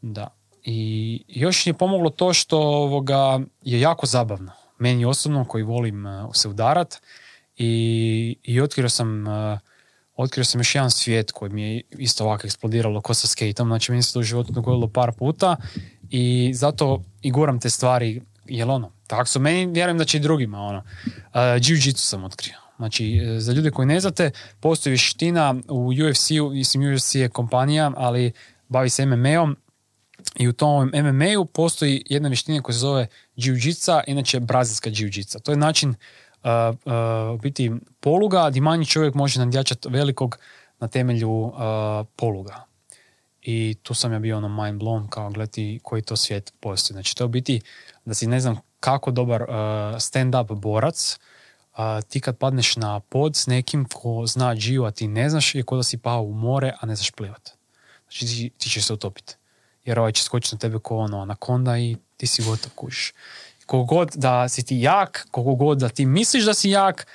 [0.00, 0.28] Da.
[0.62, 4.52] I još je pomoglo to što ovoga, je jako zabavno.
[4.78, 7.02] Meni osobno koji volim uh, se udarat
[7.56, 9.58] i, i otkrio sam uh,
[10.16, 13.68] otkrio sam još jedan svijet koji mi je isto ovako eksplodiralo ko sa skateom.
[13.68, 15.56] Znači meni se to u životu dogodilo par puta
[16.10, 20.20] i zato i guram te stvari jel ono, tako su meni, vjerujem da će i
[20.20, 20.78] drugima ono.
[20.78, 22.64] Uh, Jiu-jitsu sam otkrio.
[22.76, 24.30] Znači, e, za ljude koji ne znate,
[24.60, 28.32] postoji vještina u UFC-u, mislim UFC je kompanija, ali
[28.68, 29.56] bavi se MMA-om
[30.36, 35.42] i u tom MMA-u postoji jedna vještina koja se zove jiu-jitsa, inače brazilska jiu-jitsa.
[35.42, 35.94] To je način
[36.44, 40.38] uh, biti poluga gdje manji čovjek može nadjačati velikog
[40.78, 41.52] na temelju
[42.16, 42.64] poluga.
[43.42, 46.94] I tu sam ja bio ono mind blown kao gledati koji to svijet postoji.
[46.94, 47.60] Znači to biti
[48.04, 49.44] da si ne znam kako dobar
[49.98, 51.18] stand-up borac,
[52.08, 55.62] ti kad padneš na pod s nekim ko zna džiju, a ti ne znaš, je
[55.62, 57.50] kao da si pao u more, a ne znaš plivat.
[58.02, 59.34] Znači ti, ti ćeš se utopiti.
[59.84, 63.12] Jer ovaj će skočiti na tebe ko ono anakonda i ti si gotov kužiš.
[63.66, 67.06] Koliko god da si ti jak, koliko god da ti misliš da si jak,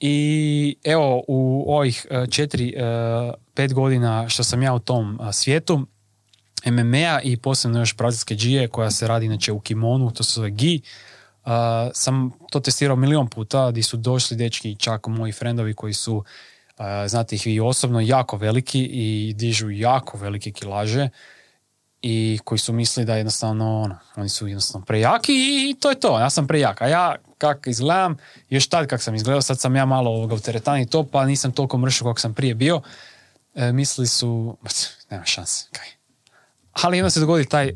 [0.00, 2.82] i evo u ovih e, četiri, e,
[3.54, 5.86] pet godina što sam ja u tom a, svijetu,
[6.66, 10.50] MMA i posebno još brazilske džije koja se radi inače u kimonu, to se zove
[10.50, 10.80] gi,
[11.92, 16.24] sam to testirao milion puta gdje su došli dečki, čak moji frendovi koji su,
[17.06, 21.08] znate ih i osobno, jako veliki i dižu jako velike kilaže
[22.02, 26.18] i koji su mislili da jednostavno, ono, oni su jednostavno prejaki i, to je to,
[26.18, 26.82] ja sam prejak.
[26.82, 28.16] A ja kak izgledam,
[28.50, 31.52] još tad kak sam izgledao, sad sam ja malo ovoga u teretani to, pa nisam
[31.52, 32.80] toliko mršao kako sam prije bio.
[33.54, 34.56] E, mislili su,
[35.10, 35.86] nema šanse, kaj.
[36.72, 37.72] Ali onda se dogodi taj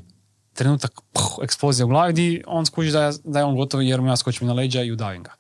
[0.53, 4.01] trenutak puh, eksplozija u glavi gdje on skuži da, je- da je on gotov jer
[4.01, 5.33] mu ja skočim na leđa i udavim ga.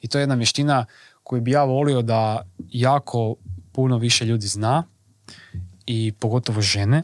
[0.00, 0.86] I to je jedna mještina
[1.22, 3.34] koju bi ja volio da jako
[3.72, 4.84] puno više ljudi zna
[5.86, 7.02] i pogotovo žene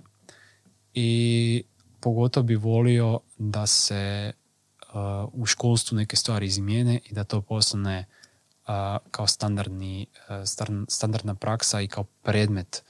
[0.94, 1.62] i
[2.00, 4.32] pogotovo bi volio da se
[4.94, 8.04] uh, u školstvu neke stvari izmijene i da to postane
[8.66, 8.68] uh,
[9.10, 10.34] kao standardni, uh,
[10.88, 12.82] standardna praksa i kao predmet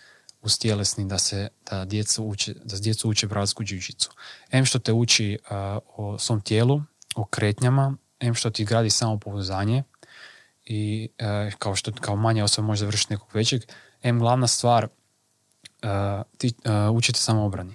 [0.42, 4.08] uz tjelesni da se da djecu uče, da djecu uče brazilsku džiu-jitsu.
[4.50, 5.38] Em što te uči
[5.96, 6.82] o svom tijelu,
[7.16, 9.82] o kretnjama, em što ti gradi samopouzdanje
[10.64, 11.08] i
[11.58, 13.62] kao što kao manja osoba može završiti nekog većeg,
[14.02, 14.88] em glavna stvar
[16.38, 16.54] ti
[16.92, 17.74] učite samoobrani.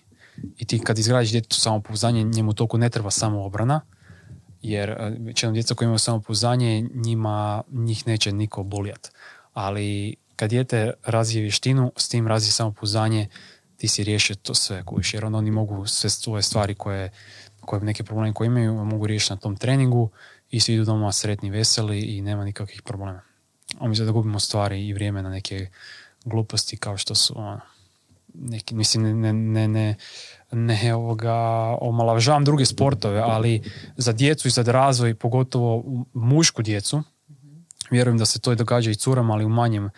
[0.57, 3.81] I ti kad izgradiš djetetu samopouzdanje, njemu toliko ne treba samoobrana,
[4.61, 9.11] jer uh, većinom djeca koji imaju samopouzdanje, njima, njih neće niko bolijat.
[9.53, 13.27] Ali kad dijete razvije vještinu, s tim razvije samopouzdanje,
[13.77, 17.11] ti si riješio to sve kuš, jer onda oni mogu sve svoje stvari koje,
[17.61, 20.09] koje neke probleme koje imaju, mogu riješiti na tom treningu
[20.49, 23.21] i svi idu doma sretni, veseli i nema nikakvih problema.
[23.79, 25.67] A da gubimo stvari i vrijeme na neke
[26.25, 27.61] gluposti kao što su ono,
[28.33, 29.95] neki, mislim, ne, ne, ne,
[30.51, 31.33] ne ovoga,
[31.81, 35.83] omalovažavam druge sportove, ali za djecu i za razvoj, pogotovo
[36.13, 37.03] mušku djecu,
[37.91, 39.91] vjerujem da se to događa i curama, ali u manjem, uh,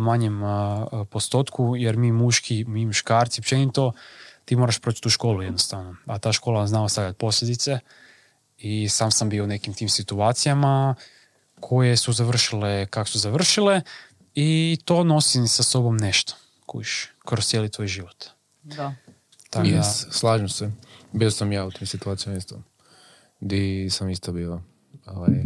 [0.00, 0.48] manjem uh,
[1.10, 3.92] postotku, jer mi muški, mi muškarci, općenito,
[4.44, 5.96] ti moraš proći tu školu jednostavno.
[6.06, 7.78] A ta škola zna ostavljati posljedice
[8.58, 10.94] i sam sam bio u nekim tim situacijama
[11.60, 13.82] koje su završile kako su završile
[14.34, 16.34] i to nosi sa sobom nešto,
[16.66, 18.24] kuš, kroz cijeli tvoj život.
[18.62, 18.94] Da.
[19.50, 20.70] Tako da, Yes, slažem se.
[21.12, 22.62] Bio sam ja u tim situacijama isto.
[23.40, 24.60] Di sam isto bio.
[25.06, 25.42] Ovaj,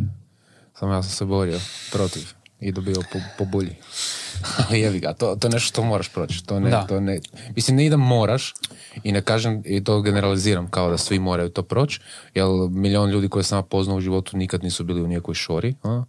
[0.78, 1.60] samo ja sam se borio
[1.92, 2.22] protiv
[2.60, 3.76] i dobio po, po bulji.
[4.68, 6.46] Ali jevi ga, to, to je nešto što moraš proći.
[6.46, 6.86] To ne, Da.
[6.86, 7.20] to ne,
[7.56, 8.54] mislim, ne da moraš
[9.02, 12.00] i ne kažem i to generaliziram kao da svi moraju to proći,
[12.34, 15.74] jer milion ljudi koje sam poznao u životu nikad nisu bili u nikoj šori.
[15.82, 16.04] A?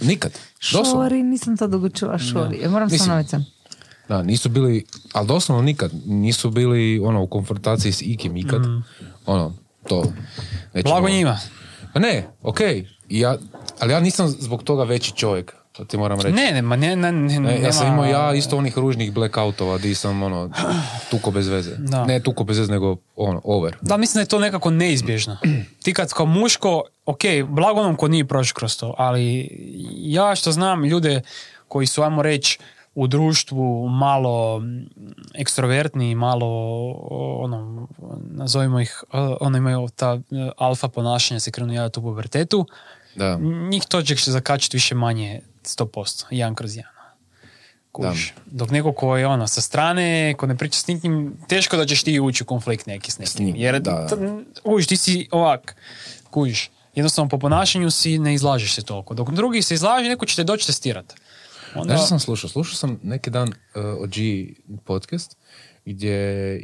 [0.00, 0.32] Nikad.
[0.72, 1.04] Doslovno.
[1.04, 2.60] Šori, nisam to dugo čula, šori.
[2.60, 3.44] Ja moram sam.
[4.12, 8.60] Da, nisu bili, ali doslovno nikad, nisu bili ono, u konfrontaciji s ikim ikad.
[9.26, 9.52] Ono,
[9.88, 10.04] to.
[10.74, 11.38] nećemo- Blago njima.
[11.94, 13.36] Pa ne, okej, i ja,
[13.80, 16.34] ali ja nisam zbog toga veći čovjek, to ti moram reći.
[16.34, 19.78] Ne, ne, ma ne, ne, ne, E, ja sam imao ja isto onih ružnih blackoutova
[19.78, 20.50] di sam ono,
[21.10, 21.76] tuko bez veze.
[21.78, 22.04] Da.
[22.04, 23.76] Ne tuko bez veze, nego ono, over.
[23.80, 25.36] Da, mislim da je to nekako neizbježno.
[25.82, 29.48] Ti kad kao muško, ok, blago onom ko nije prošao kroz to, ali
[29.94, 31.20] ja što znam ljude
[31.68, 32.58] koji su, ajmo reći,
[32.94, 34.62] u društvu malo
[35.34, 36.46] ekstrovertni, malo
[37.40, 37.88] ono,
[38.30, 39.04] nazovimo ih,
[39.40, 40.20] ono imaju ta uh,
[40.56, 42.66] alfa ponašanja se krenu javiti u pubertetu,
[43.14, 43.38] Da.
[43.70, 46.92] njih to će zakačiti više manje 100%, jedan kroz jedan.
[47.92, 48.34] Kužiš.
[48.46, 52.02] Dok neko ko je ono sa strane, ko ne priča s nikim, teško da ćeš
[52.02, 53.46] ti ući u konflikt neki s nekim.
[53.46, 54.16] njim, Jer da, da.
[54.62, 55.76] kužiš, ti si ovak,
[56.30, 56.70] kužiš.
[56.94, 59.14] Jednostavno po ponašanju si ne izlažeš se toliko.
[59.14, 61.14] Dok drugi se izlaže, neko će te doći testirati.
[61.74, 62.50] Onda, Znaš sam slušao?
[62.50, 64.46] Slušao sam neki dan uh, o G
[64.84, 65.36] podcast,
[65.84, 66.12] gdje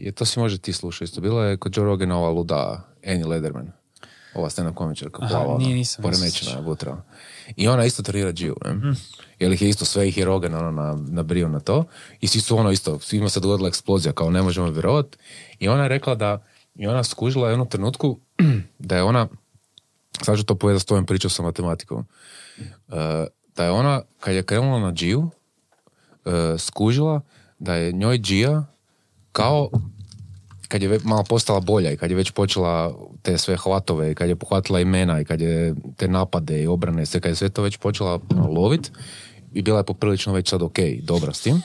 [0.00, 1.20] je, to si može ti slušati isto.
[1.20, 3.72] Bila je kod Joe Rogana ova luda Annie Lederman.
[4.34, 7.02] Ova stand-up komičarka, Aha, plava, nije, ona, nisam, poremećena butra.
[7.56, 8.72] I ona isto trenira Giju, ne?
[8.72, 8.90] Mhm.
[9.38, 11.84] Jer ih je isto sve ih je Rogan ono, na, nabrio na to.
[12.20, 15.18] I svi su ono isto, svima se dogodila eksplozija, kao ne možemo vjerovat.
[15.58, 16.44] I ona je rekla da,
[16.74, 18.18] i ona skužila u jednom trenutku
[18.78, 19.28] da je ona,
[20.22, 22.06] sad ću to povedati s tvojom pričom sa matematikom,
[22.88, 22.94] Uh,
[23.58, 25.20] da je ona, kad je krenula na Giju,
[26.24, 27.20] uh, skužila
[27.58, 28.64] da je njoj Gija
[29.32, 29.70] kao
[30.68, 34.28] kad je malo postala bolja i kad je već počela te sve hvatove i kad
[34.28, 37.62] je pohvatila imena i kad je te napade i obrane, sve, kad je sve to
[37.62, 38.92] već počela ono, lovit
[39.52, 41.62] i bila je poprilično već sad ok, dobra s tim,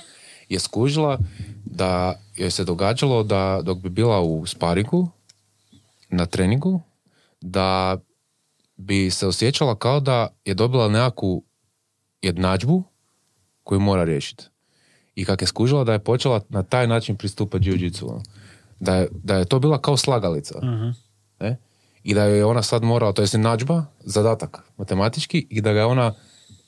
[0.50, 1.18] je skužila
[1.66, 5.10] da joj se događalo da dok bi bila u sparingu
[6.10, 6.82] na treningu,
[7.42, 7.98] da
[8.76, 11.44] bi se osjećala kao da je dobila nekakvu
[12.24, 12.84] jednadžbu
[13.64, 14.46] koju mora riješiti.
[15.16, 18.22] I kak je skužila da je počela na taj način pristupati jiu-jitsu.
[18.80, 20.60] Da je, da je to bila kao slagalica.
[21.40, 21.58] Ne?
[22.04, 25.86] I da je ona sad morala, to je jednadžba, zadatak matematički, i da ga je
[25.86, 26.14] ona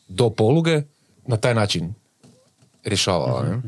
[0.08, 0.82] do poluge
[1.28, 1.94] na taj način
[2.84, 3.44] rješavala.
[3.44, 3.62] Ne?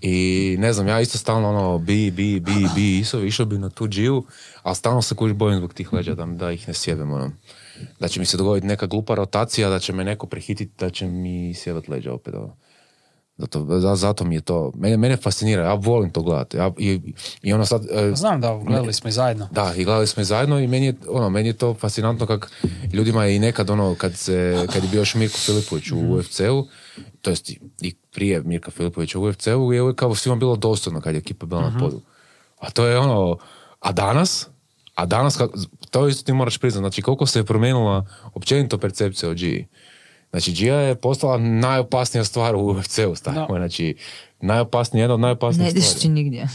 [0.00, 3.70] I ne znam, ja isto stalno ono bi, bi, bi, bi, išao, išao bi na
[3.70, 4.24] tu džiju,
[4.62, 7.12] ali stalno se kuži bojim zbog tih leđa da, da ih ne sjebem.
[7.12, 7.30] Ono.
[8.00, 11.06] Da će mi se dogoditi neka glupa rotacija, da će me neko prihititi, da će
[11.06, 12.34] mi sjebat leđa opet.
[12.34, 12.56] Ono.
[13.36, 16.56] Zato, za- zato mi je to, mene, mene fascinira, ja volim to gledati.
[16.56, 17.00] Ja, i,
[17.42, 19.48] I ono sad, e, Znam da, gledali smo i zajedno.
[19.50, 22.50] da, i gledali smo i zajedno i meni je, ono, meni je to fascinantno kak
[22.92, 26.66] ljudima je i nekad ono, kad, se, kad je bio još Mirko Filipović u UFC-u,
[27.20, 31.14] to jest i- prije Mirka Filipovića u UFC-u, je uvijek kao svima bilo dostojno kad
[31.14, 32.00] je ekipa bila na podu.
[32.58, 33.38] A to je ono,
[33.80, 34.48] a danas,
[34.94, 35.38] a danas,
[35.94, 39.66] to isto ti moraš priznati, znači koliko se je promijenila općenito percepcija o Giji.
[40.30, 43.46] Znači, Gia je postala najopasnija stvar u UFC-u, stavimo.
[43.48, 43.54] Da.
[43.58, 43.96] Znači,
[44.40, 46.00] najopasnija, jedna od Ne najopasnijih ideš stvari.
[46.00, 46.48] ti nigdje.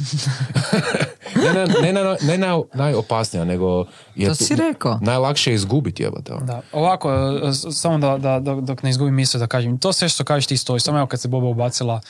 [1.44, 3.86] ne, ne, ne, ne, ne naj, najopasnija, nego
[4.16, 5.00] je To si rekao.
[5.02, 6.34] najlakše je izgubiti, jebote.
[6.34, 6.46] ono.
[6.46, 10.24] Da, ovako, e, samo da, da, dok, ne izgubim misao da kažem, to sve što
[10.24, 12.02] kažeš ti stoji, samo evo kad se Boba ubacila,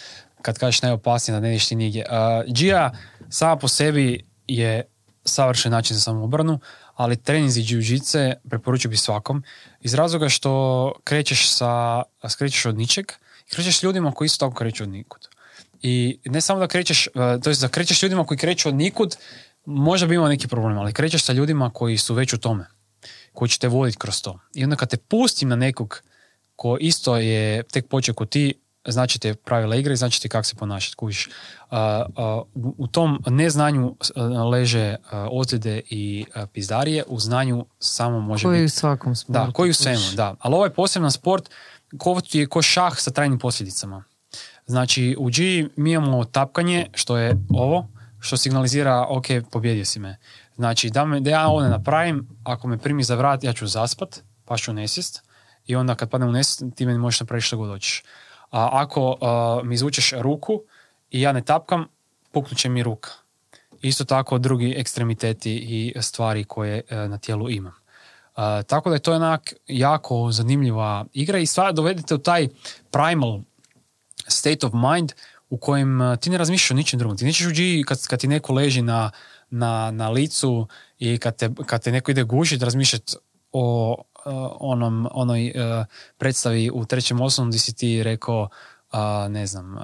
[0.42, 2.06] kad kažeš najopasnije da ne ideš ti nigdje.
[2.10, 2.92] Uh, Gia
[3.30, 4.84] sama po sebi je
[5.26, 6.60] savršen način za samoobranu,
[7.00, 9.44] ali treninzi jiu-jitsu preporučio bi svakom,
[9.82, 13.12] iz razloga što krećeš sa, skrećeš od ničeg
[13.48, 15.28] i krećeš s ljudima koji isto tako kreću od nikud.
[15.82, 19.16] I ne samo da krećeš, uh, to jest da krećeš ljudima koji kreću od nikud,
[19.66, 22.66] možda bi imao neki problem, ali krećeš sa ljudima koji su već u tome
[23.34, 24.40] koji će te voditi kroz to.
[24.54, 26.02] I onda kad te pustim na nekog
[26.56, 28.54] ko isto je tek počeo ko ti,
[28.88, 31.30] znači te pravila igre i znači ti kako se ponašati, kužiš.
[32.78, 33.96] U, tom neznanju
[34.52, 34.96] leže
[35.32, 38.66] ozljede i pizdarije, u znanju samo može Koji biti...
[38.66, 39.46] u svakom sportu.
[39.46, 40.36] Da, koji u svemu, da.
[40.40, 41.50] Ali ovo je poseban sport
[41.98, 44.04] ko je ko šah sa trajnim posljedicama.
[44.66, 47.88] Znači, u G mi imamo tapkanje, što je ovo,
[48.20, 50.18] što signalizira, ok, pobjedio si me.
[50.56, 53.68] Znači, da, me, da ja ovo ne napravim, ako me primi za vrat, ja ću
[53.68, 55.24] zaspat, pa ću nesist.
[55.66, 58.04] I onda kad padnem u nesist, ti meni možeš napraviti što god hoćeš.
[58.52, 60.62] A ako a, mi izvučeš ruku
[61.12, 61.86] i ja ne tapkam,
[62.32, 63.10] puknut će mi ruka.
[63.82, 67.74] Isto tako drugi ekstremiteti i stvari koje e, na tijelu imam.
[68.40, 72.48] Uh, tako da je to onak jako zanimljiva igra i stvar dovedete u taj
[72.92, 73.40] primal
[74.28, 75.12] state of mind
[75.50, 77.18] u kojem uh, ti ne razmišljaš o ničem drugom.
[77.18, 79.12] Ti nećeš u G kad, kad ti neko leži na,
[79.50, 80.68] na, na licu
[81.00, 83.16] i kad te, kad te neko ide gušiti razmišljati
[83.52, 83.96] o
[84.60, 85.86] onom, onoj uh,
[86.18, 88.50] predstavi u trećem osnovu gdje si ti rekao
[88.92, 89.82] uh, ne znam, uh,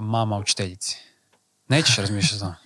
[0.00, 0.98] mama učiteljici.
[1.68, 2.56] Nećeš razmišljati o tome.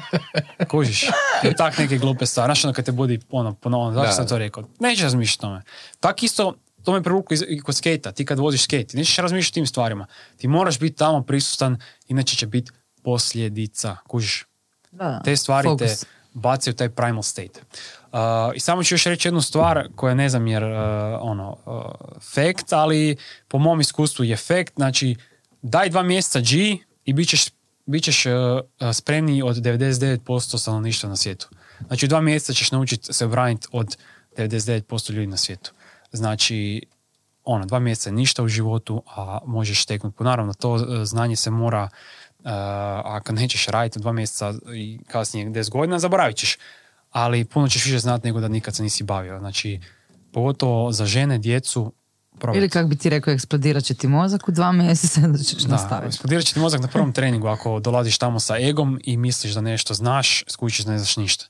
[0.70, 1.02] Kužiš?
[1.44, 2.46] I tak neke glupe stvari.
[2.48, 4.64] Znaš ono kad te budi ono, ponovno, zašto sam to rekao?
[4.80, 5.62] Nećeš razmišljati o tome.
[6.00, 6.54] Tak isto,
[6.84, 8.12] to me privuku iz- i kod skejta.
[8.12, 10.06] Ti kad voziš skejt, ti nećeš razmišljati o tim stvarima.
[10.36, 11.78] Ti moraš biti tamo prisutan,
[12.08, 12.70] inače će biti
[13.02, 13.96] posljedica.
[14.06, 14.44] Kužiš?
[14.90, 16.00] Da, Te stvari fokus.
[16.00, 17.60] te bacaju u taj primal state.
[18.12, 18.18] Uh,
[18.54, 20.70] I samo ću još reći jednu stvar koja ne znam jer uh,
[21.20, 21.82] ono, uh,
[22.34, 23.16] fact, ali
[23.48, 24.72] po mom iskustvu je fact.
[24.76, 25.16] Znači,
[25.62, 27.44] daj dva mjeseca G i bit ćeš,
[27.86, 31.48] bit ćeš uh, uh, spremniji od 99% stanovništva na svijetu.
[31.86, 33.96] Znači, dva mjeseca ćeš naučiti se obraniti od
[34.36, 35.72] 99% ljudi na svijetu.
[36.12, 36.82] Znači,
[37.44, 40.22] ono, dva mjeseca je ništa u životu, a možeš steknuti.
[40.22, 42.50] Naravno, to uh, znanje se mora, uh,
[43.04, 46.58] ako nećeš raditi dva mjeseca i kasnije 10 godina, zaboravit ćeš.
[47.10, 49.38] Ali puno ćeš više znati nego da nikad se nisi bavio.
[49.38, 49.80] Znači,
[50.32, 51.92] pogotovo za žene, djecu,
[52.38, 52.58] probajte.
[52.58, 55.68] Ili kak bi ti rekao, eksplodirat će ti mozak u dva mjeseca da ćeš Da,
[55.72, 56.06] nastaviti.
[56.08, 59.60] eksplodirat će ti mozak na prvom treningu ako dolaziš tamo sa egom i misliš da
[59.60, 61.44] nešto znaš, skućiš da ne znaš ništa.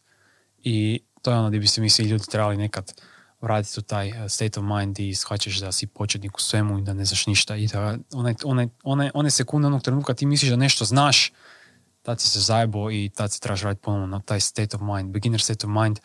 [0.64, 2.92] I to je ono gdje bi se mi svi ljudi trebali nekad
[3.40, 6.82] vratiti u taj uh, state of mind i shvaćaš da si početnik u svemu i
[6.82, 10.50] da ne znaš ništa i da onaj, onaj, one, one sekunde onog trenutka ti misliš
[10.50, 11.32] da nešto znaš,
[12.08, 15.40] tad si se zajebo i tad se trebaš vratiti ponovno taj state of mind, beginner
[15.40, 16.00] state of mind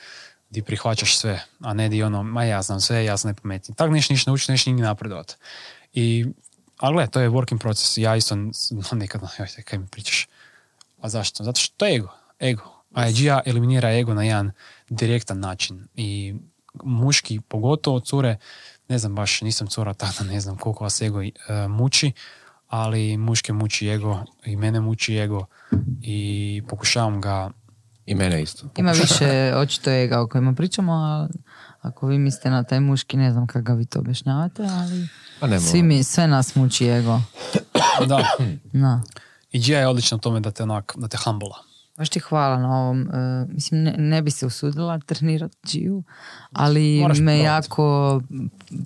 [0.50, 3.76] gdje prihvaćaš sve, a ne di ono, ma ja znam sve, ja sam najpametniji.
[3.76, 5.38] Tak neš ništa naučiti, neš nigdje napredovat.
[5.94, 6.26] I,
[6.78, 7.98] ali gle, to je working proces.
[7.98, 8.52] Ja isto n-
[8.92, 10.28] nekad, joj, kaj mi pričaš.
[11.02, 11.44] A zašto?
[11.44, 12.10] Zato što to je ego.
[12.40, 12.64] Ego.
[12.94, 14.52] A Gia eliminira ego na jedan
[14.90, 15.88] direktan način.
[15.96, 16.36] I
[16.84, 18.38] muški, pogotovo cure,
[18.88, 21.32] ne znam baš, nisam cura tada, ne znam koliko vas ego e,
[21.70, 22.12] muči,
[22.74, 25.46] ali muške muči ego i mene muči ego
[26.02, 27.50] i pokušavam ga
[28.06, 28.68] I mene isto.
[28.78, 31.28] Ima više očito ega o kojima pričamo, a
[31.82, 35.08] ako vi mislite na taj muški, ne znam kako ga vi to objašnjavate, ali
[35.40, 35.62] A nema.
[35.62, 37.22] svi mi, sve nas muči ego.
[38.08, 38.20] da,
[38.74, 39.02] Da.
[39.52, 42.58] i Gia je odlična u tome da te onak, da te humble Baš ti hvala
[42.58, 43.02] na ovom.
[43.04, 43.08] e,
[43.48, 46.04] mislim, ne, ne bi se usudila trenirati Giju,
[46.52, 47.46] ali Moraš me probat.
[47.46, 48.22] jako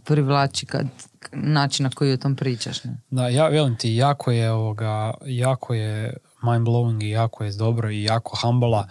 [0.04, 0.88] privlači kad,
[1.34, 2.84] način na koji o tom pričaš.
[2.84, 2.98] Ne?
[3.10, 6.14] Da, ja velim ti, jako je ovoga, jako je
[6.44, 8.84] mind blowing i jako je dobro i jako humble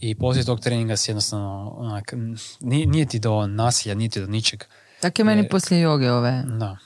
[0.00, 2.14] i poslije tog treninga si jednostavno onak,
[2.60, 4.64] nije, nije ti do nasilja, nije ti do ničeg.
[5.00, 6.44] Tako je meni Je- poslije joge ove.
[6.48, 6.76] Da.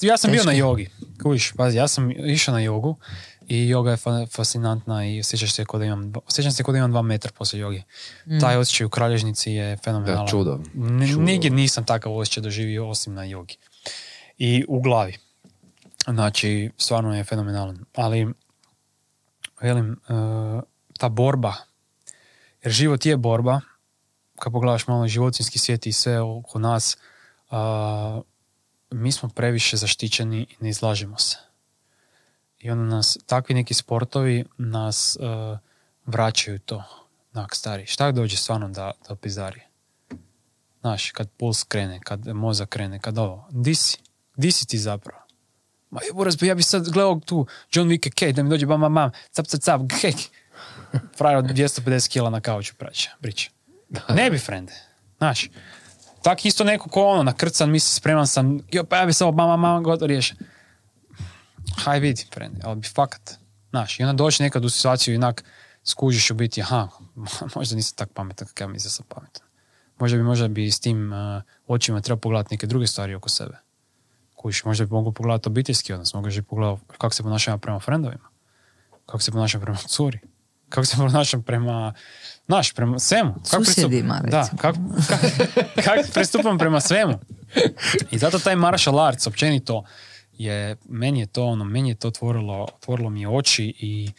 [0.00, 0.46] Ja sam bio Teško.
[0.46, 0.88] na jogi.
[1.22, 2.96] Kužiš, pazi, ja sam išao na jogu
[3.50, 6.78] i joga je fa- fascinantna i osjećaš se kao da imam, osjećam se kao da
[6.78, 7.82] imam dva metra poslije jogi.
[8.40, 10.24] Taj osjećaj u kralježnici je fenomenalan.
[10.26, 10.60] Da, čudo.
[10.74, 11.22] N- Čudo.
[11.22, 13.56] Nigdje nisam takav osjećaj doživio osim na jogi.
[14.38, 15.16] I u glavi.
[16.04, 17.84] Znači, stvarno je fenomenalan.
[17.94, 18.28] Ali,
[19.60, 19.96] velim, e,
[20.98, 21.54] ta borba,
[22.62, 23.60] jer život je borba,
[24.38, 26.96] kad pogledaš malo životinski svijet i sve oko nas,
[27.50, 28.20] a,
[28.90, 31.36] mi smo previše zaštićeni i ne izlažemo se.
[32.60, 35.58] I onda nas, takvi neki sportovi nas e,
[36.06, 36.84] vraćaju to.
[37.32, 39.60] Nak, stari, šta dođe stvarno da, da pizdari?
[40.80, 43.48] Znaš, kad puls krene, kad mozak krene, kad ovo.
[43.50, 43.98] Di si?
[44.36, 45.22] Di si ti zapravo?
[45.90, 48.94] Ma je, ja bi sad gledao tu John Wick, kej, da mi dođe bam, bam,
[48.94, 50.14] bam, cap, cap, cap, kej.
[51.16, 53.50] Frajer od 250 kila na kauču praća, priča.
[54.08, 54.72] Ne bi, frende.
[55.18, 55.50] Znaš,
[56.22, 59.48] tak isto neko ko ono, nakrcan, misli, spreman sam, jo, pa ja bi samo bam,
[59.48, 60.36] bam, bam, gotovo riješen.
[61.80, 63.34] Haj vidi, frende, ali bi fakat.
[63.70, 65.44] Znaš, i onda doći nekad u situaciju inak
[65.84, 66.88] skužiš u biti, aha,
[67.56, 69.42] možda nisam tak pametan kako ja mislim da sam pametan.
[69.98, 71.18] Možda bi, možda bi s tim uh,
[71.66, 73.56] očima trebao pogledati neke druge stvari oko sebe.
[74.34, 78.28] Kužiš, možda bi mogao pogledati obiteljski odnos, možda bi pogledao kako se ponašam prema frendovima,
[79.06, 80.18] kako se ponašam prema curi,
[80.68, 81.94] kako se ponašam prema,
[82.46, 83.34] znaš, prema svemu.
[83.34, 84.58] Kako pristup- Susjedima, Da, recimo.
[84.58, 84.78] kako,
[85.08, 85.26] kako,
[85.84, 87.18] kako pristupam prema svemu.
[88.10, 89.84] I zato taj martial arts, općenito,
[90.44, 94.10] je, meni je to ono, meni je to otvorilo, otvorilo mi oči i,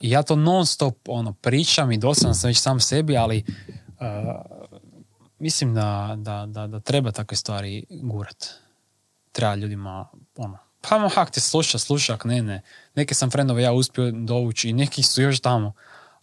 [0.00, 4.06] i ja to non stop ono, pričam i dosadan sam već sam sebi, ali uh,
[5.38, 8.46] mislim da, da, da, da treba takve stvari gurat.
[9.32, 12.62] Treba ljudima, ono, pa hak te sluša, sluša, ak ne, ne.
[12.94, 15.72] Neke sam frendove ja uspio dovući i neki su još tamo,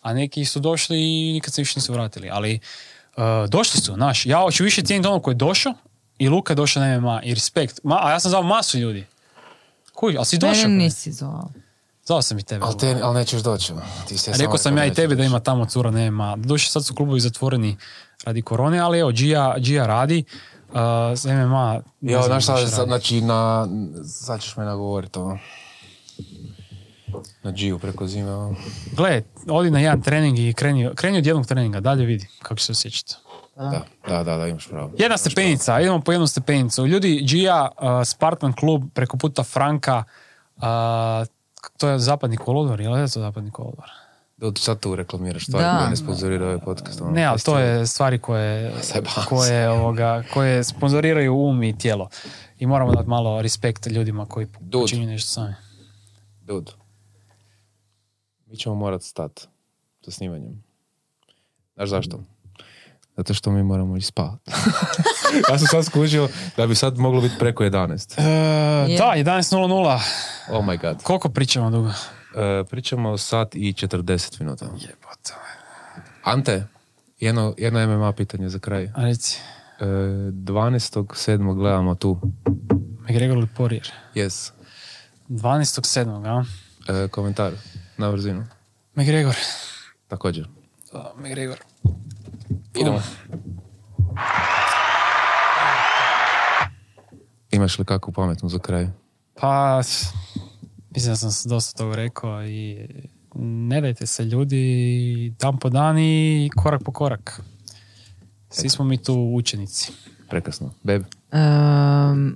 [0.02, 2.30] a neki su došli i nikad se više nisu vratili.
[2.32, 2.60] Ali
[3.18, 5.74] uh, došli su, znaš, ja hoću više cijeniti ono koji je došao
[6.18, 7.80] i Luka je došao na MMA i respekt.
[7.84, 9.06] Ma, a ja sam zvao masu ljudi.
[9.96, 10.64] Kuj, ali si došao.
[10.64, 11.50] Mene nisi zvao.
[12.06, 12.66] Zvao sam i tebe.
[12.66, 13.74] Ali, te, ali nećeš doći.
[14.08, 16.36] Ti si Rekao sam ja i tebi da ima tamo cura nema.
[16.36, 17.78] Doduše sad su klubovi zatvoreni
[18.24, 20.24] radi korone, ali evo, Gia, Gia radi.
[20.70, 20.76] Uh,
[21.16, 21.82] s MMA...
[22.02, 23.68] Jo, znaš šta, znači na,
[24.08, 25.38] sad ćeš me nagovoriti ovo.
[27.44, 28.32] Na Giju preko zime.
[28.32, 28.56] ovo.
[28.92, 32.66] Gle, odi na jedan trening i kreni, kreni od jednog treninga, dalje vidi kako će
[32.66, 33.16] se osjećati.
[33.56, 34.92] Da, da, da, da, imaš pravo.
[34.98, 36.86] Jedna stepenica, idemo po jednu stepenicu.
[36.86, 40.04] Ljudi, Gia, uh, Spartan klub preko puta Franka,
[40.58, 40.64] uh,
[41.78, 43.90] to je zapadni kolodvor, je li je to zapadni kolodvor?
[44.38, 45.78] Da, sad tu reklamiraš stvari Da.
[45.78, 47.02] koje ne sponzorira ovaj podcast.
[47.02, 48.74] ono, Ne, ali to je stvari koje,
[49.30, 52.10] koje, ovoga, koje sponzoriraju um i tijelo.
[52.60, 55.54] I moramo dati malo respekt ljudima koji počinju nešto sami.
[56.42, 56.72] Dude.
[58.46, 59.48] Mi ćemo morat stat
[60.02, 60.64] sa snimanjem.
[61.76, 62.20] Znaš zašto?
[63.18, 64.40] Zato što mi moramo ići spavat.
[65.50, 68.20] ja sam sad skužio da bi sad moglo biti preko 11.
[68.20, 70.00] E, Da, 11.00.
[70.52, 71.04] Oh my god.
[71.04, 71.90] Koliko pričamo dugo?
[71.90, 74.66] E, pričamo sat i 40 minuta.
[74.66, 75.34] Jebote.
[76.24, 76.68] Ante,
[77.20, 78.90] jedno, jedno MMA pitanje za kraj.
[78.96, 79.40] A reci,
[79.80, 81.56] E, 12.7.
[81.56, 82.20] gledamo tu.
[83.02, 83.92] McGregor ili Poirier?
[84.16, 84.52] Yes.
[85.30, 86.28] 12.7.
[86.28, 86.46] a?
[86.94, 87.52] E, komentar
[87.98, 88.46] na brzinu.
[88.96, 89.36] McGregor.
[90.08, 90.48] Također.
[90.94, 91.58] Da, McGregor.
[92.76, 93.02] Idemo.
[97.52, 98.88] Imaš li kakvu pametnu za kraj?
[99.42, 99.82] Pa,
[100.90, 102.88] mislim da sam dosta toga rekao i
[103.36, 107.42] ne dajte se ljudi dan po dan i korak po korak.
[108.50, 109.92] Svi smo mi tu učenici.
[110.30, 110.72] Prekasno.
[110.84, 111.04] Beb?
[111.32, 112.30] Ehm,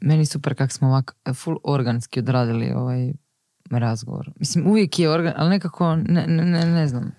[0.00, 3.12] meni super kak smo ovak full organski odradili ovaj
[3.70, 4.30] razgovor.
[4.36, 7.12] Mislim, uvijek je organ, ali nekako, ne, ne, ne, ne znam.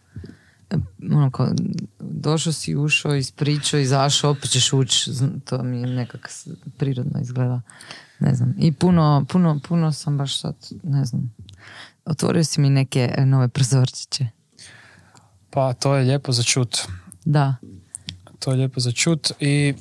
[1.11, 1.49] Ono kao,
[1.99, 5.11] došao si, ušao, ispričao, izašao, opet ćeš ući.
[5.45, 6.29] To mi nekak
[6.77, 7.61] prirodno izgleda.
[8.19, 8.55] Ne znam.
[8.57, 11.33] I puno, puno, puno sam baš sad, ne znam.
[12.05, 14.27] Otvorio si mi neke e, nove prizorčiće.
[15.49, 16.77] Pa to je lijepo za čut.
[17.25, 17.55] Da.
[18.39, 19.73] To je lijepo za čut i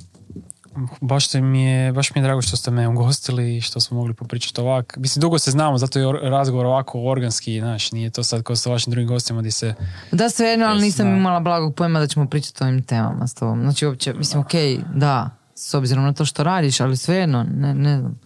[1.01, 3.97] baš, te mi je, baš mi je drago što ste me ugostili i što smo
[3.97, 4.97] mogli popričati ovak.
[4.97, 8.57] Mislim, dugo se znamo, zato je or- razgovor ovako organski, znaš, nije to sad kao
[8.57, 9.74] sa vašim drugim gostima gdje se...
[10.12, 11.16] Da, svejedno, ali nisam da.
[11.16, 13.61] imala blagog pojma da ćemo pričati o ovim temama s tobom.
[13.62, 17.99] Znači, uopće, mislim, okej, da, s obzirom na to što radiš, ali svejedno, ne, ne
[17.99, 18.20] znam.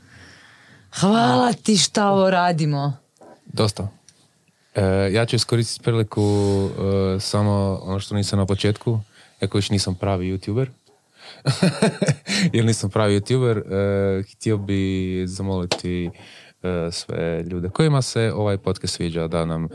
[1.00, 2.96] Hvala ti šta ovo radimo.
[3.46, 3.88] Dosta.
[4.74, 4.82] E,
[5.12, 6.22] ja ću iskoristiti priliku
[7.16, 9.00] e, samo ono što nisam na početku,
[9.42, 10.66] iako još nisam pravi youtuber.
[12.52, 16.10] Jer nisam pravi youtuber, e, htio bi zamoliti
[16.62, 19.68] e, sve ljude kojima se ovaj podcast sviđa da nam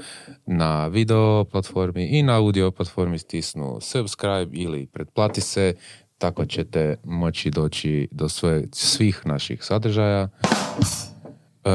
[0.45, 5.75] na video platformi i na audio platformi stisnu subscribe ili pretplati se,
[6.17, 10.29] tako ćete moći doći do sve, svih naših sadržaja.
[11.63, 11.69] E,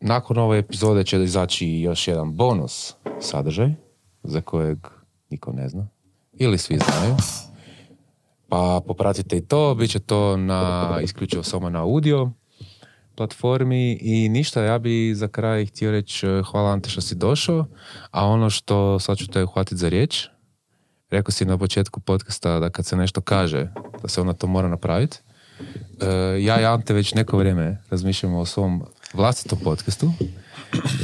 [0.00, 3.74] nakon ove epizode će izaći još jedan bonus sadržaj
[4.22, 4.78] za kojeg
[5.30, 5.88] niko ne zna
[6.32, 7.16] ili svi znaju.
[8.48, 12.30] Pa popratite i to, bit će to na, isključivo samo na audio
[13.16, 17.66] platformi i ništa, ja bi za kraj htio reći e, hvala Ante što si došao,
[18.10, 20.28] a ono što sad ću te uhvatiti za riječ,
[21.10, 23.68] rekao si na početku podcasta da kad se nešto kaže,
[24.02, 25.18] da se onda to mora napraviti.
[26.00, 30.12] E, ja i Ante već neko vrijeme razmišljamo o svom vlastitom podcastu,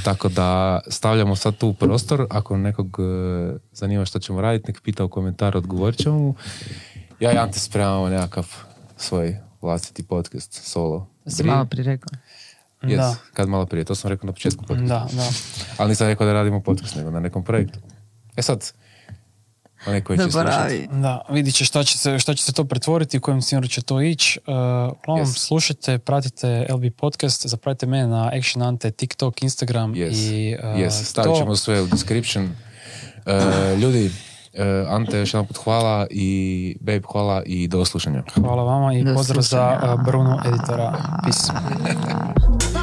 [0.04, 5.04] tako da stavljamo sad tu prostor, ako nekog e, zanima što ćemo raditi, nek pita
[5.04, 6.34] u komentar, odgovorit ćemo mu.
[7.22, 8.46] Ja i Ante spremamo nekakav
[8.96, 11.08] svoj vlastiti podcast, solo.
[11.24, 12.08] To si malo prije rekao.
[12.82, 15.06] Yes, Da, kad malo prije, to sam rekao na početku podcasta.
[15.10, 15.28] da, da.
[15.78, 17.78] Ali nisam rekao da radimo podcast, nego na nekom projektu.
[18.36, 18.72] E sad,
[19.86, 20.88] onaj koji će slušati.
[20.92, 23.82] Da, vidit će šta će, se, šta će se to pretvoriti, u kojem smjeru će
[23.82, 24.40] to ići.
[24.40, 24.52] Uh,
[24.98, 25.38] uglavnom, Yes.
[25.38, 30.90] slušajte, pratite LB podcast, zapratite mene na Action Ante, TikTok, Instagram Yes, i uh, yes.
[31.04, 31.38] stavit to.
[31.38, 32.44] ćemo sve u description.
[32.44, 34.31] Uh, ljudi, uh,
[34.88, 38.22] Ante, još jedan put hvala i Babe hvala i do slušanja.
[38.34, 39.94] Hvala vama i Do pozdrav za slušanja.
[39.94, 40.92] uh, Bruno, editora.
[41.24, 41.52] Peace.